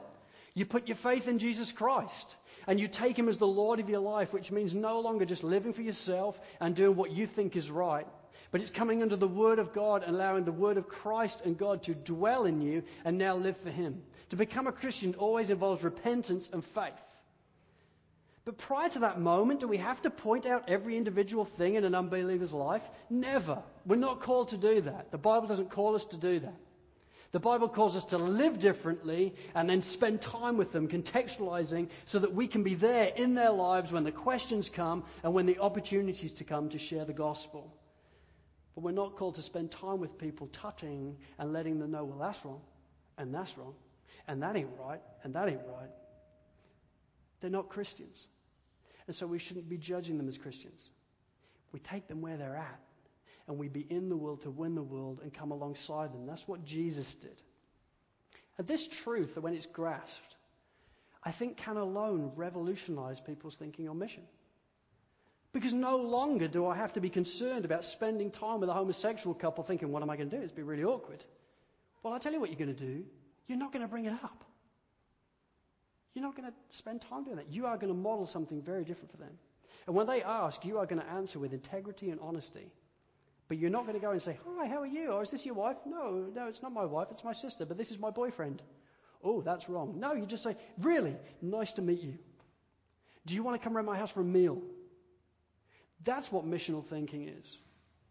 You 0.53 0.65
put 0.65 0.87
your 0.87 0.97
faith 0.97 1.29
in 1.29 1.39
Jesus 1.39 1.71
Christ 1.71 2.35
and 2.67 2.79
you 2.79 2.87
take 2.87 3.17
him 3.17 3.29
as 3.29 3.37
the 3.37 3.47
Lord 3.47 3.79
of 3.79 3.89
your 3.89 3.99
life, 3.99 4.33
which 4.33 4.51
means 4.51 4.73
no 4.73 4.99
longer 4.99 5.25
just 5.25 5.43
living 5.43 5.73
for 5.73 5.81
yourself 5.81 6.39
and 6.59 6.75
doing 6.75 6.95
what 6.95 7.11
you 7.11 7.27
think 7.27 7.55
is 7.55 7.69
right, 7.69 8.07
but 8.51 8.61
it's 8.61 8.71
coming 8.71 9.01
under 9.01 9.15
the 9.15 9.27
Word 9.27 9.59
of 9.59 9.73
God 9.73 10.03
and 10.03 10.15
allowing 10.15 10.45
the 10.45 10.51
Word 10.51 10.77
of 10.77 10.87
Christ 10.87 11.41
and 11.43 11.57
God 11.57 11.83
to 11.83 11.95
dwell 11.95 12.45
in 12.45 12.61
you 12.61 12.83
and 13.03 13.17
now 13.17 13.35
live 13.35 13.57
for 13.57 13.69
Him. 13.69 14.01
To 14.29 14.35
become 14.35 14.67
a 14.67 14.71
Christian 14.71 15.15
always 15.15 15.49
involves 15.49 15.83
repentance 15.83 16.49
and 16.51 16.63
faith. 16.63 16.93
But 18.45 18.59
prior 18.59 18.89
to 18.89 18.99
that 18.99 19.19
moment, 19.19 19.59
do 19.59 19.67
we 19.67 19.77
have 19.77 20.01
to 20.03 20.11
point 20.11 20.45
out 20.45 20.69
every 20.69 20.97
individual 20.97 21.45
thing 21.45 21.75
in 21.75 21.83
an 21.83 21.95
unbeliever's 21.95 22.53
life? 22.53 22.83
Never. 23.09 23.63
We're 23.85 23.95
not 23.95 24.19
called 24.19 24.49
to 24.49 24.57
do 24.57 24.81
that. 24.81 25.11
The 25.11 25.17
Bible 25.17 25.47
doesn't 25.47 25.71
call 25.71 25.95
us 25.95 26.05
to 26.05 26.17
do 26.17 26.39
that. 26.39 26.53
The 27.35 27.41
Bible 27.41 27.67
calls 27.67 27.97
us 27.97 28.05
to 28.05 28.17
live 28.17 28.59
differently 28.59 29.35
and 29.53 29.69
then 29.69 29.81
spend 29.81 30.21
time 30.21 30.55
with 30.55 30.71
them, 30.71 30.87
contextualizing 30.87 31.89
so 32.05 32.19
that 32.19 32.33
we 32.33 32.47
can 32.47 32.63
be 32.63 32.75
there 32.75 33.11
in 33.13 33.35
their 33.35 33.51
lives 33.51 33.91
when 33.91 34.05
the 34.05 34.11
questions 34.13 34.69
come 34.69 35.03
and 35.21 35.33
when 35.33 35.45
the 35.45 35.59
opportunities 35.59 36.31
to 36.31 36.45
come 36.45 36.69
to 36.69 36.79
share 36.79 37.03
the 37.03 37.11
gospel. 37.11 37.75
But 38.73 38.85
we're 38.85 38.93
not 38.93 39.17
called 39.17 39.35
to 39.35 39.41
spend 39.41 39.69
time 39.69 39.99
with 39.99 40.17
people 40.17 40.47
tutting 40.53 41.17
and 41.37 41.51
letting 41.51 41.77
them 41.77 41.91
know, 41.91 42.05
well, 42.05 42.19
that's 42.19 42.45
wrong, 42.45 42.61
and 43.17 43.35
that's 43.35 43.57
wrong, 43.57 43.73
and 44.29 44.41
that 44.41 44.55
ain't 44.55 44.69
right, 44.79 45.01
and 45.25 45.33
that 45.33 45.49
ain't 45.49 45.67
right. 45.67 45.91
They're 47.41 47.49
not 47.49 47.67
Christians. 47.67 48.27
And 49.07 49.13
so 49.13 49.27
we 49.27 49.39
shouldn't 49.39 49.67
be 49.67 49.77
judging 49.77 50.17
them 50.17 50.29
as 50.29 50.37
Christians. 50.37 50.87
We 51.73 51.81
take 51.81 52.07
them 52.07 52.21
where 52.21 52.37
they're 52.37 52.55
at. 52.55 52.79
And 53.47 53.57
we 53.57 53.67
be 53.67 53.85
in 53.89 54.09
the 54.09 54.17
world 54.17 54.41
to 54.41 54.49
win 54.49 54.75
the 54.75 54.83
world 54.83 55.19
and 55.21 55.33
come 55.33 55.51
alongside 55.51 56.13
them. 56.13 56.25
That's 56.25 56.47
what 56.47 56.65
Jesus 56.65 57.13
did. 57.15 57.41
And 58.57 58.67
this 58.67 58.87
truth, 58.87 59.37
when 59.37 59.53
it's 59.53 59.65
grasped, 59.65 60.35
I 61.23 61.31
think 61.31 61.57
can 61.57 61.77
alone 61.77 62.31
revolutionize 62.35 63.19
people's 63.19 63.55
thinking 63.55 63.89
on 63.89 63.97
mission. 63.99 64.23
Because 65.53 65.73
no 65.73 65.97
longer 65.97 66.47
do 66.47 66.67
I 66.67 66.75
have 66.75 66.93
to 66.93 66.99
be 66.99 67.09
concerned 67.09 67.65
about 67.65 67.85
spending 67.85 68.29
time 68.29 68.59
with 68.59 68.69
a 68.69 68.73
homosexual 68.73 69.33
couple 69.33 69.63
thinking, 69.63 69.91
what 69.91 70.03
am 70.03 70.09
I 70.09 70.17
going 70.17 70.29
to 70.29 70.37
do? 70.37 70.43
It's 70.43 70.51
be 70.51 70.63
really 70.63 70.83
awkward. 70.83 71.23
Well, 72.03 72.13
I'll 72.13 72.19
tell 72.19 72.33
you 72.33 72.39
what 72.39 72.49
you're 72.49 72.59
going 72.59 72.75
to 72.75 72.85
do. 72.85 73.03
You're 73.47 73.57
not 73.57 73.71
going 73.71 73.81
to 73.81 73.87
bring 73.87 74.05
it 74.05 74.13
up. 74.23 74.43
You're 76.13 76.23
not 76.23 76.35
going 76.35 76.49
to 76.49 76.55
spend 76.69 77.01
time 77.01 77.23
doing 77.23 77.37
that. 77.37 77.51
You 77.51 77.65
are 77.67 77.77
going 77.77 77.93
to 77.93 77.99
model 77.99 78.25
something 78.25 78.61
very 78.61 78.83
different 78.83 79.11
for 79.11 79.17
them. 79.17 79.31
And 79.87 79.95
when 79.95 80.07
they 80.07 80.23
ask, 80.23 80.63
you 80.65 80.77
are 80.79 80.85
going 80.85 81.01
to 81.01 81.09
answer 81.09 81.39
with 81.39 81.53
integrity 81.53 82.09
and 82.09 82.19
honesty. 82.21 82.71
But 83.47 83.57
you're 83.57 83.69
not 83.69 83.83
going 83.83 83.93
to 83.93 84.05
go 84.05 84.11
and 84.11 84.21
say, 84.21 84.37
Hi, 84.47 84.67
how 84.67 84.81
are 84.81 84.87
you? 84.87 85.11
Or 85.11 85.21
is 85.21 85.29
this 85.29 85.45
your 85.45 85.55
wife? 85.55 85.77
No, 85.85 86.25
no, 86.33 86.47
it's 86.47 86.61
not 86.61 86.73
my 86.73 86.85
wife, 86.85 87.07
it's 87.11 87.23
my 87.23 87.33
sister, 87.33 87.65
but 87.65 87.77
this 87.77 87.91
is 87.91 87.99
my 87.99 88.09
boyfriend. 88.09 88.61
Oh, 89.23 89.41
that's 89.41 89.69
wrong. 89.69 89.99
No, 89.99 90.13
you 90.13 90.25
just 90.25 90.43
say, 90.43 90.55
Really, 90.79 91.15
nice 91.41 91.73
to 91.73 91.81
meet 91.81 92.01
you. 92.01 92.17
Do 93.25 93.35
you 93.35 93.43
want 93.43 93.59
to 93.59 93.63
come 93.63 93.75
around 93.75 93.85
my 93.85 93.97
house 93.97 94.11
for 94.11 94.21
a 94.21 94.25
meal? 94.25 94.61
That's 96.03 96.31
what 96.31 96.45
missional 96.45 96.85
thinking 96.85 97.27
is. 97.27 97.57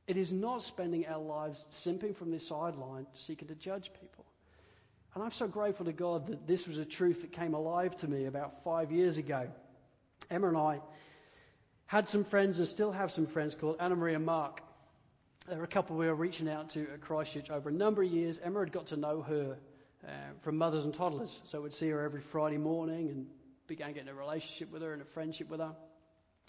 It 0.06 0.16
is 0.16 0.32
not 0.32 0.62
spending 0.62 1.06
our 1.06 1.20
lives 1.20 1.64
simping 1.70 2.14
from 2.14 2.30
the 2.30 2.40
sideline, 2.40 3.06
seeking 3.14 3.48
to 3.48 3.54
judge 3.54 3.90
people. 4.00 4.26
And 5.14 5.22
I'm 5.22 5.30
so 5.30 5.46
grateful 5.46 5.86
to 5.86 5.92
God 5.92 6.26
that 6.26 6.46
this 6.46 6.66
was 6.66 6.78
a 6.78 6.84
truth 6.84 7.22
that 7.22 7.32
came 7.32 7.54
alive 7.54 7.96
to 7.98 8.08
me 8.08 8.26
about 8.26 8.64
five 8.64 8.90
years 8.90 9.16
ago. 9.16 9.48
Emma 10.30 10.48
and 10.48 10.56
I 10.56 10.80
had 11.86 12.08
some 12.08 12.24
friends 12.24 12.58
and 12.58 12.66
still 12.66 12.90
have 12.90 13.12
some 13.12 13.26
friends 13.26 13.54
called 13.54 13.76
Anna 13.78 13.94
Maria 13.94 14.16
and 14.16 14.26
Mark. 14.26 14.60
There 15.46 15.58
were 15.58 15.64
a 15.64 15.68
couple 15.68 15.96
we 15.96 16.06
were 16.06 16.14
reaching 16.14 16.48
out 16.48 16.70
to 16.70 16.90
at 16.94 17.02
Christchurch 17.02 17.50
over 17.50 17.68
a 17.68 17.72
number 17.72 18.02
of 18.02 18.10
years. 18.10 18.40
Emma 18.42 18.60
had 18.60 18.72
got 18.72 18.86
to 18.86 18.96
know 18.96 19.20
her 19.20 19.58
uh, 20.02 20.10
from 20.40 20.56
mothers 20.56 20.86
and 20.86 20.94
toddlers, 20.94 21.38
so 21.44 21.60
we'd 21.60 21.74
see 21.74 21.90
her 21.90 22.02
every 22.02 22.22
Friday 22.22 22.56
morning 22.56 23.10
and 23.10 23.26
began 23.66 23.92
getting 23.92 24.08
a 24.08 24.14
relationship 24.14 24.72
with 24.72 24.80
her 24.80 24.94
and 24.94 25.02
a 25.02 25.04
friendship 25.04 25.50
with 25.50 25.60
her. 25.60 25.76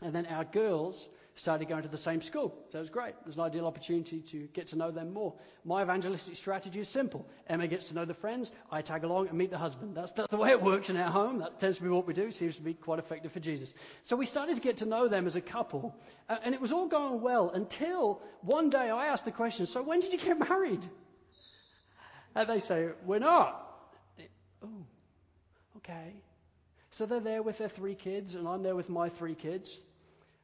And 0.02 0.16
then 0.16 0.26
our 0.28 0.46
girls 0.46 1.10
started 1.36 1.68
going 1.68 1.84
to 1.84 1.90
the 1.90 1.98
same 1.98 2.22
school. 2.22 2.56
So 2.72 2.78
it 2.78 2.82
was 2.82 2.90
great. 2.90 3.10
It 3.10 3.26
was 3.26 3.36
an 3.36 3.42
ideal 3.42 3.68
opportunity 3.68 4.22
to 4.22 4.48
get 4.54 4.68
to 4.68 4.78
know 4.78 4.90
them 4.90 5.14
more. 5.14 5.34
My 5.66 5.84
evangelistic 5.84 6.36
strategy 6.38 6.80
is 6.80 6.88
simple. 6.88 7.28
Emma 7.48 7.68
gets 7.68 7.88
to 7.88 7.94
know 7.94 8.06
the 8.06 8.14
friends, 8.14 8.52
I 8.72 8.82
tag 8.82 9.04
along 9.04 9.28
and 9.28 9.38
meet 9.38 9.52
the 9.52 9.58
husband. 9.58 9.96
That's 9.96 10.14
the 10.14 10.38
way 10.38 10.52
it 10.52 10.62
works 10.62 10.90
in 10.90 10.98
our 10.98 11.12
home. 11.12 11.40
That 11.40 11.60
tends 11.60 11.78
to 11.78 11.84
be 11.84 11.90
what 11.90 12.08
we 12.08 12.14
do. 12.14 12.24
It 12.28 12.36
Seems 12.36 12.56
to 12.56 12.62
be 12.62 12.74
quite 12.74 13.00
effective 13.00 13.34
for 13.34 13.42
Jesus. 13.42 13.74
So 14.04 14.16
we 14.16 14.26
started 14.26 14.56
to 14.56 14.62
get 14.62 14.78
to 14.78 14.86
know 14.86 15.08
them 15.08 15.28
as 15.28 15.36
a 15.36 15.42
couple. 15.42 15.94
Uh, 16.30 16.38
and 16.44 16.56
it 16.56 16.62
was 16.62 16.72
all 16.72 16.88
going 16.88 17.22
well 17.22 17.50
until 17.50 18.22
one 18.42 18.70
day 18.70 18.90
I 18.90 19.08
asked 19.08 19.26
the 19.26 19.32
question, 19.32 19.66
so 19.66 19.84
when 19.84 20.00
did 20.00 20.14
you 20.14 20.20
get 20.20 20.40
married? 20.40 20.86
And 22.34 22.50
they 22.50 22.60
say, 22.60 22.90
we're 23.06 23.20
not. 23.20 23.62
Oh, 24.64 24.86
okay. 25.78 26.14
So 26.92 27.06
they're 27.06 27.20
there 27.20 27.44
with 27.44 27.58
their 27.58 27.70
three 27.70 27.96
kids, 27.96 28.36
and 28.36 28.48
I'm 28.48 28.64
there 28.64 28.76
with 28.76 28.88
my 28.88 29.10
three 29.10 29.36
kids. 29.36 29.80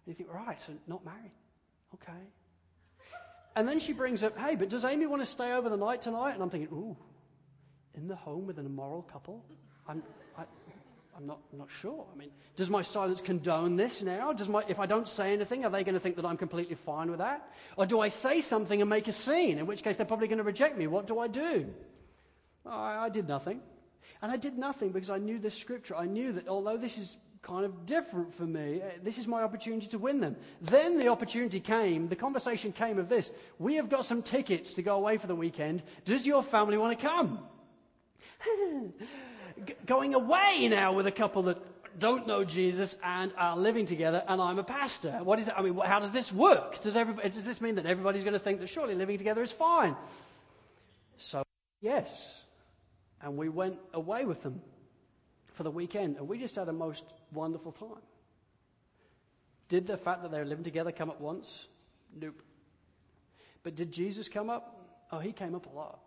And 0.06 0.08
you 0.08 0.14
think, 0.14 0.34
right, 0.34 0.60
so 0.60 0.74
not 0.88 1.06
married. 1.06 1.32
Okay. 1.95 2.20
And 3.56 3.68
then 3.68 3.80
she 3.80 3.93
brings 3.93 4.24
up, 4.24 4.38
hey, 4.38 4.56
but 4.56 4.70
does 4.70 4.86
Amy 4.86 5.06
want 5.06 5.22
to 5.22 5.26
stay 5.26 5.52
over 5.52 5.70
the 5.70 5.78
night 5.78 6.02
tonight? 6.02 6.34
And 6.34 6.41
I'm 6.41 6.49
thinking, 6.49 6.70
ooh, 6.74 6.97
in 7.95 8.08
the 8.08 8.16
home 8.16 8.47
with 8.47 8.58
an 8.58 8.66
immoral 8.66 9.02
couple? 9.02 9.43
I'm, 9.88 10.02
I, 10.38 10.43
I'm 11.18 11.28
not, 11.28 11.39
not 11.52 11.68
sure. 11.82 12.06
I 12.14 12.18
mean, 12.18 12.30
does 12.56 12.70
my 12.70 12.82
silence 12.82 13.20
condone 13.20 13.76
this 13.76 14.02
now? 14.02 14.32
Does 14.32 14.47
my, 14.47 14.64
if 14.70 14.80
I 14.80 14.86
don't 14.86 15.08
say 15.08 15.34
anything, 15.34 15.66
are 15.66 15.70
they 15.70 15.84
going 15.84 15.95
to 15.95 15.99
think 15.99 16.16
that 16.16 16.26
I'm 16.26 16.38
completely 16.38 16.76
fine 16.76 17.10
with 17.10 17.20
that? 17.20 17.47
Or 17.76 17.86
do 17.86 17.99
I 17.99 18.08
say 18.08 18.41
something 18.41 18.80
and 18.80 18.89
make 18.89 19.08
a 19.10 19.14
scene, 19.14 19.58
in 19.58 19.68
which 19.68 19.84
case 19.84 19.97
they're 19.97 20.06
probably 20.06 20.30
going 20.30 20.38
to 20.38 20.43
reject 20.43 20.78
me? 20.78 20.88
What 20.88 21.08
do 21.08 21.20
I 21.20 21.28
do? 21.28 21.68
I, 22.66 23.06
I 23.06 23.10
did 23.10 23.28
nothing. 23.28 23.60
And 24.22 24.32
I 24.32 24.38
did 24.38 24.58
nothing 24.58 24.91
because 24.91 25.10
I 25.10 25.18
knew 25.18 25.39
this 25.39 25.56
scripture. 25.56 25.95
I 25.95 26.06
knew 26.06 26.34
that 26.34 26.47
although 26.47 26.78
this 26.78 26.97
is 26.97 27.18
kind 27.42 27.66
of 27.66 27.86
different 27.86 28.36
for 28.36 28.44
me. 28.44 28.82
Uh, 28.82 28.89
this 29.04 29.18
is 29.18 29.28
my 29.28 29.42
opportunity 29.42 29.88
to 29.88 29.98
win 29.98 30.20
them. 30.20 30.36
Then 30.62 31.00
the 31.00 31.08
opportunity 31.08 31.60
came, 31.60 32.08
the 32.08 32.16
conversation 32.16 32.72
came 32.72 33.00
of 33.00 33.10
this. 33.10 33.30
We 33.58 33.76
have 33.76 33.89
got 33.89 34.06
some 34.06 34.22
tickets 34.22 34.76
to 34.76 34.82
go 34.82 34.96
away 34.96 35.18
for 35.18 35.28
the 35.28 35.36
weekend. 35.36 35.82
Does 36.06 36.26
your 36.26 36.44
family 36.44 36.78
want 36.78 37.00
to 37.00 37.08
come? 37.08 37.39
Going 39.86 40.14
away 40.14 40.68
now 40.70 40.94
with 40.94 41.08
a 41.08 41.12
couple 41.12 41.44
that 41.44 41.58
don't 42.00 42.26
know 42.26 42.44
Jesus 42.46 42.96
and 43.04 43.34
are 43.38 43.58
living 43.58 43.86
together, 43.86 44.24
and 44.28 44.42
I'm 44.42 44.60
a 44.60 44.64
pastor. 44.64 45.20
What 45.24 45.39
is 45.39 45.48
it? 45.48 45.54
I 45.58 45.62
mean, 45.62 45.78
how 45.78 46.00
does 46.00 46.12
this 46.12 46.32
work? 46.32 46.82
Does, 46.82 46.96
everybody, 46.96 47.30
does 47.30 47.44
this 47.44 47.60
mean 47.60 47.76
that 47.76 47.86
everybody's 47.86 48.24
going 48.24 48.34
to 48.34 48.39
think 48.39 48.62
that 48.62 48.68
surely 48.68 48.96
living 48.96 49.18
together 49.18 49.42
is 49.42 49.52
fine? 49.52 49.96
So, 51.18 51.44
yes. 51.82 52.34
And 53.22 53.36
we 53.36 53.50
went 53.50 53.78
away 53.94 54.26
with 54.26 54.42
them 54.42 54.62
for 55.62 55.66
the 55.66 55.70
weekend, 55.70 56.18
and 56.18 56.28
we 56.28 56.39
just 56.39 56.55
had 56.55 56.68
a 56.70 56.74
most 56.74 57.03
wonderful 57.32 57.72
time. 57.72 58.01
Did 59.70 59.86
the 59.86 59.95
fact 59.95 60.24
that 60.24 60.32
they 60.32 60.39
were 60.39 60.45
living 60.45 60.64
together 60.64 60.91
come 60.91 61.12
up 61.12 61.22
once? 61.22 61.45
Nope. 62.20 62.41
But 63.62 63.76
did 63.76 63.91
Jesus 63.91 64.28
come 64.28 64.49
up? 64.49 65.05
Oh, 65.12 65.20
he 65.20 65.32
came 65.32 65.53
up 65.53 65.68
a 65.68 65.70
lot. 65.70 65.99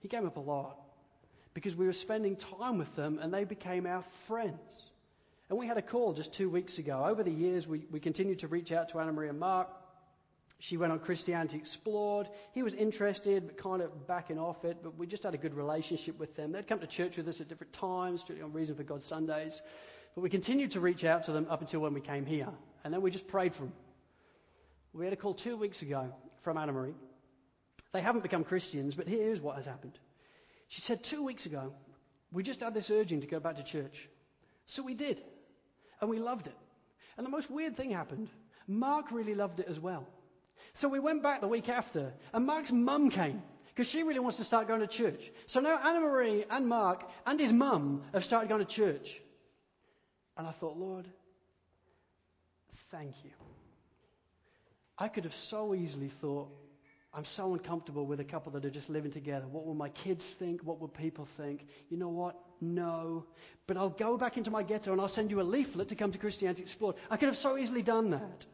He 0.00 0.08
came 0.08 0.24
up 0.24 0.38
a 0.38 0.40
lot 0.40 0.78
because 1.52 1.76
we 1.76 1.84
were 1.84 1.92
spending 1.92 2.36
time 2.36 2.78
with 2.78 2.96
them 2.96 3.18
and 3.20 3.34
they 3.34 3.44
became 3.44 3.84
our 3.84 4.02
friends. 4.26 4.82
And 5.50 5.58
we 5.58 5.66
had 5.66 5.76
a 5.76 5.82
call 5.82 6.14
just 6.14 6.32
two 6.32 6.48
weeks 6.48 6.78
ago. 6.78 7.04
Over 7.04 7.22
the 7.22 7.30
years, 7.30 7.68
we, 7.68 7.82
we 7.90 8.00
continued 8.00 8.38
to 8.38 8.48
reach 8.48 8.72
out 8.72 8.88
to 8.88 8.98
Anna 8.98 9.12
Maria 9.12 9.28
and 9.28 9.40
Mark. 9.40 9.68
She 10.62 10.76
went 10.76 10.92
on 10.92 11.00
Christianity 11.00 11.56
Explored. 11.56 12.28
He 12.52 12.62
was 12.62 12.72
interested, 12.72 13.48
but 13.48 13.56
kind 13.56 13.82
of 13.82 14.06
backing 14.06 14.38
off 14.38 14.64
it. 14.64 14.76
But 14.80 14.96
we 14.96 15.08
just 15.08 15.24
had 15.24 15.34
a 15.34 15.36
good 15.36 15.54
relationship 15.54 16.20
with 16.20 16.36
them. 16.36 16.52
They'd 16.52 16.68
come 16.68 16.78
to 16.78 16.86
church 16.86 17.16
with 17.16 17.26
us 17.26 17.40
at 17.40 17.48
different 17.48 17.72
times, 17.72 18.24
on 18.30 18.52
Reason 18.52 18.76
for 18.76 18.84
God 18.84 19.02
Sundays. 19.02 19.60
But 20.14 20.20
we 20.20 20.30
continued 20.30 20.70
to 20.72 20.80
reach 20.80 21.04
out 21.04 21.24
to 21.24 21.32
them 21.32 21.48
up 21.50 21.62
until 21.62 21.80
when 21.80 21.94
we 21.94 22.00
came 22.00 22.24
here. 22.24 22.46
And 22.84 22.94
then 22.94 23.02
we 23.02 23.10
just 23.10 23.26
prayed 23.26 23.56
for 23.56 23.62
them. 23.62 23.72
We 24.92 25.04
had 25.04 25.12
a 25.12 25.16
call 25.16 25.34
two 25.34 25.56
weeks 25.56 25.82
ago 25.82 26.14
from 26.42 26.56
Anna 26.56 26.70
Marie. 26.70 26.94
They 27.92 28.00
haven't 28.00 28.22
become 28.22 28.44
Christians, 28.44 28.94
but 28.94 29.08
here's 29.08 29.40
what 29.40 29.56
has 29.56 29.66
happened. 29.66 29.98
She 30.68 30.80
said 30.80 31.02
two 31.02 31.24
weeks 31.24 31.44
ago, 31.44 31.72
we 32.30 32.44
just 32.44 32.60
had 32.60 32.72
this 32.72 32.88
urging 32.88 33.22
to 33.22 33.26
go 33.26 33.40
back 33.40 33.56
to 33.56 33.64
church. 33.64 34.08
So 34.66 34.84
we 34.84 34.94
did. 34.94 35.20
And 36.00 36.08
we 36.08 36.20
loved 36.20 36.46
it. 36.46 36.56
And 37.16 37.26
the 37.26 37.30
most 37.30 37.50
weird 37.50 37.76
thing 37.76 37.90
happened. 37.90 38.28
Mark 38.68 39.10
really 39.10 39.34
loved 39.34 39.58
it 39.58 39.66
as 39.68 39.80
well. 39.80 40.06
So 40.74 40.88
we 40.88 41.00
went 41.00 41.22
back 41.22 41.40
the 41.40 41.48
week 41.48 41.68
after, 41.68 42.12
and 42.32 42.46
Mark's 42.46 42.72
mum 42.72 43.10
came 43.10 43.42
because 43.68 43.88
she 43.88 44.02
really 44.02 44.20
wants 44.20 44.38
to 44.38 44.44
start 44.44 44.68
going 44.68 44.80
to 44.80 44.86
church. 44.86 45.30
So 45.46 45.60
now 45.60 45.78
Anna 45.82 46.00
Marie 46.00 46.44
and 46.50 46.66
Mark 46.68 47.08
and 47.26 47.38
his 47.38 47.52
mum 47.52 48.02
have 48.12 48.24
started 48.24 48.48
going 48.48 48.64
to 48.64 48.70
church. 48.70 49.20
And 50.36 50.46
I 50.46 50.52
thought, 50.52 50.76
Lord, 50.76 51.06
thank 52.90 53.24
you. 53.24 53.30
I 54.98 55.08
could 55.08 55.24
have 55.24 55.34
so 55.34 55.74
easily 55.74 56.08
thought, 56.08 56.48
I'm 57.14 57.24
so 57.26 57.52
uncomfortable 57.52 58.06
with 58.06 58.20
a 58.20 58.24
couple 58.24 58.52
that 58.52 58.64
are 58.64 58.70
just 58.70 58.88
living 58.88 59.10
together. 59.10 59.46
What 59.46 59.66
will 59.66 59.74
my 59.74 59.90
kids 59.90 60.24
think? 60.24 60.62
What 60.62 60.80
will 60.80 60.88
people 60.88 61.28
think? 61.36 61.66
You 61.90 61.98
know 61.98 62.08
what? 62.08 62.36
No. 62.60 63.26
But 63.66 63.76
I'll 63.76 63.90
go 63.90 64.16
back 64.16 64.38
into 64.38 64.50
my 64.50 64.62
ghetto 64.62 64.92
and 64.92 65.00
I'll 65.00 65.08
send 65.08 65.30
you 65.30 65.40
a 65.40 65.42
leaflet 65.42 65.88
to 65.88 65.94
come 65.94 66.12
to 66.12 66.18
Christianity 66.18 66.62
Explored. 66.62 66.96
I 67.10 67.18
could 67.18 67.26
have 67.26 67.36
so 67.36 67.58
easily 67.58 67.82
done 67.82 68.10
that. 68.10 68.46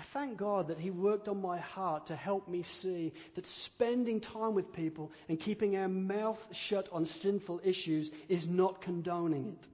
I 0.00 0.02
thank 0.02 0.38
God 0.38 0.68
that 0.68 0.78
He 0.78 0.90
worked 0.90 1.28
on 1.28 1.42
my 1.42 1.58
heart 1.58 2.06
to 2.06 2.16
help 2.16 2.48
me 2.48 2.62
see 2.62 3.12
that 3.34 3.44
spending 3.44 4.22
time 4.22 4.54
with 4.54 4.72
people 4.72 5.12
and 5.28 5.38
keeping 5.38 5.76
our 5.76 5.88
mouth 5.88 6.42
shut 6.52 6.88
on 6.90 7.04
sinful 7.04 7.60
issues 7.62 8.10
is 8.26 8.48
not 8.48 8.80
condoning 8.80 9.48
it. 9.48 9.68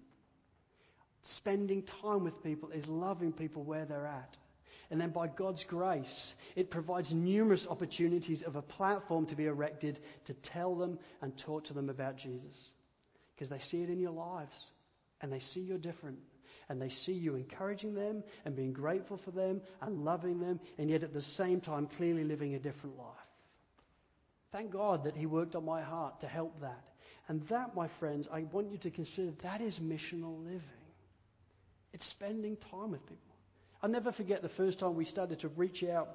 Spending 1.23 1.85
time 1.85 2.25
with 2.25 2.43
people 2.43 2.71
is 2.71 2.89
loving 2.89 3.33
people 3.33 3.63
where 3.63 3.85
they're 3.85 4.09
at. 4.09 4.37
And 4.91 5.01
then 5.01 5.11
by 5.11 5.29
God's 5.29 5.63
grace, 5.63 6.35
it 6.57 6.71
provides 6.71 7.15
numerous 7.15 7.69
opportunities 7.69 8.43
of 8.43 8.57
a 8.57 8.63
platform 8.63 9.27
to 9.27 9.37
be 9.37 9.47
erected 9.47 10.01
to 10.25 10.35
tell 10.35 10.75
them 10.75 10.99
and 11.23 11.37
talk 11.37 11.67
to 11.67 11.73
them 11.73 11.89
about 11.89 12.17
Jesus. 12.17 12.71
Because 13.37 13.49
they 13.49 13.61
see 13.61 13.85
it 13.85 13.91
in 13.91 14.01
your 14.01 14.11
lives 14.11 14.65
and 15.21 15.33
they 15.33 15.39
see 15.39 15.61
you're 15.61 15.79
different 15.79 16.19
and 16.69 16.81
they 16.81 16.89
see 16.89 17.13
you 17.13 17.37
encouraging 17.37 17.95
them 17.95 18.23
and 18.45 18.57
being 18.57 18.73
grateful 18.73 19.17
for 19.17 19.31
them 19.31 19.61
and 19.81 20.05
loving 20.05 20.41
them, 20.41 20.61
and 20.79 20.91
yet 20.91 21.03
at 21.03 21.13
the 21.13 21.23
same 21.23 21.61
time 21.61 21.87
clearly 21.87 22.25
living 22.25 22.55
a 22.55 22.59
different 22.59 22.99
life. 22.99 23.07
Thank 24.53 24.71
God 24.71 25.05
that 25.05 25.17
He 25.17 25.27
worked 25.27 25.55
on 25.55 25.65
my 25.65 25.83
heart 25.83 26.21
to 26.21 26.27
help 26.27 26.61
that. 26.61 26.83
And 27.29 27.43
that, 27.49 27.75
my 27.75 27.89
friends, 27.89 28.29
I 28.33 28.43
want 28.45 28.71
you 28.71 28.79
to 28.79 28.91
consider 28.91 29.33
that 29.43 29.61
is 29.61 29.81
missional 29.81 30.45
living. 30.45 30.63
It's 31.93 32.07
spending 32.07 32.57
time 32.71 32.91
with 32.93 33.05
people. 33.07 33.35
I'll 33.83 33.91
never 33.91 34.13
forget 34.13 34.43
the 34.43 34.49
first 34.49 34.79
time 34.79 34.95
we 34.95 35.05
started 35.05 35.41
to 35.41 35.49
reach 35.49 35.83
out, 35.85 36.09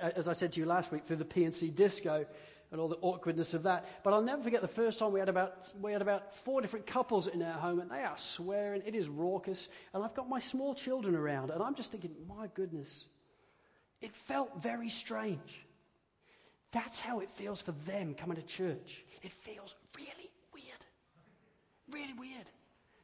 uh, 0.00 0.10
as 0.16 0.28
I 0.28 0.32
said 0.32 0.52
to 0.52 0.60
you 0.60 0.66
last 0.66 0.90
week, 0.90 1.06
through 1.06 1.16
the 1.16 1.24
PNC 1.24 1.74
disco 1.74 2.26
and 2.72 2.80
all 2.80 2.88
the 2.88 2.98
awkwardness 3.02 3.54
of 3.54 3.64
that. 3.64 3.84
But 4.02 4.14
I'll 4.14 4.22
never 4.22 4.42
forget 4.42 4.62
the 4.62 4.68
first 4.68 4.98
time 4.98 5.12
we 5.12 5.20
had 5.20 5.28
about 5.28 5.70
we 5.80 5.92
had 5.92 6.02
about 6.02 6.34
four 6.44 6.62
different 6.62 6.86
couples 6.86 7.26
in 7.26 7.42
our 7.42 7.52
home, 7.52 7.78
and 7.80 7.90
they 7.90 8.02
are 8.02 8.16
swearing. 8.16 8.82
It 8.86 8.94
is 8.94 9.08
raucous, 9.08 9.68
and 9.92 10.02
I've 10.02 10.14
got 10.14 10.28
my 10.28 10.40
small 10.40 10.74
children 10.74 11.14
around, 11.14 11.50
and 11.50 11.62
I'm 11.62 11.74
just 11.74 11.90
thinking, 11.92 12.14
my 12.26 12.48
goodness, 12.54 13.04
It 14.00 14.14
felt 14.26 14.60
very 14.60 14.90
strange. 14.90 15.64
That's 16.72 16.98
how 16.98 17.20
it 17.20 17.30
feels 17.32 17.62
for 17.62 17.72
them 17.86 18.14
coming 18.14 18.36
to 18.36 18.42
church. 18.42 19.04
It 19.22 19.32
feels 19.32 19.74
really 19.96 20.30
weird. 20.52 20.84
Really 21.90 22.14
weird. 22.14 22.50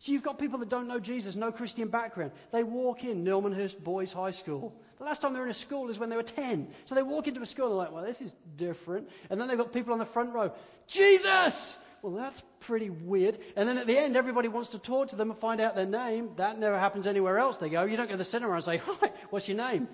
So 0.01 0.12
you've 0.12 0.23
got 0.23 0.39
people 0.39 0.59
that 0.61 0.69
don't 0.69 0.89
know 0.89 0.99
Jesus, 0.99 1.37
no 1.37 1.53
Christian 1.53 1.89
background. 1.89 2.33
They 2.53 2.64
walk 2.64 3.05
in 3.05 3.25
Normanhurst 3.25 3.83
Boys 3.83 4.12
High 4.12 4.33
School. 4.33 4.75
The 4.99 5.05
last 5.05 5.23
time 5.23 5.33
they 5.33 5.39
were 5.39 5.47
in 5.47 5.51
a 5.51 5.55
school 5.55 5.91
is 5.91 5.99
when 5.99 6.09
they 6.11 6.17
were 6.17 6.23
10. 6.23 6.69
So 6.87 6.95
they 6.95 7.03
walk 7.03 7.29
into 7.29 7.41
a 7.41 7.47
school 7.47 7.67
and 7.67 7.73
they're 7.73 7.87
like, 7.87 7.93
well, 7.93 8.05
this 8.05 8.21
is 8.21 8.35
different. 8.57 9.09
And 9.31 9.41
then 9.41 9.49
they've 9.49 9.59
got 9.59 9.73
people 9.73 9.93
on 9.93 9.99
the 9.99 10.07
front 10.07 10.35
row, 10.35 10.53
Jesus! 10.87 11.77
Well, 12.01 12.13
that's 12.13 12.41
pretty 12.61 12.91
weird. 12.91 13.39
And 13.57 13.69
then 13.69 13.77
at 13.77 13.89
the 13.89 13.99
end, 13.99 14.17
everybody 14.17 14.47
wants 14.47 14.71
to 14.71 14.79
talk 14.79 15.09
to 15.09 15.17
them 15.17 15.31
and 15.31 15.41
find 15.41 15.61
out 15.61 15.75
their 15.75 15.85
name. 15.85 16.31
That 16.37 16.57
never 16.57 16.79
happens 16.79 17.09
anywhere 17.09 17.39
else. 17.39 17.57
They 17.57 17.69
go, 17.71 17.85
you 17.85 17.97
don't 17.97 18.07
go 18.07 18.13
to 18.13 18.19
the 18.19 18.25
cinema 18.25 18.55
and 18.55 18.63
say, 18.63 18.77
hi, 18.77 19.11
what's 19.31 19.49
your 19.49 19.57
name? 19.57 19.89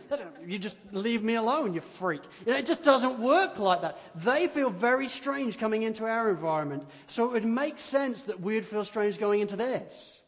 You 0.46 0.58
just 0.58 0.76
leave 0.92 1.22
me 1.22 1.36
alone, 1.36 1.72
you 1.72 1.80
freak. 1.80 2.20
You 2.44 2.52
know, 2.52 2.58
it 2.58 2.66
just 2.66 2.82
doesn't 2.82 3.20
work 3.20 3.58
like 3.58 3.82
that. 3.82 3.98
They 4.16 4.48
feel 4.48 4.68
very 4.68 5.08
strange 5.08 5.58
coming 5.58 5.82
into 5.82 6.04
our 6.04 6.28
environment. 6.28 6.84
So 7.06 7.24
it 7.24 7.32
would 7.32 7.46
make 7.46 7.78
sense 7.78 8.24
that 8.24 8.38
we'd 8.38 8.66
feel 8.66 8.84
strange 8.84 9.18
going 9.18 9.40
into 9.40 9.56
theirs. 9.56 10.20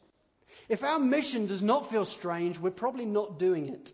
If 0.71 0.83
our 0.83 0.99
mission 0.99 1.47
does 1.47 1.63
not 1.63 1.91
feel 1.91 2.07
strange, 2.07 2.59
we're 2.59 2.71
probably 2.71 3.05
not 3.05 3.39
doing 3.39 3.69
it. 3.69 3.93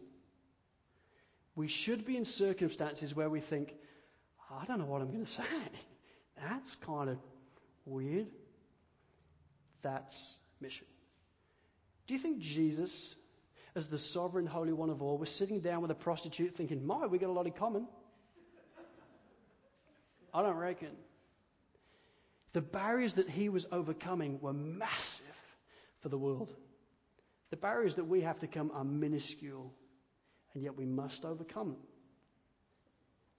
We 1.55 1.69
should 1.69 2.05
be 2.05 2.17
in 2.17 2.25
circumstances 2.25 3.15
where 3.15 3.29
we 3.29 3.41
think, 3.41 3.75
I 4.51 4.65
don't 4.65 4.79
know 4.79 4.87
what 4.87 5.03
I'm 5.03 5.11
going 5.11 5.25
to 5.25 5.31
say. 5.31 5.43
That's 6.49 6.75
kind 6.77 7.11
of 7.11 7.19
Weird? 7.85 8.29
That's 9.83 10.35
mission. 10.61 10.87
Do 12.07 12.15
you 12.15 12.21
think 12.21 12.39
Jesus, 12.39 13.15
as 13.75 13.87
the 13.87 13.99
sovereign 13.99 14.47
Holy 14.47 14.73
One 14.73 14.91
of 14.91 15.03
all, 15.03 15.19
was 15.19 15.31
sitting 15.31 15.61
down 15.61 15.83
with 15.83 15.91
a 15.91 15.97
prostitute 15.97 16.55
thinking, 16.55 16.87
My, 16.87 17.07
we 17.07 17.19
got 17.19 17.31
a 17.31 17.33
lot 17.33 17.47
in 17.47 17.53
common? 17.53 17.89
I 20.35 20.43
don't 20.43 20.57
reckon. 20.57 20.91
The 22.53 22.61
barriers 22.61 23.15
that 23.15 23.29
he 23.29 23.49
was 23.49 23.67
overcoming 23.73 24.39
were 24.41 24.53
massive 24.53 25.27
for 26.01 26.09
the 26.09 26.19
world. 26.19 26.53
The 27.51 27.57
barriers 27.57 27.97
that 27.97 28.05
we 28.05 28.23
have 28.23 28.39
to 28.41 28.47
come 28.47 28.71
are 28.73 28.85
minuscule, 28.85 29.73
and 30.55 30.63
yet 30.63 30.77
we 30.77 30.87
must 30.87 31.25
overcome 31.25 31.71
them. 31.71 31.81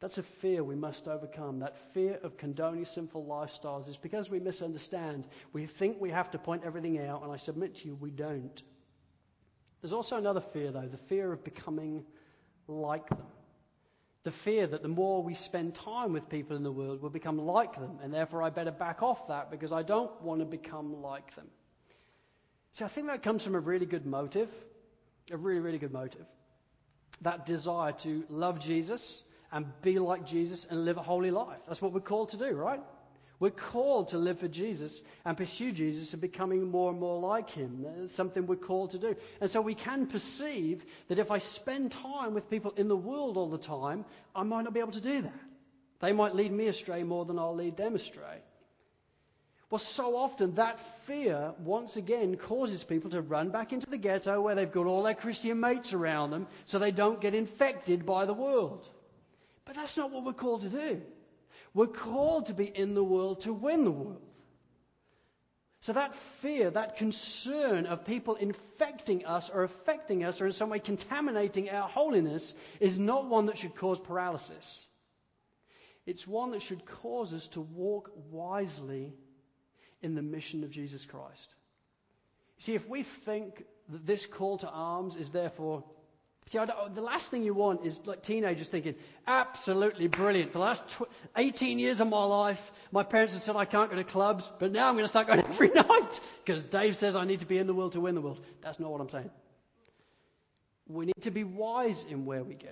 That's 0.03 0.17
a 0.17 0.23
fear 0.23 0.65
we 0.65 0.75
must 0.75 1.07
overcome. 1.07 1.59
That 1.59 1.77
fear 1.93 2.19
of 2.23 2.35
condoning 2.35 2.83
sinful 2.83 3.25
lifestyles 3.25 3.87
is 3.87 3.95
because 3.95 4.29
we 4.29 4.39
misunderstand. 4.41 5.25
We 5.53 5.65
think 5.65 6.01
we 6.01 6.09
have 6.09 6.29
to 6.31 6.37
point 6.37 6.63
everything 6.65 6.99
out, 6.99 7.23
and 7.23 7.31
I 7.31 7.37
submit 7.37 7.75
to 7.77 7.87
you, 7.87 7.95
we 7.95 8.11
don't. 8.11 8.61
There's 9.81 9.93
also 9.93 10.17
another 10.17 10.41
fear, 10.41 10.71
though 10.71 10.87
the 10.87 10.97
fear 10.97 11.31
of 11.31 11.43
becoming 11.45 12.03
like 12.67 13.07
them. 13.07 13.27
The 14.23 14.31
fear 14.31 14.67
that 14.67 14.81
the 14.81 14.89
more 14.89 15.23
we 15.23 15.35
spend 15.35 15.75
time 15.75 16.11
with 16.11 16.27
people 16.27 16.57
in 16.57 16.63
the 16.63 16.71
world, 16.71 17.01
we'll 17.01 17.09
become 17.09 17.37
like 17.37 17.75
them, 17.75 17.99
and 18.01 18.13
therefore 18.13 18.43
I 18.43 18.49
better 18.49 18.71
back 18.71 19.03
off 19.03 19.27
that 19.29 19.51
because 19.51 19.71
I 19.71 19.83
don't 19.83 20.21
want 20.21 20.39
to 20.39 20.45
become 20.45 21.01
like 21.01 21.33
them. 21.35 21.47
So 22.71 22.83
I 22.83 22.87
think 22.89 23.07
that 23.07 23.23
comes 23.23 23.43
from 23.43 23.55
a 23.55 23.59
really 23.59 23.85
good 23.85 24.05
motive, 24.05 24.49
a 25.31 25.37
really, 25.37 25.59
really 25.61 25.77
good 25.77 25.93
motive. 25.93 26.25
That 27.21 27.45
desire 27.45 27.93
to 27.93 28.23
love 28.29 28.59
Jesus 28.59 29.23
and 29.51 29.65
be 29.81 29.99
like 29.99 30.25
Jesus 30.25 30.65
and 30.69 30.83
live 30.83 30.97
a 30.97 31.03
holy 31.03 31.31
life. 31.31 31.59
That's 31.67 31.81
what 31.81 31.93
we're 31.93 32.01
called 32.01 32.29
to 32.29 32.37
do, 32.37 32.51
right? 32.51 32.81
We're 33.39 33.49
called 33.49 34.09
to 34.09 34.17
live 34.17 34.39
for 34.39 34.47
Jesus 34.47 35.01
and 35.25 35.35
pursue 35.35 35.71
Jesus 35.71 36.13
and 36.13 36.21
becoming 36.21 36.69
more 36.69 36.91
and 36.91 36.99
more 36.99 37.19
like 37.19 37.49
Him. 37.49 37.85
That's 37.97 38.13
something 38.13 38.47
we're 38.47 38.55
called 38.55 38.91
to 38.91 38.97
do. 38.97 39.15
And 39.41 39.51
so 39.51 39.59
we 39.59 39.75
can 39.75 40.07
perceive 40.07 40.85
that 41.07 41.19
if 41.19 41.29
I 41.29 41.39
spend 41.39 41.91
time 41.91 42.33
with 42.33 42.49
people 42.49 42.73
in 42.77 42.87
the 42.87 42.95
world 42.95 43.37
all 43.37 43.49
the 43.49 43.57
time, 43.57 44.05
I 44.35 44.43
might 44.43 44.63
not 44.63 44.73
be 44.73 44.79
able 44.79 44.93
to 44.93 45.01
do 45.01 45.21
that. 45.21 45.39
They 45.99 46.13
might 46.13 46.35
lead 46.35 46.51
me 46.51 46.67
astray 46.67 47.03
more 47.03 47.25
than 47.25 47.37
I'll 47.37 47.55
lead 47.55 47.77
them 47.77 47.95
astray. 47.95 48.39
Well, 49.73 49.79
so 49.79 50.17
often 50.17 50.53
that 50.53 50.79
fear, 51.07 51.51
once 51.57 51.97
again, 51.97 52.37
causes 52.37 52.83
people 52.83 53.09
to 53.09 53.23
run 53.23 53.49
back 53.49 53.73
into 53.73 53.89
the 53.89 53.97
ghetto 53.97 54.39
where 54.39 54.53
they've 54.53 54.71
got 54.71 54.85
all 54.85 55.01
their 55.01 55.15
Christian 55.15 55.59
mates 55.59 55.93
around 55.93 56.29
them 56.29 56.45
so 56.65 56.77
they 56.77 56.91
don't 56.91 57.19
get 57.19 57.33
infected 57.33 58.05
by 58.05 58.25
the 58.25 58.35
world. 58.35 58.87
But 59.65 59.75
that's 59.75 59.97
not 59.97 60.11
what 60.11 60.25
we're 60.25 60.33
called 60.33 60.61
to 60.61 60.69
do. 60.69 61.01
We're 61.73 61.87
called 61.87 62.45
to 62.45 62.53
be 62.53 62.65
in 62.65 62.93
the 62.93 63.03
world 63.03 63.39
to 63.45 63.53
win 63.53 63.83
the 63.83 63.89
world. 63.89 64.21
So 65.81 65.93
that 65.93 66.13
fear, 66.43 66.69
that 66.69 66.97
concern 66.97 67.87
of 67.87 68.05
people 68.05 68.35
infecting 68.35 69.25
us 69.25 69.49
or 69.49 69.63
affecting 69.63 70.23
us 70.23 70.39
or 70.39 70.45
in 70.45 70.51
some 70.51 70.69
way 70.69 70.77
contaminating 70.77 71.71
our 71.71 71.89
holiness 71.89 72.53
is 72.79 72.99
not 72.99 73.27
one 73.27 73.47
that 73.47 73.57
should 73.57 73.73
cause 73.73 73.99
paralysis. 73.99 74.85
It's 76.05 76.27
one 76.27 76.51
that 76.51 76.61
should 76.61 76.85
cause 76.85 77.33
us 77.33 77.47
to 77.47 77.61
walk 77.61 78.11
wisely 78.29 79.15
in 80.03 80.15
the 80.15 80.21
mission 80.21 80.63
of 80.63 80.69
Jesus 80.69 81.05
Christ. 81.05 81.55
See, 82.59 82.75
if 82.75 82.87
we 82.87 83.03
think 83.03 83.63
that 83.89 84.05
this 84.05 84.25
call 84.25 84.59
to 84.59 84.69
arms 84.69 85.15
is 85.15 85.31
therefore 85.31 85.83
See, 86.47 86.59
the 86.93 87.01
last 87.01 87.31
thing 87.31 87.43
you 87.43 87.53
want 87.53 87.85
is 87.85 88.01
like 88.05 88.21
teenagers 88.21 88.67
thinking, 88.67 88.95
absolutely 89.25 90.07
brilliant. 90.07 90.51
For 90.51 90.57
the 90.57 90.65
last 90.65 90.87
tw- 90.89 91.09
18 91.37 91.79
years 91.79 92.01
of 92.01 92.09
my 92.09 92.23
life, 92.25 92.71
my 92.91 93.03
parents 93.03 93.33
have 93.33 93.41
said 93.41 93.55
I 93.55 93.65
can't 93.65 93.89
go 93.89 93.95
to 93.95 94.03
clubs, 94.03 94.51
but 94.59 94.71
now 94.71 94.89
I'm 94.89 94.95
going 94.95 95.05
to 95.05 95.09
start 95.09 95.27
going 95.27 95.39
every 95.49 95.69
night 95.69 96.19
because 96.43 96.65
Dave 96.65 96.97
says 96.97 97.15
I 97.15 97.23
need 97.23 97.39
to 97.39 97.45
be 97.45 97.57
in 97.57 97.67
the 97.67 97.73
world 97.73 97.93
to 97.93 98.01
win 98.01 98.13
the 98.13 98.21
world. 98.21 98.41
That's 98.61 98.79
not 98.79 98.91
what 98.91 98.99
I'm 98.99 99.09
saying. 99.09 99.29
We 100.87 101.05
need 101.05 101.21
to 101.21 101.31
be 101.31 101.45
wise 101.45 102.03
in 102.09 102.25
where 102.25 102.43
we 102.43 102.55
go. 102.55 102.67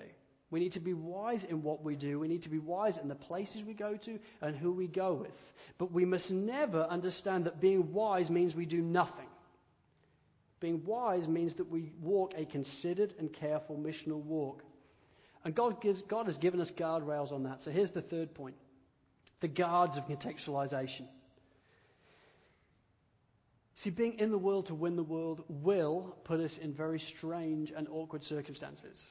We 0.52 0.60
need 0.60 0.74
to 0.74 0.82
be 0.82 0.94
wise 0.94 1.46
in 1.46 1.64
what 1.64 1.82
we 1.82 1.96
do. 1.96 2.20
We 2.20 2.28
need 2.28 2.44
to 2.44 2.50
be 2.50 2.60
wise 2.60 2.98
in 2.98 3.08
the 3.08 3.16
places 3.16 3.64
we 3.64 3.74
go 3.74 3.96
to 3.96 4.20
and 4.42 4.56
who 4.56 4.74
we 4.74 4.86
go 4.86 5.14
with. 5.14 5.32
But 5.78 5.94
we 5.94 6.04
must 6.04 6.30
never 6.30 6.84
understand 6.84 7.46
that 7.46 7.62
being 7.62 7.94
wise 7.94 8.30
means 8.30 8.54
we 8.54 8.66
do 8.66 8.82
nothing. 8.82 9.28
Being 10.60 10.84
wise 10.86 11.28
means 11.28 11.56
that 11.56 11.72
we 11.72 11.94
walk 12.02 12.34
a 12.36 12.46
considered 12.46 13.14
and 13.18 13.32
careful 13.32 13.78
missional 13.78 14.22
walk. 14.22 14.62
And 15.46 15.56
God, 15.56 15.82
gives, 15.82 16.02
God 16.02 16.26
has 16.28 16.38
given 16.38 16.60
us 16.60 16.70
guardrails 16.70 17.32
on 17.32 17.44
that. 17.44 17.62
So 17.62 17.72
here's 17.72 17.92
the 17.92 18.02
third 18.02 18.34
point 18.34 18.56
the 19.40 19.48
guards 19.48 19.98
of 19.98 20.06
contextualization. 20.08 21.08
See, 23.76 23.90
being 23.90 24.20
in 24.20 24.30
the 24.30 24.38
world 24.38 24.68
to 24.68 24.76
win 24.76 24.96
the 24.98 25.04
world 25.04 25.44
will 25.48 26.16
put 26.26 26.42
us 26.42 26.58
in 26.58 26.74
very 26.74 27.00
strange 27.00 27.72
and 27.76 27.88
awkward 27.90 28.24
circumstances. 28.24 29.04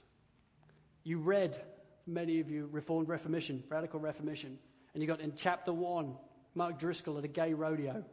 You 1.05 1.19
read, 1.19 1.61
many 2.07 2.41
of 2.41 2.51
you, 2.51 2.69
Reformed 2.71 3.09
Reformation, 3.09 3.63
Radical 3.69 4.01
Reformission, 4.01 4.59
and 4.93 5.03
you 5.03 5.07
got 5.07 5.21
in 5.21 5.33
chapter 5.37 5.73
1, 5.73 6.15
Mark 6.55 6.79
Driscoll 6.79 7.19
at 7.19 7.25
a 7.25 7.29
gay 7.29 7.55
rodeo. 7.55 8.05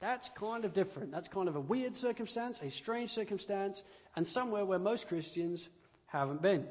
That's 0.00 0.28
kind 0.30 0.64
of 0.64 0.74
different. 0.74 1.12
That's 1.12 1.28
kind 1.28 1.48
of 1.48 1.56
a 1.56 1.60
weird 1.60 1.96
circumstance, 1.96 2.60
a 2.62 2.70
strange 2.70 3.10
circumstance, 3.10 3.82
and 4.16 4.26
somewhere 4.26 4.64
where 4.64 4.78
most 4.78 5.08
Christians 5.08 5.66
haven't 6.06 6.42
been. 6.42 6.60
In 6.60 6.66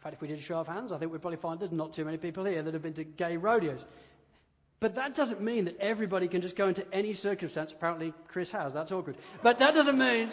fact, 0.00 0.14
if 0.14 0.20
we 0.20 0.28
did 0.28 0.38
a 0.38 0.42
show 0.42 0.58
of 0.58 0.68
hands, 0.68 0.92
I 0.92 0.98
think 0.98 1.12
we'd 1.12 1.22
probably 1.22 1.38
find 1.38 1.58
there's 1.58 1.72
not 1.72 1.94
too 1.94 2.04
many 2.04 2.18
people 2.18 2.44
here 2.44 2.62
that 2.62 2.74
have 2.74 2.82
been 2.82 2.94
to 2.94 3.04
gay 3.04 3.36
rodeos. 3.36 3.84
But 4.80 4.96
that 4.96 5.14
doesn't 5.14 5.40
mean 5.40 5.64
that 5.64 5.78
everybody 5.80 6.28
can 6.28 6.42
just 6.42 6.56
go 6.56 6.68
into 6.68 6.84
any 6.92 7.14
circumstance. 7.14 7.72
Apparently, 7.72 8.12
Chris 8.28 8.50
has. 8.50 8.72
That's 8.74 8.92
awkward. 8.92 9.16
But 9.42 9.58
that 9.60 9.74
doesn't 9.74 9.98
mean 9.98 10.30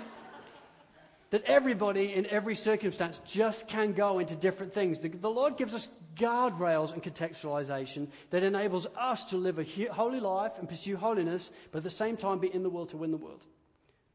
that 1.31 1.45
everybody 1.45 2.13
in 2.13 2.25
every 2.27 2.55
circumstance 2.55 3.19
just 3.25 3.67
can 3.67 3.93
go 3.93 4.19
into 4.19 4.35
different 4.35 4.73
things. 4.73 4.99
The, 4.99 5.07
the, 5.07 5.29
Lord 5.29 5.57
gives 5.57 5.73
us 5.73 5.87
guardrails 6.15 6.93
and 6.93 7.01
contextualization 7.01 8.07
that 8.31 8.43
enables 8.43 8.85
us 8.99 9.23
to 9.25 9.37
live 9.37 9.57
a 9.57 9.63
holy 9.63 10.19
life 10.19 10.51
and 10.59 10.67
pursue 10.67 10.97
holiness, 10.97 11.49
but 11.71 11.79
at 11.79 11.83
the 11.83 11.89
same 11.89 12.17
time 12.17 12.39
be 12.39 12.53
in 12.53 12.63
the 12.63 12.69
world 12.69 12.89
to 12.89 12.97
win 12.97 13.11
the 13.11 13.17
world. 13.17 13.41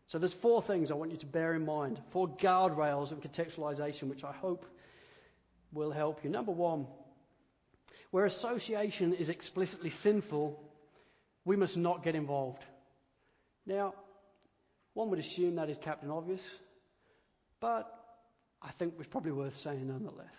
So 0.08 0.18
there's 0.18 0.34
four 0.34 0.60
things 0.62 0.90
I 0.90 0.94
want 0.94 1.10
you 1.10 1.16
to 1.16 1.26
bear 1.26 1.54
in 1.54 1.64
mind, 1.64 1.98
four 2.10 2.28
guardrails 2.28 3.12
of 3.12 3.20
contextualization, 3.22 4.04
which 4.04 4.22
I 4.22 4.32
hope 4.32 4.66
will 5.72 5.90
help 5.90 6.22
you. 6.22 6.28
Number 6.30 6.52
one, 6.52 6.86
where 8.10 8.26
association 8.26 9.14
is 9.14 9.30
explicitly 9.30 9.90
sinful, 9.90 10.62
we 11.46 11.56
must 11.56 11.78
not 11.78 12.04
get 12.04 12.14
involved. 12.14 12.62
Now, 13.64 13.94
one 14.92 15.10
would 15.10 15.18
assume 15.18 15.56
that 15.56 15.70
is 15.70 15.78
Captain 15.78 16.10
Obvious. 16.10 16.42
But 17.60 17.92
I 18.62 18.70
think 18.72 18.94
it's 18.98 19.08
probably 19.08 19.32
worth 19.32 19.56
saying 19.56 19.88
nonetheless. 19.88 20.34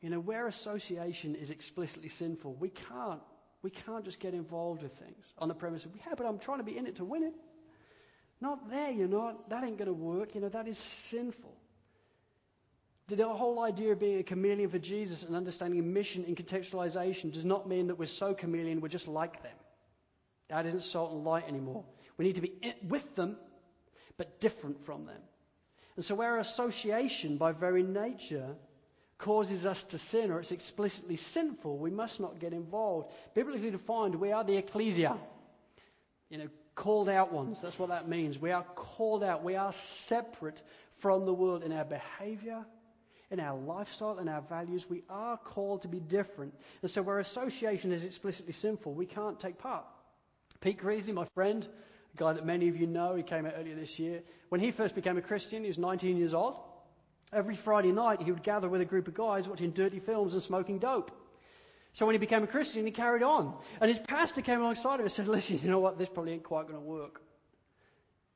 You 0.00 0.10
know, 0.10 0.20
where 0.20 0.46
association 0.46 1.34
is 1.34 1.50
explicitly 1.50 2.08
sinful, 2.08 2.54
we 2.54 2.68
can't, 2.68 3.20
we 3.62 3.70
can't 3.70 4.04
just 4.04 4.20
get 4.20 4.34
involved 4.34 4.82
with 4.82 4.92
things 4.92 5.32
on 5.38 5.48
the 5.48 5.54
premise 5.54 5.84
of, 5.84 5.90
yeah, 5.96 6.14
but 6.16 6.26
I'm 6.26 6.38
trying 6.38 6.58
to 6.58 6.64
be 6.64 6.76
in 6.76 6.86
it 6.86 6.96
to 6.96 7.04
win 7.04 7.24
it. 7.24 7.34
Not 8.40 8.70
there, 8.70 8.92
you're 8.92 9.08
not. 9.08 9.50
That 9.50 9.64
ain't 9.64 9.78
going 9.78 9.88
to 9.88 9.92
work. 9.92 10.34
You 10.34 10.40
know, 10.40 10.48
that 10.48 10.68
is 10.68 10.78
sinful. 10.78 11.52
The 13.08 13.26
whole 13.26 13.60
idea 13.60 13.92
of 13.92 14.00
being 14.00 14.18
a 14.18 14.22
chameleon 14.22 14.68
for 14.68 14.78
Jesus 14.78 15.22
and 15.22 15.34
understanding 15.34 15.92
mission 15.92 16.24
in 16.24 16.36
contextualization 16.36 17.32
does 17.32 17.44
not 17.44 17.66
mean 17.66 17.86
that 17.86 17.98
we're 17.98 18.06
so 18.06 18.34
chameleon 18.34 18.80
we're 18.80 18.88
just 18.88 19.08
like 19.08 19.42
them. 19.42 19.56
That 20.50 20.66
isn't 20.66 20.82
salt 20.82 21.12
and 21.12 21.24
light 21.24 21.48
anymore. 21.48 21.84
We 22.18 22.26
need 22.26 22.34
to 22.34 22.42
be 22.42 22.52
with 22.86 23.16
them, 23.16 23.36
but 24.18 24.40
different 24.40 24.84
from 24.84 25.06
them. 25.06 25.20
And 25.98 26.04
so 26.04 26.22
our 26.22 26.38
association, 26.38 27.38
by 27.38 27.50
very 27.50 27.82
nature, 27.82 28.54
causes 29.18 29.66
us 29.66 29.82
to 29.82 29.98
sin 29.98 30.30
or 30.30 30.38
it's 30.38 30.52
explicitly 30.52 31.16
sinful, 31.16 31.76
we 31.76 31.90
must 31.90 32.20
not 32.20 32.38
get 32.38 32.52
involved. 32.52 33.10
Biblically 33.34 33.72
defined, 33.72 34.14
we 34.14 34.30
are 34.30 34.44
the 34.44 34.56
ecclesia. 34.56 35.16
You 36.30 36.38
know, 36.38 36.48
called 36.76 37.08
out 37.08 37.32
ones. 37.32 37.60
That's 37.60 37.80
what 37.80 37.88
that 37.88 38.08
means. 38.08 38.38
We 38.38 38.52
are 38.52 38.62
called 38.76 39.24
out. 39.24 39.42
We 39.42 39.56
are 39.56 39.72
separate 39.72 40.62
from 40.98 41.26
the 41.26 41.34
world 41.34 41.64
in 41.64 41.72
our 41.72 41.84
behavior, 41.84 42.64
in 43.32 43.40
our 43.40 43.58
lifestyle, 43.58 44.20
in 44.20 44.28
our 44.28 44.42
values. 44.42 44.88
We 44.88 45.02
are 45.10 45.36
called 45.36 45.82
to 45.82 45.88
be 45.88 45.98
different. 45.98 46.54
And 46.82 46.88
so 46.92 47.02
where 47.02 47.18
association 47.18 47.90
is 47.90 48.04
explicitly 48.04 48.52
sinful, 48.52 48.94
we 48.94 49.06
can't 49.06 49.40
take 49.40 49.58
part. 49.58 49.84
Pete 50.60 50.78
Creasley, 50.78 51.12
my 51.12 51.26
friend, 51.34 51.66
a 52.14 52.16
guy 52.16 52.32
that 52.32 52.46
many 52.46 52.68
of 52.68 52.76
you 52.76 52.86
know, 52.86 53.14
he 53.14 53.22
came 53.22 53.46
out 53.46 53.54
earlier 53.56 53.74
this 53.74 53.98
year. 53.98 54.22
When 54.48 54.60
he 54.60 54.70
first 54.70 54.94
became 54.94 55.18
a 55.18 55.22
Christian, 55.22 55.62
he 55.62 55.68
was 55.68 55.78
19 55.78 56.16
years 56.16 56.34
old. 56.34 56.56
Every 57.32 57.56
Friday 57.56 57.92
night, 57.92 58.22
he 58.22 58.32
would 58.32 58.42
gather 58.42 58.68
with 58.68 58.80
a 58.80 58.86
group 58.86 59.08
of 59.08 59.14
guys 59.14 59.48
watching 59.48 59.70
dirty 59.70 60.00
films 60.00 60.32
and 60.32 60.42
smoking 60.42 60.78
dope. 60.78 61.10
So 61.92 62.06
when 62.06 62.14
he 62.14 62.18
became 62.18 62.42
a 62.42 62.46
Christian, 62.46 62.84
he 62.86 62.92
carried 62.92 63.22
on. 63.22 63.54
And 63.80 63.90
his 63.90 63.98
pastor 63.98 64.40
came 64.40 64.60
alongside 64.60 64.94
him 64.94 65.00
and 65.02 65.12
said, 65.12 65.28
Listen, 65.28 65.60
you 65.62 65.70
know 65.70 65.80
what? 65.80 65.98
This 65.98 66.08
probably 66.08 66.32
ain't 66.32 66.44
quite 66.44 66.66
going 66.66 66.78
to 66.78 66.84
work. 66.84 67.20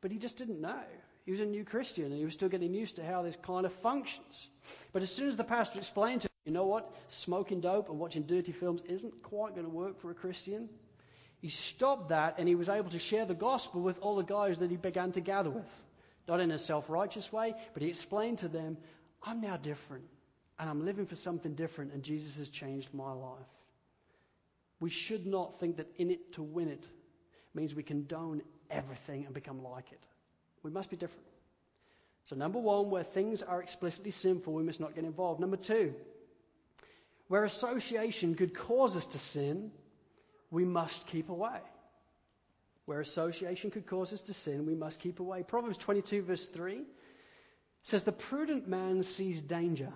But 0.01 0.11
he 0.11 0.19
just 0.19 0.37
didn't 0.37 0.61
know. 0.61 0.83
He 1.25 1.31
was 1.31 1.41
a 1.41 1.47
new 1.47 1.65
Christian 1.65 2.07
and 2.07 2.17
he 2.17 2.25
was 2.25 2.35
still 2.35 2.49
getting 2.49 2.75
used 2.75 2.97
to 2.97 3.05
how 3.05 3.23
this 3.23 3.37
kind 3.37 3.65
of 3.65 3.73
functions. 3.75 4.49
But 4.93 5.03
as 5.03 5.11
soon 5.11 5.29
as 5.29 5.37
the 5.37 5.45
pastor 5.45 5.79
explained 5.79 6.23
to 6.23 6.27
him, 6.27 6.33
you 6.47 6.53
know 6.53 6.67
what? 6.67 6.93
Smoking 7.09 7.61
dope 7.61 7.89
and 7.89 7.99
watching 7.99 8.25
dirty 8.25 8.51
films 8.51 8.83
isn't 8.89 9.23
quite 9.23 9.55
going 9.55 9.67
to 9.67 9.73
work 9.73 10.01
for 10.01 10.11
a 10.11 10.15
Christian. 10.15 10.69
He 11.43 11.49
stopped 11.49 12.11
that 12.11 12.37
and 12.39 12.47
he 12.47 12.55
was 12.55 12.69
able 12.69 12.91
to 12.91 13.01
share 13.01 13.27
the 13.27 13.35
gospel 13.35 13.81
with 13.81 13.99
all 14.01 14.15
the 14.15 14.23
guys 14.23 14.59
that 14.59 14.71
he 14.71 14.77
began 14.77 15.11
to 15.13 15.21
gather 15.21 15.51
with. 15.51 15.69
Not 16.29 16.39
in 16.39 16.53
a 16.53 16.59
self 16.59 16.89
righteous 16.89 17.33
way, 17.33 17.55
but 17.75 17.83
he 17.83 17.89
explained 17.89 18.39
to 18.39 18.49
them, 18.49 18.79
I'm 19.25 19.41
now 19.41 19.57
different 19.57 20.05
and 20.61 20.71
I'm 20.71 20.85
living 20.85 21.07
for 21.07 21.17
something 21.17 21.55
different, 21.55 21.93
and 21.93 22.05
Jesus 22.05 22.37
has 22.37 22.49
changed 22.49 22.95
my 22.95 23.13
life. 23.13 23.41
We 24.79 24.91
should 24.91 25.27
not 25.27 25.59
think 25.59 25.79
that 25.79 25.89
in 25.97 26.13
it 26.13 26.33
to 26.35 26.43
win 26.43 26.69
it 26.69 26.87
means 27.55 27.75
we 27.75 27.83
condone 27.83 28.43
everything 28.71 29.25
and 29.25 29.35
become 29.35 29.65
like 29.65 29.91
it. 29.91 30.07
We 30.63 30.71
must 30.71 30.91
be 30.91 30.97
different. 30.97 31.27
So, 32.25 32.37
number 32.37 32.61
one, 32.61 32.91
where 32.91 33.03
things 33.03 33.43
are 33.43 33.61
explicitly 33.61 34.13
sinful, 34.13 34.53
we 34.53 34.63
must 34.63 34.79
not 34.79 34.95
get 34.95 35.03
involved. 35.03 35.41
Number 35.41 35.57
two, 35.57 35.95
where 37.27 37.43
association 37.43 38.37
could 38.37 38.55
cause 38.55 38.97
us 38.97 39.07
to 39.07 39.19
sin, 39.19 39.73
we 40.53 40.65
must 40.65 41.07
keep 41.09 41.31
away. 41.31 41.59
Where 42.85 43.01
association 43.01 43.71
could 43.71 43.87
cause 43.87 44.13
us 44.13 44.21
to 44.23 44.35
sin, 44.35 44.67
we 44.67 44.75
must 44.75 45.01
keep 45.01 45.19
away. 45.19 45.43
Proverbs 45.43 45.79
22, 45.79 46.23
verse 46.23 46.47
3 46.47 46.83
says, 47.83 48.05
The 48.05 48.13
prudent 48.13 48.69
man 48.69 49.03
sees 49.03 49.41
danger 49.41 49.93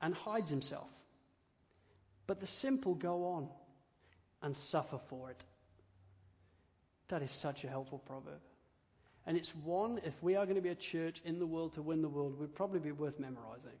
and 0.00 0.14
hides 0.14 0.50
himself, 0.50 0.88
but 2.26 2.40
the 2.40 2.46
simple 2.46 2.94
go 2.94 3.26
on 3.26 3.48
and 4.42 4.56
suffer 4.56 4.98
for 5.08 5.30
it. 5.30 5.42
That 7.08 7.22
is 7.22 7.30
such 7.30 7.64
a 7.64 7.68
helpful 7.68 7.98
proverb. 7.98 8.40
And 9.26 9.36
it's 9.36 9.54
one, 9.56 10.00
if 10.04 10.14
we 10.22 10.36
are 10.36 10.46
going 10.46 10.56
to 10.56 10.62
be 10.62 10.68
a 10.70 10.74
church 10.74 11.20
in 11.24 11.38
the 11.38 11.46
world 11.46 11.74
to 11.74 11.82
win 11.82 12.00
the 12.00 12.08
world, 12.08 12.38
would 12.38 12.54
probably 12.54 12.80
be 12.80 12.92
worth 12.92 13.18
memorizing. 13.18 13.78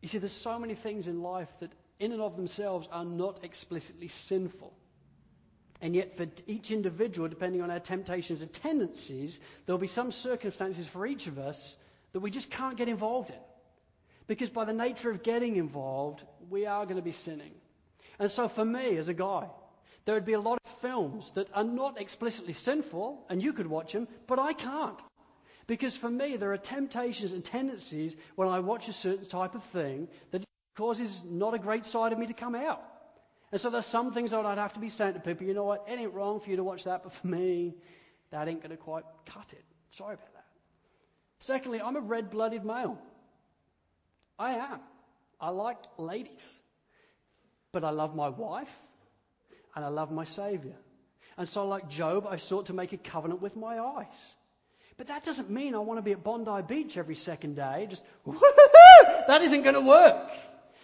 You 0.00 0.08
see, 0.08 0.18
there's 0.18 0.32
so 0.32 0.58
many 0.58 0.74
things 0.74 1.08
in 1.08 1.20
life 1.22 1.48
that, 1.60 1.72
in 1.98 2.12
and 2.12 2.20
of 2.20 2.36
themselves, 2.36 2.88
are 2.90 3.04
not 3.04 3.44
explicitly 3.44 4.08
sinful. 4.08 4.72
And 5.80 5.96
yet, 5.96 6.16
for 6.16 6.26
each 6.46 6.70
individual, 6.70 7.28
depending 7.28 7.60
on 7.60 7.70
our 7.70 7.80
temptations 7.80 8.42
and 8.42 8.52
tendencies, 8.52 9.40
there'll 9.66 9.80
be 9.80 9.88
some 9.88 10.12
circumstances 10.12 10.86
for 10.86 11.04
each 11.04 11.26
of 11.26 11.38
us 11.38 11.76
that 12.12 12.20
we 12.20 12.30
just 12.30 12.50
can't 12.50 12.76
get 12.76 12.88
involved 12.88 13.30
in. 13.30 13.36
Because 14.28 14.48
by 14.48 14.64
the 14.64 14.72
nature 14.72 15.10
of 15.10 15.24
getting 15.24 15.56
involved, 15.56 16.22
we 16.48 16.66
are 16.66 16.84
going 16.84 16.96
to 16.96 17.02
be 17.02 17.12
sinning. 17.12 17.52
And 18.20 18.30
so, 18.30 18.48
for 18.48 18.64
me, 18.64 18.96
as 18.96 19.08
a 19.08 19.14
guy, 19.14 19.48
there 20.04 20.14
would 20.14 20.24
be 20.24 20.34
a 20.34 20.40
lot 20.40 20.58
of 20.64 20.70
films 20.80 21.32
that 21.34 21.48
are 21.52 21.64
not 21.64 22.00
explicitly 22.00 22.52
sinful, 22.52 23.26
and 23.28 23.42
you 23.42 23.52
could 23.52 23.66
watch 23.66 23.92
them, 23.92 24.06
but 24.26 24.38
I 24.38 24.52
can't. 24.52 25.00
Because 25.66 25.96
for 25.96 26.10
me, 26.10 26.36
there 26.36 26.52
are 26.52 26.58
temptations 26.58 27.32
and 27.32 27.44
tendencies 27.44 28.16
when 28.36 28.48
I 28.48 28.60
watch 28.60 28.88
a 28.88 28.92
certain 28.92 29.26
type 29.26 29.54
of 29.54 29.64
thing 29.64 30.08
that 30.30 30.44
causes 30.76 31.22
not 31.24 31.54
a 31.54 31.58
great 31.58 31.86
side 31.86 32.12
of 32.12 32.18
me 32.18 32.26
to 32.26 32.34
come 32.34 32.54
out. 32.54 32.82
And 33.50 33.60
so 33.60 33.68
there's 33.68 33.86
some 33.86 34.14
things 34.14 34.30
that 34.30 34.46
I'd 34.46 34.58
have 34.58 34.72
to 34.74 34.80
be 34.80 34.88
saying 34.88 35.14
to 35.14 35.20
people, 35.20 35.46
you 35.46 35.54
know 35.54 35.64
what, 35.64 35.84
it 35.88 35.98
ain't 35.98 36.14
wrong 36.14 36.40
for 36.40 36.48
you 36.50 36.56
to 36.56 36.64
watch 36.64 36.84
that, 36.84 37.02
but 37.02 37.12
for 37.12 37.26
me, 37.26 37.74
that 38.30 38.48
ain't 38.48 38.62
going 38.62 38.70
to 38.70 38.78
quite 38.78 39.04
cut 39.26 39.46
it. 39.52 39.64
Sorry 39.90 40.14
about 40.14 40.32
that. 40.32 40.44
Secondly, 41.38 41.80
I'm 41.80 41.96
a 41.96 42.00
red 42.00 42.30
blooded 42.30 42.64
male. 42.64 42.98
I 44.38 44.54
am. 44.54 44.80
I 45.40 45.50
like 45.50 45.76
ladies. 45.98 46.46
But 47.72 47.84
I 47.84 47.90
love 47.90 48.14
my 48.14 48.28
wife 48.28 48.70
and 49.74 49.84
I 49.84 49.88
love 49.88 50.10
my 50.10 50.24
Savior. 50.24 50.76
And 51.36 51.48
so, 51.48 51.66
like 51.66 51.88
Job, 51.88 52.26
I 52.28 52.36
sought 52.36 52.66
to 52.66 52.74
make 52.74 52.92
a 52.92 52.98
covenant 52.98 53.40
with 53.42 53.56
my 53.56 53.78
eyes. 53.78 54.34
But 54.98 55.06
that 55.06 55.24
doesn't 55.24 55.50
mean 55.50 55.74
I 55.74 55.78
want 55.78 55.98
to 55.98 56.02
be 56.02 56.12
at 56.12 56.22
Bondi 56.22 56.62
Beach 56.62 56.96
every 56.96 57.16
second 57.16 57.56
day, 57.56 57.86
just, 57.88 58.02
that 59.26 59.40
isn't 59.42 59.62
going 59.62 59.74
to 59.74 59.80
work. 59.80 60.30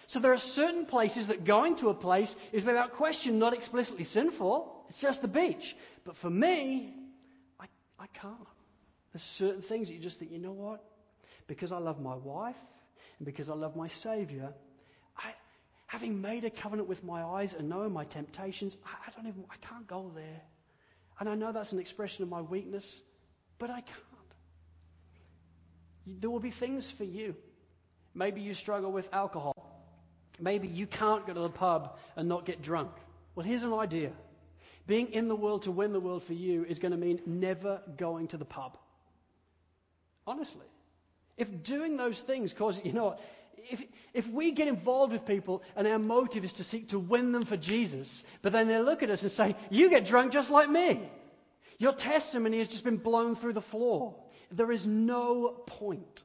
So 0.09 0.19
there 0.19 0.33
are 0.33 0.39
certain 0.39 0.87
places 0.87 1.27
that 1.27 1.45
going 1.45 1.75
to 1.77 1.89
a 1.89 1.93
place 1.93 2.35
is 2.51 2.65
without 2.65 2.93
question 2.93 3.37
not 3.37 3.53
explicitly 3.53 4.03
sinful. 4.03 4.85
It's 4.89 4.99
just 4.99 5.21
the 5.21 5.27
beach. 5.27 5.75
But 6.03 6.17
for 6.17 6.31
me, 6.31 6.91
I, 7.59 7.65
I 7.99 8.07
can't. 8.07 8.35
There's 9.13 9.21
certain 9.21 9.61
things 9.61 9.87
that 9.87 9.93
you 9.93 9.99
just 9.99 10.17
think, 10.17 10.31
you 10.31 10.39
know 10.39 10.51
what? 10.51 10.83
Because 11.45 11.71
I 11.71 11.77
love 11.77 12.01
my 12.01 12.15
wife 12.15 12.55
and 13.19 13.25
because 13.27 13.51
I 13.51 13.53
love 13.53 13.75
my 13.75 13.87
Savior, 13.87 14.51
I, 15.15 15.31
having 15.85 16.19
made 16.19 16.43
a 16.43 16.49
covenant 16.49 16.89
with 16.89 17.03
my 17.03 17.21
eyes 17.21 17.53
and 17.53 17.69
knowing 17.69 17.93
my 17.93 18.05
temptations, 18.05 18.77
I, 18.83 19.09
I 19.09 19.11
don't 19.15 19.27
even, 19.27 19.45
I 19.51 19.57
can't 19.67 19.85
go 19.85 20.11
there. 20.15 20.41
And 21.19 21.29
I 21.29 21.35
know 21.35 21.51
that's 21.51 21.71
an 21.71 21.79
expression 21.79 22.23
of 22.23 22.29
my 22.29 22.41
weakness, 22.41 22.99
but 23.59 23.69
I 23.69 23.81
can't. 23.81 24.31
There 26.07 26.31
will 26.31 26.39
be 26.39 26.49
things 26.49 26.89
for 26.89 27.03
you. 27.03 27.35
Maybe 28.15 28.41
you 28.41 28.55
struggle 28.55 28.91
with 28.91 29.07
alcohol. 29.13 29.68
Maybe 30.39 30.67
you 30.67 30.87
can't 30.87 31.25
go 31.25 31.33
to 31.33 31.39
the 31.39 31.49
pub 31.49 31.97
and 32.15 32.27
not 32.29 32.45
get 32.45 32.61
drunk. 32.61 32.91
Well, 33.35 33.45
here's 33.45 33.63
an 33.63 33.73
idea. 33.73 34.11
Being 34.87 35.11
in 35.13 35.27
the 35.27 35.35
world 35.35 35.63
to 35.63 35.71
win 35.71 35.93
the 35.93 35.99
world 35.99 36.23
for 36.23 36.33
you 36.33 36.65
is 36.65 36.79
going 36.79 36.91
to 36.91 36.97
mean 36.97 37.21
never 37.25 37.81
going 37.97 38.27
to 38.29 38.37
the 38.37 38.45
pub. 38.45 38.77
Honestly. 40.25 40.65
If 41.37 41.63
doing 41.63 41.95
those 41.95 42.19
things 42.19 42.53
causes, 42.53 42.81
you 42.83 42.91
know 42.91 43.05
what? 43.05 43.21
If, 43.71 43.83
if 44.13 44.27
we 44.27 44.51
get 44.51 44.67
involved 44.67 45.13
with 45.13 45.25
people 45.25 45.63
and 45.75 45.87
our 45.87 45.99
motive 45.99 46.43
is 46.43 46.53
to 46.53 46.63
seek 46.63 46.89
to 46.89 46.99
win 46.99 47.31
them 47.31 47.45
for 47.45 47.55
Jesus, 47.55 48.23
but 48.41 48.51
then 48.51 48.67
they 48.67 48.79
look 48.79 49.03
at 49.03 49.09
us 49.09 49.21
and 49.21 49.31
say, 49.31 49.55
You 49.69 49.89
get 49.89 50.05
drunk 50.05 50.33
just 50.33 50.49
like 50.49 50.69
me. 50.69 50.99
Your 51.77 51.93
testimony 51.93 52.57
has 52.57 52.67
just 52.67 52.83
been 52.83 52.97
blown 52.97 53.35
through 53.35 53.53
the 53.53 53.61
floor. 53.61 54.15
There 54.51 54.71
is 54.71 54.85
no 54.85 55.49
point. 55.65 56.23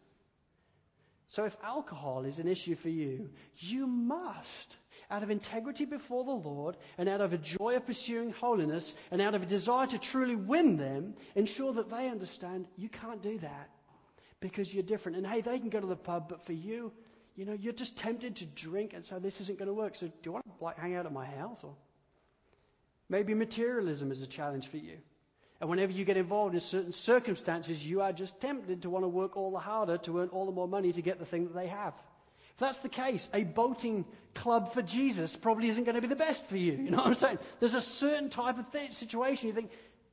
So 1.34 1.46
if 1.46 1.56
alcohol 1.64 2.26
is 2.26 2.38
an 2.38 2.46
issue 2.46 2.76
for 2.76 2.90
you, 2.90 3.28
you 3.58 3.88
must, 3.88 4.76
out 5.10 5.24
of 5.24 5.32
integrity 5.32 5.84
before 5.84 6.22
the 6.22 6.30
Lord 6.30 6.76
and 6.96 7.08
out 7.08 7.20
of 7.20 7.32
a 7.32 7.38
joy 7.38 7.74
of 7.74 7.84
pursuing 7.84 8.30
holiness 8.30 8.94
and 9.10 9.20
out 9.20 9.34
of 9.34 9.42
a 9.42 9.46
desire 9.46 9.88
to 9.88 9.98
truly 9.98 10.36
win 10.36 10.76
them, 10.76 11.14
ensure 11.34 11.72
that 11.72 11.90
they 11.90 12.08
understand 12.08 12.68
you 12.76 12.88
can't 12.88 13.20
do 13.20 13.36
that 13.40 13.68
because 14.38 14.72
you're 14.72 14.84
different. 14.84 15.18
And 15.18 15.26
hey, 15.26 15.40
they 15.40 15.58
can 15.58 15.70
go 15.70 15.80
to 15.80 15.88
the 15.88 15.96
pub, 15.96 16.28
but 16.28 16.46
for 16.46 16.52
you, 16.52 16.92
you 17.34 17.46
know, 17.46 17.52
you're 17.52 17.72
just 17.72 17.96
tempted 17.96 18.36
to 18.36 18.46
drink, 18.46 18.92
and 18.92 19.04
so 19.04 19.18
this 19.18 19.40
isn't 19.40 19.58
going 19.58 19.66
to 19.66 19.74
work. 19.74 19.96
So 19.96 20.06
do 20.06 20.12
you 20.22 20.30
want 20.30 20.44
to 20.44 20.64
like 20.64 20.78
hang 20.78 20.94
out 20.94 21.04
at 21.04 21.12
my 21.12 21.26
house 21.26 21.64
or 21.64 21.74
maybe 23.08 23.34
materialism 23.34 24.12
is 24.12 24.22
a 24.22 24.28
challenge 24.28 24.68
for 24.68 24.76
you? 24.76 24.98
And 25.64 25.70
whenever 25.70 25.92
you 25.92 26.04
get 26.04 26.18
involved 26.18 26.54
in 26.54 26.60
certain 26.60 26.92
circumstances, 26.92 27.82
you 27.82 28.02
are 28.02 28.12
just 28.12 28.38
tempted 28.38 28.82
to 28.82 28.90
want 28.90 29.02
to 29.02 29.08
work 29.08 29.34
all 29.34 29.50
the 29.50 29.58
harder 29.58 29.96
to 29.96 30.18
earn 30.18 30.28
all 30.28 30.44
the 30.44 30.52
more 30.52 30.68
money 30.68 30.92
to 30.92 31.00
get 31.00 31.18
the 31.18 31.24
thing 31.24 31.44
that 31.44 31.54
they 31.54 31.68
have. 31.68 31.94
If 32.52 32.58
that's 32.58 32.76
the 32.80 32.90
case, 32.90 33.26
a 33.32 33.44
boating 33.44 34.04
club 34.34 34.74
for 34.74 34.82
Jesus 34.82 35.34
probably 35.34 35.70
isn't 35.70 35.84
going 35.84 35.94
to 35.94 36.02
be 36.02 36.06
the 36.06 36.16
best 36.16 36.46
for 36.48 36.58
you. 36.58 36.72
You 36.72 36.90
know 36.90 36.98
what 36.98 37.06
I'm 37.06 37.14
saying? 37.14 37.38
There's 37.60 37.72
a 37.72 37.80
certain 37.80 38.28
type 38.28 38.58
of 38.58 38.70
th- 38.72 38.92
situation 38.92 39.48
you 39.48 39.54
think, 39.54 39.70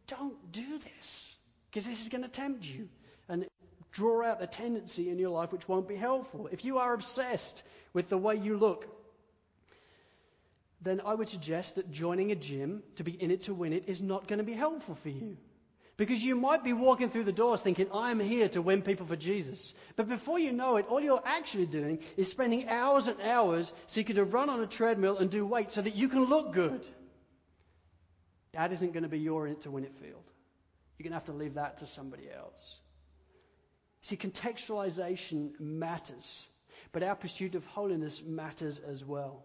don't 0.07 0.53
do 0.53 0.79
this 0.79 1.35
because 1.69 1.85
this 1.85 1.99
is 1.99 2.07
going 2.07 2.23
to 2.23 2.29
tempt 2.29 2.63
you 2.63 2.87
and 3.27 3.45
draw 3.91 4.23
out 4.23 4.41
a 4.41 4.47
tendency 4.47 5.09
in 5.09 5.19
your 5.19 5.31
life 5.31 5.51
which 5.51 5.67
won't 5.67 5.89
be 5.89 5.97
helpful. 5.97 6.47
If 6.49 6.63
you 6.63 6.77
are 6.77 6.93
obsessed 6.93 7.61
with 7.91 8.07
the 8.07 8.17
way 8.17 8.37
you 8.37 8.55
look, 8.55 8.87
then 10.81 11.01
I 11.05 11.13
would 11.13 11.29
suggest 11.29 11.75
that 11.75 11.91
joining 11.91 12.31
a 12.31 12.35
gym 12.35 12.81
to 12.95 13.03
be 13.03 13.11
in 13.11 13.31
it 13.31 13.43
to 13.43 13.53
win 13.53 13.73
it 13.73 13.83
is 13.87 14.01
not 14.01 14.27
going 14.27 14.39
to 14.39 14.45
be 14.45 14.53
helpful 14.53 14.95
for 14.95 15.09
you. 15.09 15.37
Because 15.97 16.23
you 16.23 16.35
might 16.35 16.63
be 16.63 16.73
walking 16.73 17.09
through 17.09 17.25
the 17.25 17.31
doors 17.31 17.61
thinking, 17.61 17.87
I'm 17.93 18.19
here 18.19 18.49
to 18.49 18.61
win 18.61 18.81
people 18.81 19.05
for 19.05 19.15
Jesus. 19.15 19.73
But 19.95 20.09
before 20.09 20.39
you 20.39 20.51
know 20.51 20.77
it, 20.77 20.87
all 20.89 20.99
you're 20.99 21.21
actually 21.23 21.67
doing 21.67 21.99
is 22.17 22.31
spending 22.31 22.67
hours 22.69 23.07
and 23.07 23.21
hours 23.21 23.71
seeking 23.85 24.15
to 24.15 24.23
run 24.23 24.49
on 24.49 24.61
a 24.61 24.65
treadmill 24.65 25.17
and 25.19 25.29
do 25.29 25.45
weight 25.45 25.71
so 25.71 25.81
that 25.81 25.95
you 25.95 26.07
can 26.07 26.25
look 26.25 26.53
good. 26.53 26.83
That 28.53 28.71
isn't 28.71 28.93
going 28.93 29.03
to 29.03 29.09
be 29.09 29.19
your 29.19 29.45
in 29.45 29.53
it 29.53 29.61
to 29.61 29.71
win 29.71 29.83
it 29.83 29.95
field. 29.97 30.23
You're 30.97 31.03
going 31.03 31.11
to 31.11 31.17
have 31.17 31.25
to 31.25 31.33
leave 31.33 31.53
that 31.55 31.77
to 31.77 31.85
somebody 31.85 32.27
else. 32.35 32.77
See, 34.01 34.17
contextualization 34.17 35.59
matters. 35.59 36.47
but 36.91 37.03
our 37.03 37.15
pursuit 37.15 37.55
of 37.55 37.65
holiness 37.65 38.21
matters 38.25 38.79
as 38.79 39.05
well. 39.05 39.43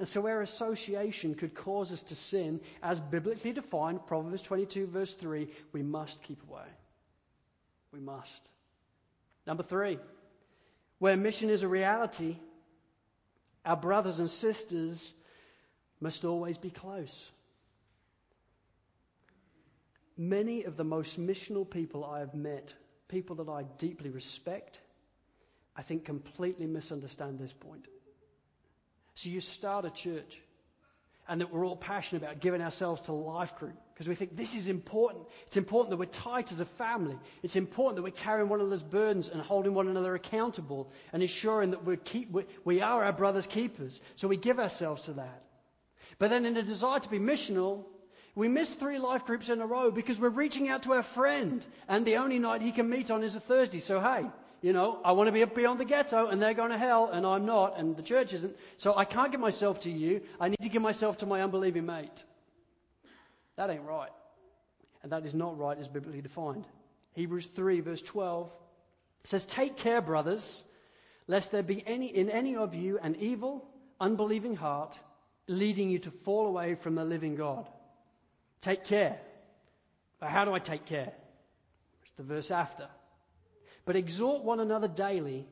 And 0.00 0.08
so, 0.08 0.22
where 0.22 0.40
association 0.40 1.34
could 1.34 1.54
cause 1.54 1.92
us 1.92 2.02
to 2.04 2.16
sin, 2.16 2.62
as 2.82 2.98
biblically 2.98 3.52
defined, 3.52 4.06
Proverbs 4.06 4.40
22, 4.40 4.86
verse 4.86 5.12
3, 5.12 5.46
we 5.74 5.82
must 5.82 6.22
keep 6.22 6.42
away. 6.48 6.64
We 7.92 8.00
must. 8.00 8.40
Number 9.46 9.62
three, 9.62 9.98
where 11.00 11.18
mission 11.18 11.50
is 11.50 11.62
a 11.62 11.68
reality, 11.68 12.38
our 13.66 13.76
brothers 13.76 14.20
and 14.20 14.30
sisters 14.30 15.12
must 16.00 16.24
always 16.24 16.56
be 16.56 16.70
close. 16.70 17.30
Many 20.16 20.64
of 20.64 20.78
the 20.78 20.84
most 20.84 21.20
missional 21.20 21.68
people 21.68 22.06
I 22.06 22.20
have 22.20 22.34
met, 22.34 22.72
people 23.08 23.36
that 23.36 23.50
I 23.50 23.64
deeply 23.76 24.08
respect, 24.08 24.80
I 25.76 25.82
think 25.82 26.06
completely 26.06 26.66
misunderstand 26.66 27.38
this 27.38 27.52
point. 27.52 27.86
So 29.14 29.28
you 29.28 29.40
start 29.40 29.84
a 29.84 29.90
church, 29.90 30.40
and 31.30 31.40
that 31.40 31.52
we're 31.52 31.64
all 31.64 31.76
passionate 31.76 32.24
about 32.24 32.40
giving 32.40 32.60
ourselves 32.60 33.02
to 33.02 33.12
life 33.12 33.54
group 33.56 33.74
because 33.94 34.08
we 34.08 34.16
think 34.16 34.36
this 34.36 34.56
is 34.56 34.68
important. 34.68 35.26
It's 35.46 35.56
important 35.56 35.90
that 35.90 35.98
we're 35.98 36.06
tight 36.06 36.50
as 36.50 36.60
a 36.60 36.64
family. 36.64 37.16
It's 37.44 37.54
important 37.54 37.96
that 37.96 38.02
we're 38.02 38.10
carrying 38.10 38.48
one 38.48 38.60
another's 38.60 38.82
burdens 38.82 39.28
and 39.28 39.40
holding 39.40 39.72
one 39.72 39.86
another 39.86 40.14
accountable 40.16 40.90
and 41.12 41.22
ensuring 41.22 41.70
that 41.70 41.84
we 41.84 41.96
keep, 41.98 42.34
we 42.64 42.80
are 42.80 43.04
our 43.04 43.12
brother's 43.12 43.46
keepers. 43.46 44.00
So 44.16 44.26
we 44.26 44.38
give 44.38 44.58
ourselves 44.58 45.02
to 45.02 45.12
that. 45.12 45.42
But 46.18 46.30
then 46.30 46.46
in 46.46 46.56
a 46.56 46.62
desire 46.62 46.98
to 46.98 47.08
be 47.08 47.20
missional, 47.20 47.84
we 48.34 48.48
miss 48.48 48.74
three 48.74 48.98
life 48.98 49.24
groups 49.24 49.50
in 49.50 49.60
a 49.60 49.66
row 49.66 49.92
because 49.92 50.18
we're 50.18 50.30
reaching 50.30 50.68
out 50.68 50.82
to 50.84 50.94
our 50.94 51.04
friend 51.04 51.64
and 51.86 52.04
the 52.04 52.16
only 52.16 52.40
night 52.40 52.62
he 52.62 52.72
can 52.72 52.90
meet 52.90 53.10
on 53.10 53.22
is 53.22 53.36
a 53.36 53.40
Thursday. 53.40 53.78
So 53.78 54.00
hey, 54.00 54.24
you 54.62 54.72
know, 54.72 55.00
I 55.04 55.12
want 55.12 55.28
to 55.28 55.32
be 55.32 55.44
beyond 55.44 55.80
the 55.80 55.84
ghetto 55.84 56.26
and 56.26 56.40
they're 56.40 56.54
going 56.54 56.70
to 56.70 56.78
hell 56.78 57.10
and 57.10 57.26
I'm 57.26 57.46
not 57.46 57.78
and 57.78 57.96
the 57.96 58.02
church 58.02 58.32
isn't. 58.34 58.56
So 58.76 58.94
I 58.96 59.04
can't 59.04 59.32
give 59.32 59.40
myself 59.40 59.80
to 59.80 59.90
you. 59.90 60.20
I 60.38 60.48
need 60.48 60.60
to 60.62 60.68
give 60.68 60.82
myself 60.82 61.18
to 61.18 61.26
my 61.26 61.42
unbelieving 61.42 61.86
mate. 61.86 62.24
That 63.56 63.70
ain't 63.70 63.84
right. 63.84 64.10
And 65.02 65.12
that 65.12 65.24
is 65.24 65.34
not 65.34 65.58
right 65.58 65.78
as 65.78 65.88
biblically 65.88 66.20
defined. 66.20 66.66
Hebrews 67.12 67.46
3 67.46 67.80
verse 67.80 68.02
12 68.02 68.52
says, 69.24 69.44
Take 69.44 69.76
care, 69.76 70.00
brothers, 70.00 70.62
lest 71.26 71.52
there 71.52 71.62
be 71.62 71.82
any, 71.86 72.06
in 72.06 72.28
any 72.30 72.56
of 72.56 72.74
you 72.74 72.98
an 72.98 73.16
evil, 73.16 73.66
unbelieving 73.98 74.56
heart 74.56 74.98
leading 75.46 75.90
you 75.90 75.98
to 75.98 76.10
fall 76.10 76.46
away 76.46 76.74
from 76.74 76.94
the 76.94 77.04
living 77.04 77.34
God. 77.34 77.68
Take 78.60 78.84
care. 78.84 79.18
But 80.20 80.30
how 80.30 80.44
do 80.44 80.52
I 80.52 80.58
take 80.58 80.84
care? 80.84 81.12
It's 82.02 82.12
the 82.16 82.22
verse 82.22 82.50
after. 82.50 82.88
But 83.84 83.96
exhort 83.96 84.44
one 84.44 84.60
another 84.60 84.88
daily, 84.88 85.46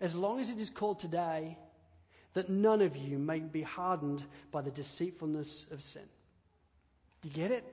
as 0.00 0.14
long 0.14 0.40
as 0.40 0.50
it 0.50 0.58
is 0.58 0.70
called 0.70 0.98
today, 0.98 1.58
that 2.34 2.50
none 2.50 2.82
of 2.82 2.96
you 2.96 3.18
may 3.18 3.40
be 3.40 3.62
hardened 3.62 4.24
by 4.50 4.62
the 4.62 4.70
deceitfulness 4.70 5.66
of 5.70 5.82
sin. 5.82 6.02
Do 7.22 7.28
you 7.28 7.34
get 7.34 7.50
it? 7.50 7.64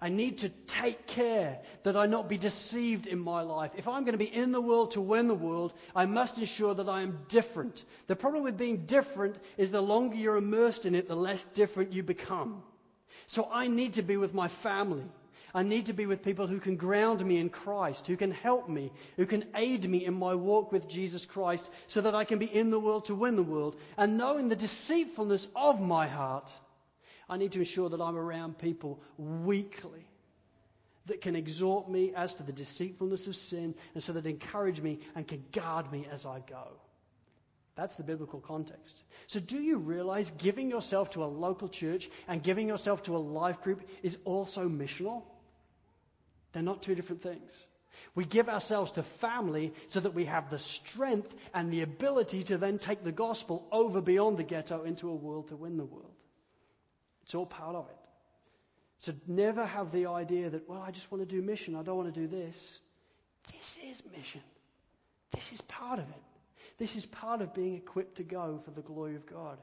I 0.00 0.08
need 0.08 0.38
to 0.38 0.48
take 0.48 1.06
care 1.06 1.60
that 1.84 1.96
I 1.96 2.06
not 2.06 2.28
be 2.28 2.36
deceived 2.36 3.06
in 3.06 3.18
my 3.18 3.42
life. 3.42 3.70
If 3.76 3.86
I'm 3.86 4.04
going 4.04 4.12
to 4.12 4.18
be 4.18 4.34
in 4.34 4.52
the 4.52 4.60
world 4.60 4.92
to 4.92 5.00
win 5.00 5.28
the 5.28 5.34
world, 5.34 5.72
I 5.94 6.04
must 6.04 6.38
ensure 6.38 6.74
that 6.74 6.88
I 6.88 7.02
am 7.02 7.24
different. 7.28 7.84
The 8.06 8.16
problem 8.16 8.42
with 8.42 8.58
being 8.58 8.86
different 8.86 9.36
is 9.56 9.70
the 9.70 9.80
longer 9.80 10.16
you're 10.16 10.36
immersed 10.36 10.84
in 10.84 10.94
it, 10.94 11.08
the 11.08 11.14
less 11.14 11.44
different 11.54 11.92
you 11.92 12.02
become. 12.02 12.62
So 13.26 13.48
I 13.50 13.68
need 13.68 13.94
to 13.94 14.02
be 14.02 14.16
with 14.16 14.34
my 14.34 14.48
family. 14.48 15.04
I 15.54 15.62
need 15.62 15.86
to 15.86 15.92
be 15.92 16.06
with 16.06 16.24
people 16.24 16.48
who 16.48 16.58
can 16.58 16.76
ground 16.76 17.24
me 17.24 17.38
in 17.38 17.48
Christ, 17.48 18.08
who 18.08 18.16
can 18.16 18.32
help 18.32 18.68
me, 18.68 18.90
who 19.16 19.24
can 19.24 19.44
aid 19.54 19.88
me 19.88 20.04
in 20.04 20.14
my 20.14 20.34
walk 20.34 20.72
with 20.72 20.88
Jesus 20.88 21.24
Christ 21.26 21.70
so 21.86 22.00
that 22.00 22.14
I 22.14 22.24
can 22.24 22.40
be 22.40 22.46
in 22.46 22.70
the 22.70 22.80
world 22.80 23.04
to 23.04 23.14
win 23.14 23.36
the 23.36 23.42
world. 23.44 23.76
And 23.96 24.18
knowing 24.18 24.48
the 24.48 24.56
deceitfulness 24.56 25.46
of 25.54 25.80
my 25.80 26.08
heart, 26.08 26.52
I 27.28 27.36
need 27.36 27.52
to 27.52 27.60
ensure 27.60 27.88
that 27.88 28.00
I'm 28.00 28.16
around 28.16 28.58
people 28.58 29.00
weekly 29.16 30.04
that 31.06 31.20
can 31.20 31.36
exhort 31.36 31.88
me 31.88 32.12
as 32.16 32.34
to 32.34 32.42
the 32.42 32.52
deceitfulness 32.52 33.28
of 33.28 33.36
sin 33.36 33.76
and 33.94 34.02
so 34.02 34.12
that 34.14 34.26
encourage 34.26 34.80
me 34.80 34.98
and 35.14 35.28
can 35.28 35.44
guard 35.52 35.92
me 35.92 36.06
as 36.10 36.26
I 36.26 36.40
go. 36.40 36.66
That's 37.76 37.94
the 37.94 38.02
biblical 38.02 38.40
context. 38.40 39.02
So, 39.26 39.40
do 39.40 39.58
you 39.60 39.78
realize 39.78 40.30
giving 40.38 40.70
yourself 40.70 41.10
to 41.10 41.24
a 41.24 41.26
local 41.26 41.68
church 41.68 42.08
and 42.28 42.42
giving 42.42 42.68
yourself 42.68 43.02
to 43.04 43.16
a 43.16 43.18
life 43.18 43.62
group 43.62 43.82
is 44.02 44.16
also 44.24 44.68
missional? 44.68 45.24
They're 46.54 46.62
not 46.62 46.82
two 46.82 46.94
different 46.94 47.22
things. 47.22 47.50
We 48.14 48.24
give 48.24 48.48
ourselves 48.48 48.92
to 48.92 49.02
family 49.02 49.74
so 49.88 50.00
that 50.00 50.14
we 50.14 50.24
have 50.26 50.48
the 50.48 50.58
strength 50.58 51.34
and 51.52 51.72
the 51.72 51.82
ability 51.82 52.44
to 52.44 52.58
then 52.58 52.78
take 52.78 53.02
the 53.02 53.12
gospel 53.12 53.66
over 53.72 54.00
beyond 54.00 54.38
the 54.38 54.44
ghetto 54.44 54.84
into 54.84 55.10
a 55.10 55.14
world 55.14 55.48
to 55.48 55.56
win 55.56 55.76
the 55.76 55.84
world. 55.84 56.14
It's 57.24 57.34
all 57.34 57.46
part 57.46 57.74
of 57.74 57.88
it. 57.88 57.96
So 58.98 59.12
never 59.26 59.66
have 59.66 59.90
the 59.90 60.06
idea 60.06 60.48
that, 60.48 60.68
well, 60.68 60.80
I 60.80 60.92
just 60.92 61.10
want 61.10 61.28
to 61.28 61.36
do 61.36 61.42
mission, 61.42 61.74
I 61.74 61.82
don't 61.82 61.96
want 61.96 62.14
to 62.14 62.20
do 62.20 62.28
this. 62.28 62.78
This 63.52 63.76
is 63.90 64.02
mission. 64.16 64.40
This 65.32 65.52
is 65.52 65.60
part 65.62 65.98
of 65.98 66.08
it. 66.08 66.22
This 66.78 66.96
is 66.96 67.04
part 67.04 67.42
of 67.42 67.52
being 67.52 67.74
equipped 67.74 68.16
to 68.16 68.22
go 68.22 68.60
for 68.64 68.70
the 68.70 68.80
glory 68.80 69.16
of 69.16 69.26
God. 69.26 69.58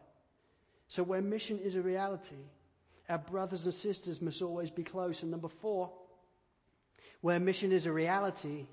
So 0.89 1.03
where 1.03 1.21
mission 1.21 1.59
is 1.59 1.75
a 1.75 1.81
reality, 1.81 2.35
our 3.07 3.17
brothers 3.17 3.65
and 3.65 3.73
sisters 3.73 4.21
must 4.21 4.41
always 4.41 4.69
be 4.69 4.83
close. 4.83 5.21
And 5.21 5.31
number 5.31 5.47
four, 5.47 5.91
where 7.21 7.39
mission 7.39 7.71
is 7.71 7.85
a 7.85 7.91
reality, 7.91 8.65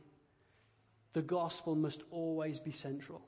the 1.12 1.22
gospel 1.22 1.74
must 1.74 2.02
always 2.10 2.58
be 2.58 2.72
central. 2.72 3.22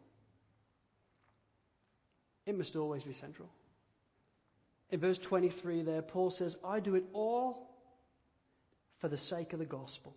It 2.47 2.57
must 2.57 2.75
always 2.75 3.05
be 3.05 3.12
central. 3.12 3.49
In 4.91 4.99
verse 4.99 5.18
23 5.18 5.83
there, 5.83 6.03
Paul 6.03 6.31
says, 6.31 6.57
I 6.64 6.81
do 6.81 6.95
it 6.97 7.05
all 7.12 7.71
for 8.99 9.09
the 9.09 9.18
sake 9.18 9.53
of 9.53 9.59
the 9.59 9.66
gospel, 9.66 10.14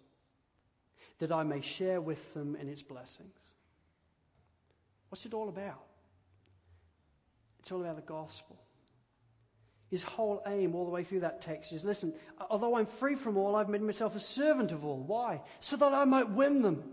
that 1.20 1.32
I 1.32 1.43
may 1.43 1.62
share 1.62 2.01
with 2.01 2.34
them 2.34 2.56
in 2.56 2.68
its 2.68 2.82
blessings. 2.82 3.39
What's 5.10 5.26
it 5.26 5.34
all 5.34 5.47
about? 5.47 5.84
It's 7.60 7.72
all 7.72 7.82
about 7.82 7.95
the 7.97 8.01
gospel. 8.01 8.58
His 9.94 10.02
whole 10.02 10.41
aim 10.48 10.74
all 10.74 10.86
the 10.86 10.91
way 10.91 11.04
through 11.04 11.20
that 11.20 11.41
text 11.41 11.72
is 11.72 11.86
listen, 11.86 12.16
although 12.50 12.78
I'm 12.78 12.88
free 12.88 13.14
from 13.14 13.38
all, 13.38 13.56
I've 13.56 13.70
made 13.70 13.84
myself 13.84 14.16
a 14.16 14.20
servant 14.20 14.72
of 14.72 14.84
all. 14.84 14.98
Why? 14.98 15.41
So 15.60 15.78
that 15.78 15.94
I 15.94 16.04
might 16.06 16.32
win 16.32 16.64
them. 16.64 16.84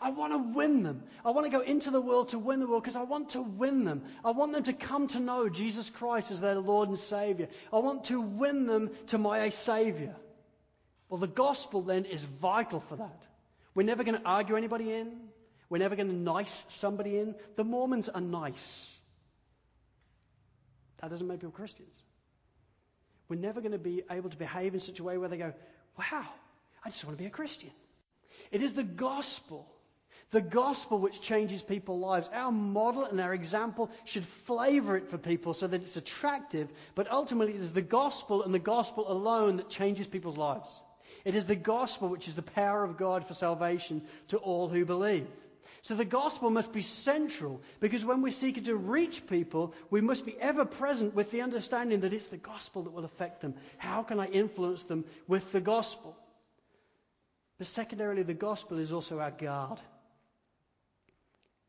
I 0.00 0.08
want 0.08 0.32
to 0.32 0.38
win 0.38 0.82
them. 0.82 1.02
I 1.22 1.32
want 1.32 1.44
to 1.44 1.50
go 1.50 1.60
into 1.60 1.90
the 1.90 2.00
world 2.00 2.30
to 2.30 2.38
win 2.38 2.60
the 2.60 2.66
world 2.66 2.82
because 2.82 2.96
I 2.96 3.02
want 3.02 3.28
to 3.32 3.42
win 3.42 3.84
them. 3.84 4.04
I 4.24 4.30
want 4.30 4.54
them 4.54 4.62
to 4.62 4.72
come 4.72 5.06
to 5.08 5.20
know 5.20 5.50
Jesus 5.50 5.90
Christ 5.90 6.30
as 6.30 6.40
their 6.40 6.54
Lord 6.54 6.88
and 6.88 6.98
Savior. 6.98 7.48
I 7.70 7.80
want 7.80 8.04
to 8.04 8.22
win 8.22 8.66
them 8.66 8.88
to 9.08 9.18
my 9.18 9.50
Savior. 9.50 10.16
Well, 11.10 11.20
the 11.20 11.26
gospel 11.26 11.82
then 11.82 12.06
is 12.06 12.24
vital 12.24 12.80
for 12.80 12.96
that. 12.96 13.26
We're 13.74 13.82
never 13.82 14.02
going 14.02 14.18
to 14.18 14.26
argue 14.26 14.56
anybody 14.56 14.94
in. 14.94 15.12
We're 15.68 15.76
never 15.76 15.94
going 15.94 16.08
to 16.08 16.16
nice 16.16 16.64
somebody 16.68 17.18
in. 17.18 17.34
The 17.56 17.64
Mormons 17.64 18.08
are 18.08 18.22
nice. 18.22 18.90
That 21.02 21.10
doesn't 21.10 21.26
make 21.26 21.40
people 21.40 21.50
Christians. 21.50 22.00
We're 23.28 23.40
never 23.40 23.60
going 23.60 23.72
to 23.72 23.78
be 23.78 24.02
able 24.10 24.30
to 24.30 24.36
behave 24.36 24.74
in 24.74 24.80
such 24.80 25.00
a 25.00 25.04
way 25.04 25.18
where 25.18 25.28
they 25.28 25.36
go, 25.36 25.52
wow, 25.98 26.26
I 26.84 26.90
just 26.90 27.04
want 27.04 27.16
to 27.16 27.22
be 27.22 27.26
a 27.26 27.30
Christian. 27.30 27.70
It 28.52 28.62
is 28.62 28.72
the 28.72 28.84
gospel, 28.84 29.66
the 30.30 30.40
gospel 30.40 30.98
which 30.98 31.20
changes 31.20 31.62
people's 31.62 32.02
lives. 32.02 32.30
Our 32.32 32.52
model 32.52 33.04
and 33.04 33.20
our 33.20 33.34
example 33.34 33.90
should 34.04 34.26
flavor 34.26 34.96
it 34.96 35.10
for 35.10 35.18
people 35.18 35.54
so 35.54 35.66
that 35.66 35.82
it's 35.82 35.96
attractive, 35.96 36.68
but 36.94 37.10
ultimately 37.10 37.54
it 37.54 37.60
is 37.60 37.72
the 37.72 37.82
gospel 37.82 38.42
and 38.44 38.54
the 38.54 38.58
gospel 38.60 39.10
alone 39.10 39.56
that 39.56 39.68
changes 39.68 40.06
people's 40.06 40.36
lives. 40.36 40.68
It 41.24 41.34
is 41.34 41.46
the 41.46 41.56
gospel 41.56 42.08
which 42.08 42.28
is 42.28 42.36
the 42.36 42.42
power 42.42 42.84
of 42.84 42.96
God 42.96 43.26
for 43.26 43.34
salvation 43.34 44.02
to 44.28 44.36
all 44.36 44.68
who 44.68 44.84
believe. 44.84 45.26
So 45.86 45.94
the 45.94 46.04
gospel 46.04 46.50
must 46.50 46.72
be 46.72 46.82
central 46.82 47.62
because 47.78 48.04
when 48.04 48.20
we're 48.20 48.32
seeking 48.32 48.64
to 48.64 48.74
reach 48.74 49.24
people, 49.28 49.72
we 49.88 50.00
must 50.00 50.26
be 50.26 50.36
ever 50.40 50.64
present 50.64 51.14
with 51.14 51.30
the 51.30 51.42
understanding 51.42 52.00
that 52.00 52.12
it's 52.12 52.26
the 52.26 52.36
gospel 52.36 52.82
that 52.82 52.90
will 52.90 53.04
affect 53.04 53.40
them. 53.40 53.54
How 53.78 54.02
can 54.02 54.18
I 54.18 54.26
influence 54.26 54.82
them 54.82 55.04
with 55.28 55.52
the 55.52 55.60
gospel? 55.60 56.16
But 57.58 57.68
secondarily, 57.68 58.24
the 58.24 58.34
gospel 58.34 58.80
is 58.80 58.92
also 58.92 59.20
our 59.20 59.30
guard. 59.30 59.78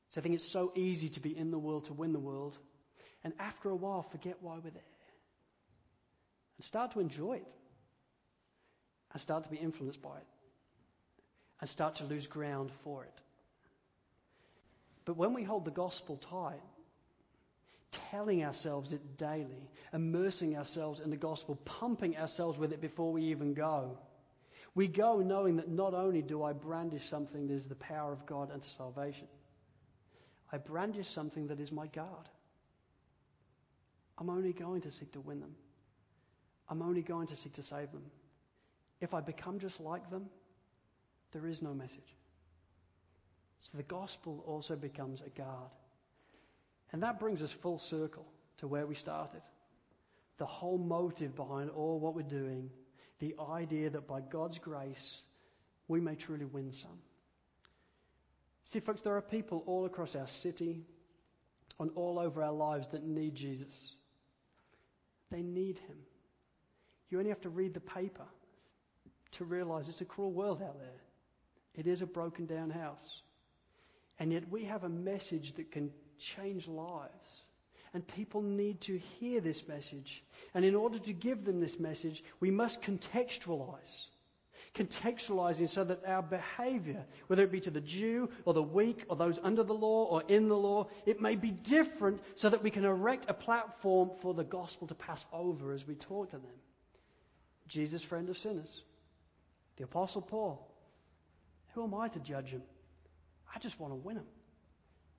So 0.07 0.20
I 0.20 0.24
think 0.24 0.34
it's 0.34 0.51
so 0.51 0.72
easy 0.76 1.09
to 1.09 1.20
be 1.20 1.38
in 1.38 1.51
the 1.51 1.59
world 1.59 1.86
to 1.86 1.93
win 1.93 2.11
the 2.11 2.18
world, 2.18 2.57
and 3.24 3.34
after 3.38 3.70
a 3.70 3.76
while, 3.76 4.01
forget 4.01 4.38
why 4.41 4.55
we're 4.55 4.72
there. 4.72 4.82
And 6.57 6.65
start 6.65 6.93
to 6.93 7.01
enjoy 7.01 7.34
it. 7.34 7.47
And 9.13 9.22
start 9.22 9.43
to 9.43 9.49
be 9.51 9.57
influenced 9.57 10.01
by 10.01 10.18
it. 10.18 10.28
And 11.61 11.70
start 11.70 11.97
to 11.97 12.03
lose 12.05 12.26
ground 12.26 12.72
for 12.84 13.03
it. 13.03 13.22
But 15.08 15.16
when 15.16 15.34
we 15.34 15.41
hold 15.41 15.64
the 15.64 15.72
gospel 15.72 16.18
tight, 16.18 16.60
telling 18.12 18.43
ourselves 18.43 18.91
it 18.91 19.18
daily, 19.18 19.72
immersing 19.93 20.58
ourselves 20.58 20.99
in 20.99 21.10
the 21.10 21.16
gospel, 21.16 21.55
pumping 21.64 22.18
ourselves 22.18 22.60
with 22.60 22.74
it 22.74 22.82
before 22.82 23.14
we 23.14 23.24
even 23.24 23.53
go, 23.53 23.97
we 24.76 24.89
go 24.89 25.20
knowing 25.20 25.55
that 25.55 25.70
not 25.70 25.93
only 25.93 26.22
do 26.22 26.43
I 26.43 26.51
brandish 26.51 27.08
something 27.08 27.47
that 27.47 27.53
is 27.53 27.70
the 27.70 27.76
power 27.76 28.12
of 28.12 28.26
God 28.26 28.51
unto 28.51 28.68
salvation, 28.76 29.30
I 30.51 30.58
brandish 30.58 31.08
something 31.08 31.47
that 31.47 31.62
is 31.62 31.72
my 31.72 31.88
God. 31.88 32.28
I'm 34.18 34.30
only 34.30 34.51
going 34.51 34.82
to 34.82 34.91
seek 34.91 35.14
to 35.14 35.22
win 35.22 35.39
them. 35.39 35.55
I'm 36.68 36.82
only 36.82 37.01
going 37.01 37.28
to 37.28 37.36
seek 37.38 37.53
to 37.53 37.64
save 37.64 37.93
them. 37.93 38.03
If 38.99 39.14
I 39.14 39.22
become 39.22 39.58
just 39.58 39.80
like 39.80 40.10
them, 40.12 40.26
there 41.32 41.47
is 41.47 41.62
no 41.62 41.74
message. 41.74 42.16
So 43.58 43.78
the 43.78 43.84
gospel 43.84 44.43
also 44.45 44.76
becomes 44.76 45.22
a 45.22 45.30
guard. 45.30 45.72
And 46.91 47.03
that 47.03 47.20
brings 47.20 47.41
us 47.41 47.51
full 47.51 47.80
circle 47.80 48.26
to 48.60 48.68
where 48.68 48.86
we 48.86 48.95
started. 48.95 49.41
The 50.38 50.45
whole 50.45 50.78
motive 50.78 51.36
behind 51.36 51.70
all 51.72 51.99
what 51.99 52.16
we're 52.16 52.22
doing, 52.22 52.70
the 53.20 53.36
idea 53.49 53.89
that 53.89 54.08
by 54.08 54.22
God's 54.22 54.60
grace, 54.60 55.22
we 55.88 55.99
may 55.99 56.16
truly 56.16 56.45
win 56.45 56.72
some. 56.72 56.99
See, 58.64 58.80
folks, 58.80 59.01
there 59.01 59.16
are 59.16 59.22
people 59.22 59.64
all 59.66 59.86
across 59.86 60.16
our 60.16 60.28
city 60.28 60.86
and 61.80 61.89
all 61.95 62.20
over 62.20 62.43
our 62.43 62.51
lives 62.51 62.89
that 62.89 63.03
need 63.03 63.36
Jesus. 63.36 63.95
They 65.32 65.41
need 65.41 65.78
Him. 65.78 65.97
You 67.10 67.18
only 67.18 67.30
have 67.30 67.41
to 67.41 67.49
read 67.49 67.74
the 67.74 67.80
paper 67.80 68.26
to 69.32 69.45
realize 69.45 69.89
it's 69.89 70.01
a 70.01 70.05
cruel 70.05 70.32
world 70.32 70.62
out 70.62 70.78
there. 70.80 71.01
It 71.76 71.88
is 71.88 72.01
a 72.01 72.05
broken 72.05 72.45
down 72.45 72.70
house. 72.70 73.22
And 74.20 74.32
yet 74.32 74.49
we 74.49 74.65
have 74.65 74.84
a 74.84 74.89
message 74.89 75.53
that 75.55 75.72
can 75.72 75.91
change 76.20 76.68
lives. 76.68 77.45
And 77.93 78.05
people 78.07 78.41
need 78.41 78.82
to 78.82 78.97
hear 78.97 79.39
this 79.39 79.68
message. 79.68 80.24
And 80.53 80.65
in 80.65 80.76
order 80.76 80.99
to 80.99 81.13
give 81.13 81.45
them 81.45 81.59
this 81.59 81.80
message, 81.80 82.24
we 82.39 82.51
must 82.51 82.82
contextualize. 82.82 84.05
Contextualizing 84.76 85.70
so 85.70 85.84
that 85.84 86.05
our 86.05 86.22
behavior, 86.22 87.05
whether 87.28 87.43
it 87.43 87.51
be 87.51 87.61
to 87.61 87.72
the 87.72 87.82
Jew 87.82 88.30
or 88.45 88.53
the 88.53 88.61
weak 88.61 89.05
or 89.07 89.15
those 89.15 89.39
under 89.41 89.63
the 89.63 89.74
law 89.74 90.05
or 90.05 90.24
in 90.28 90.47
the 90.47 90.57
law, 90.57 90.88
it 91.05 91.22
may 91.22 91.36
be 91.36 91.51
different 91.51 92.22
so 92.36 92.49
that 92.49 92.61
we 92.61 92.70
can 92.70 92.86
erect 92.86 93.26
a 93.30 93.34
platform 93.34 94.11
for 94.22 94.34
the 94.34 94.43
gospel 94.43 94.88
to 94.88 94.95
pass 94.95 95.26
over 95.32 95.72
as 95.72 95.88
we 95.88 95.95
talk 95.95 96.32
to 96.32 96.38
them. 96.38 96.51
Jesus, 97.68 98.03
friend 98.03 98.30
of 98.30 98.38
sinners. 98.38 98.82
The 99.78 99.84
Apostle 99.84 100.22
Paul. 100.22 100.68
Who 101.74 101.84
am 101.84 101.93
I 101.93 102.07
to 102.09 102.20
judge 102.20 102.49
him? 102.49 102.63
I 103.58 103.60
just 103.60 103.80
want 103.80 103.91
to 103.91 103.95
win 103.95 104.18
him. 104.18 104.26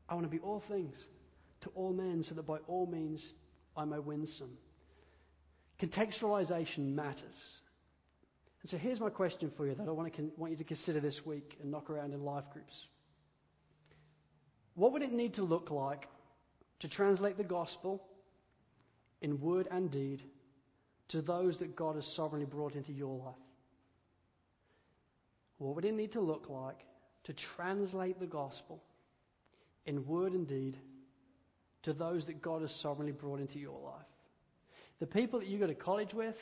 I 0.09 0.15
want 0.15 0.25
to 0.25 0.31
be 0.31 0.39
all 0.39 0.61
things 0.61 1.09
to 1.63 1.71
all 1.75 1.93
men 1.93 2.23
so 2.23 2.37
that 2.37 2.47
by 2.47 2.59
all 2.69 2.87
means 2.87 3.35
I 3.77 3.85
may 3.85 3.99
win 3.99 4.27
some. 4.27 4.53
Contextualization 5.81 6.95
matters. 6.95 7.59
And 8.63 8.71
so 8.71 8.79
here's 8.79 9.01
my 9.01 9.11
question 9.11 9.51
for 9.51 9.67
you 9.67 9.75
that 9.75 9.89
I 9.89 9.91
want, 9.91 10.15
to, 10.15 10.31
want 10.37 10.53
you 10.53 10.57
to 10.59 10.63
consider 10.63 11.01
this 11.01 11.27
week 11.27 11.57
and 11.61 11.73
knock 11.73 11.91
around 11.91 12.15
in 12.15 12.23
life 12.23 12.45
groups. 12.53 12.87
What 14.77 14.93
would 14.93 15.03
it 15.03 15.13
need 15.13 15.35
to 15.35 15.43
look 15.43 15.73
like 15.73 16.07
to 16.79 16.89
translate 16.89 17.39
the 17.39 17.43
gospel 17.43 18.07
in 19.21 19.41
word 19.41 19.67
and 19.69 19.91
deed 19.91 20.23
to 21.09 21.23
those 21.23 21.57
that 21.57 21.75
God 21.75 21.97
has 21.97 22.07
sovereignly 22.07 22.47
brought 22.47 22.77
into 22.77 22.93
your 22.93 23.19
life? 23.19 23.35
What 25.57 25.75
would 25.75 25.85
it 25.85 25.95
need 25.95 26.13
to 26.13 26.21
look 26.21 26.49
like 26.49 26.85
to 27.29 27.35
translate 27.35 28.19
the 28.19 28.27
gospel 28.27 28.83
in 29.85 30.07
word 30.07 30.33
and 30.33 30.49
deed 30.49 30.79
to 31.83 31.93
those 31.93 32.25
that 32.25 32.41
God 32.41 32.63
has 32.63 32.75
sovereignly 32.75 33.13
brought 33.13 33.39
into 33.39 33.59
your 33.59 33.79
life? 33.79 34.07
The 34.99 35.07
people 35.07 35.39
that 35.41 35.49
you 35.49 35.59
go 35.59 35.67
to 35.67 35.75
college 35.75 36.15
with, 36.15 36.39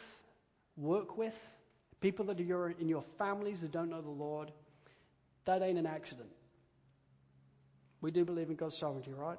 work 0.77 1.19
with, 1.19 1.35
people 2.01 2.25
that 2.27 2.41
are 2.41 2.71
in 2.71 2.89
your 2.89 3.03
families 3.19 3.61
that 3.63 3.73
don't 3.73 3.91
know 3.91 4.01
the 4.01 4.09
Lord, 4.09 4.53
that 5.45 5.61
ain't 5.61 5.77
an 5.79 5.87
accident. 5.87 6.29
We 8.01 8.13
do 8.13 8.25
believe 8.25 8.49
in 8.49 8.55
God's 8.55 8.79
sovereignty, 8.79 9.13
right? 9.13 9.39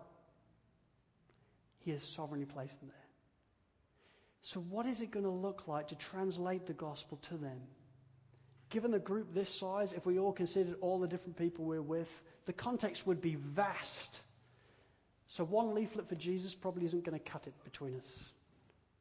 He 1.80 1.91
has 1.91 2.04
sovereignly 2.04 2.45
placed 2.45 2.78
them 2.82 2.89
there. 2.89 3.08
So, 4.41 4.60
what 4.60 4.86
is 4.86 5.00
it 5.00 5.12
going 5.12 5.26
to 5.26 5.32
look 5.32 5.70
like 5.70 5.88
to 5.88 5.95
translate 5.95 6.66
the 6.66 6.74
gospel 6.74 7.18
to 7.30 7.38
them? 7.38 7.62
Given 8.70 8.91
the 8.91 8.99
group 8.99 9.34
this 9.34 9.49
size, 9.49 9.93
if 9.93 10.05
we 10.05 10.20
all 10.20 10.34
considered 10.34 10.76
all 10.82 10.99
the 10.99 11.07
different 11.07 11.38
people 11.38 11.65
we're 11.65 11.82
with, 11.82 12.09
the 12.45 12.53
context 12.53 13.07
would 13.07 13.22
be 13.22 13.36
vast. 13.36 14.20
So, 15.28 15.43
one 15.43 15.74
leaflet 15.74 16.09
for 16.09 16.15
Jesus 16.15 16.53
probably 16.55 16.86
isn't 16.86 17.03
going 17.03 17.18
to 17.18 17.24
cut 17.24 17.47
it 17.47 17.53
between 17.63 17.95
us. 17.95 18.11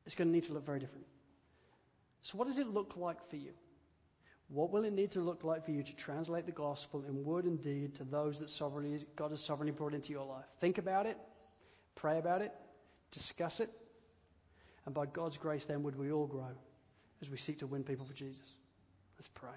It's 0.07 0.15
going 0.15 0.29
to 0.29 0.35
need 0.35 0.45
to 0.45 0.53
look 0.53 0.65
very 0.65 0.79
different. 0.79 1.07
So, 2.23 2.39
what 2.39 2.47
does 2.47 2.59
it 2.59 2.69
look 2.69 2.97
like 2.97 3.29
for 3.29 3.37
you? 3.37 3.53
What 4.49 4.71
will 4.71 4.85
it 4.85 4.93
need 4.93 5.13
to 5.13 5.21
look 5.21 5.43
like 5.43 5.65
for 5.65 5.73
you 5.73 5.83
to 5.83 5.97
translate 5.97 6.47
the 6.47 6.53
gospel 6.53 7.05
in 7.09 7.25
word 7.25 7.45
and 7.45 7.61
deed 7.61 7.97
to 7.97 8.05
those 8.05 8.39
that 8.39 8.51
sovereignly, 8.51 9.05
God 9.17 9.33
has 9.33 9.41
sovereignly 9.41 9.73
brought 9.73 9.95
into 9.95 10.13
your 10.13 10.25
life? 10.25 10.45
Think 10.61 10.79
about 10.79 11.07
it, 11.07 11.17
pray 11.97 12.19
about 12.19 12.43
it, 12.43 12.53
discuss 13.11 13.59
it, 13.59 13.71
and 14.85 14.95
by 14.95 15.07
God's 15.07 15.37
grace, 15.37 15.65
then 15.65 15.83
would 15.83 15.99
we 15.99 16.13
all 16.13 16.29
grow 16.29 16.55
as 17.21 17.29
we 17.29 17.37
seek 17.37 17.59
to 17.59 17.67
win 17.67 17.83
people 17.83 18.07
for 18.07 18.15
Jesus. 18.15 18.57
Let's 19.19 19.29
pray. 19.29 19.51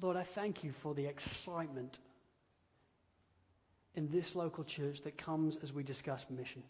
Lord, 0.00 0.16
I 0.16 0.22
thank 0.22 0.62
you 0.62 0.72
for 0.82 0.94
the 0.94 1.06
excitement 1.06 1.98
in 3.94 4.08
this 4.10 4.34
local 4.34 4.62
church 4.62 5.02
that 5.02 5.16
comes 5.16 5.56
as 5.62 5.72
we 5.72 5.82
discuss 5.82 6.26
mission. 6.28 6.62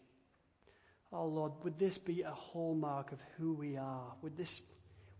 Oh 1.11 1.25
Lord, 1.25 1.51
would 1.63 1.77
this 1.77 1.97
be 1.97 2.21
a 2.21 2.31
hallmark 2.31 3.11
of 3.11 3.19
who 3.37 3.53
we 3.53 3.77
are? 3.77 4.13
Would 4.21 4.37
this, 4.37 4.61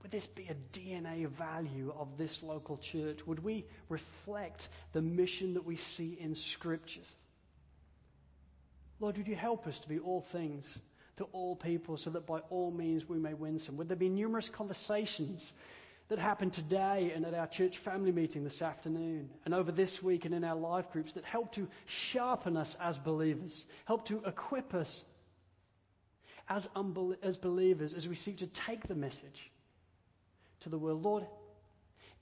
would 0.01 0.11
this 0.11 0.25
be 0.25 0.47
a 0.47 0.77
DNA 0.77 1.27
value 1.27 1.93
of 1.97 2.17
this 2.17 2.41
local 2.43 2.77
church? 2.77 3.25
Would 3.25 3.43
we 3.43 3.65
reflect 3.89 4.69
the 4.93 5.01
mission 5.01 5.53
that 5.53 5.65
we 5.65 5.75
see 5.75 6.17
in 6.19 6.35
Scriptures? 6.35 7.09
Lord, 8.99 9.17
would 9.17 9.27
you 9.27 9.35
help 9.35 9.67
us 9.67 9.79
to 9.79 9.89
be 9.89 9.99
all 9.99 10.21
things 10.21 10.77
to 11.17 11.25
all 11.25 11.55
people 11.55 11.97
so 11.97 12.09
that 12.11 12.25
by 12.25 12.39
all 12.49 12.71
means 12.71 13.07
we 13.07 13.17
may 13.17 13.33
win 13.33 13.59
some? 13.59 13.77
Would 13.77 13.89
there 13.89 13.97
be 13.97 14.09
numerous 14.09 14.49
conversations 14.49 15.53
that 16.09 16.19
happen 16.19 16.49
today 16.49 17.11
and 17.13 17.25
at 17.25 17.33
our 17.33 17.47
church 17.47 17.77
family 17.79 18.11
meeting 18.11 18.43
this 18.43 18.61
afternoon 18.61 19.29
and 19.45 19.53
over 19.53 19.71
this 19.71 20.01
week 20.01 20.25
and 20.25 20.33
in 20.33 20.43
our 20.43 20.55
life 20.55 20.89
groups 20.91 21.13
that 21.13 21.25
help 21.25 21.51
to 21.53 21.67
sharpen 21.85 22.55
us 22.55 22.77
as 22.79 22.97
believers, 22.97 23.65
help 23.85 24.05
to 24.05 24.21
equip 24.25 24.73
us 24.73 25.03
as, 26.49 26.67
unbel- 26.75 27.17
as 27.21 27.37
believers 27.37 27.93
as 27.93 28.07
we 28.07 28.15
seek 28.15 28.37
to 28.37 28.47
take 28.47 28.87
the 28.87 28.95
message 28.95 29.51
to 30.61 30.69
the 30.69 30.77
world? 30.77 31.03
Lord, 31.03 31.25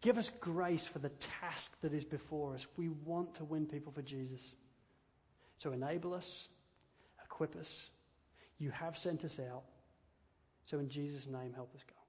give 0.02 0.18
us 0.18 0.32
grace 0.40 0.88
for 0.88 1.00
the 1.00 1.12
task 1.42 1.72
that 1.82 1.94
is 1.94 2.06
before 2.06 2.56
us. 2.56 2.66
We 2.78 2.90
want 2.90 3.36
to 3.36 3.44
win 3.44 3.68
people 3.68 3.92
for 3.92 4.02
Jesus. 4.02 4.54
So 5.58 5.72
enable 5.72 6.14
us, 6.14 6.48
equip 7.24 7.56
us, 7.56 7.88
you 8.58 8.72
have 8.72 8.98
sent 8.98 9.24
us 9.24 9.40
out. 9.40 9.64
So 10.64 10.80
in 10.80 10.90
Jesus' 10.90 11.28
name, 11.28 11.54
help 11.54 11.74
us, 11.76 11.82
God. 11.88 12.05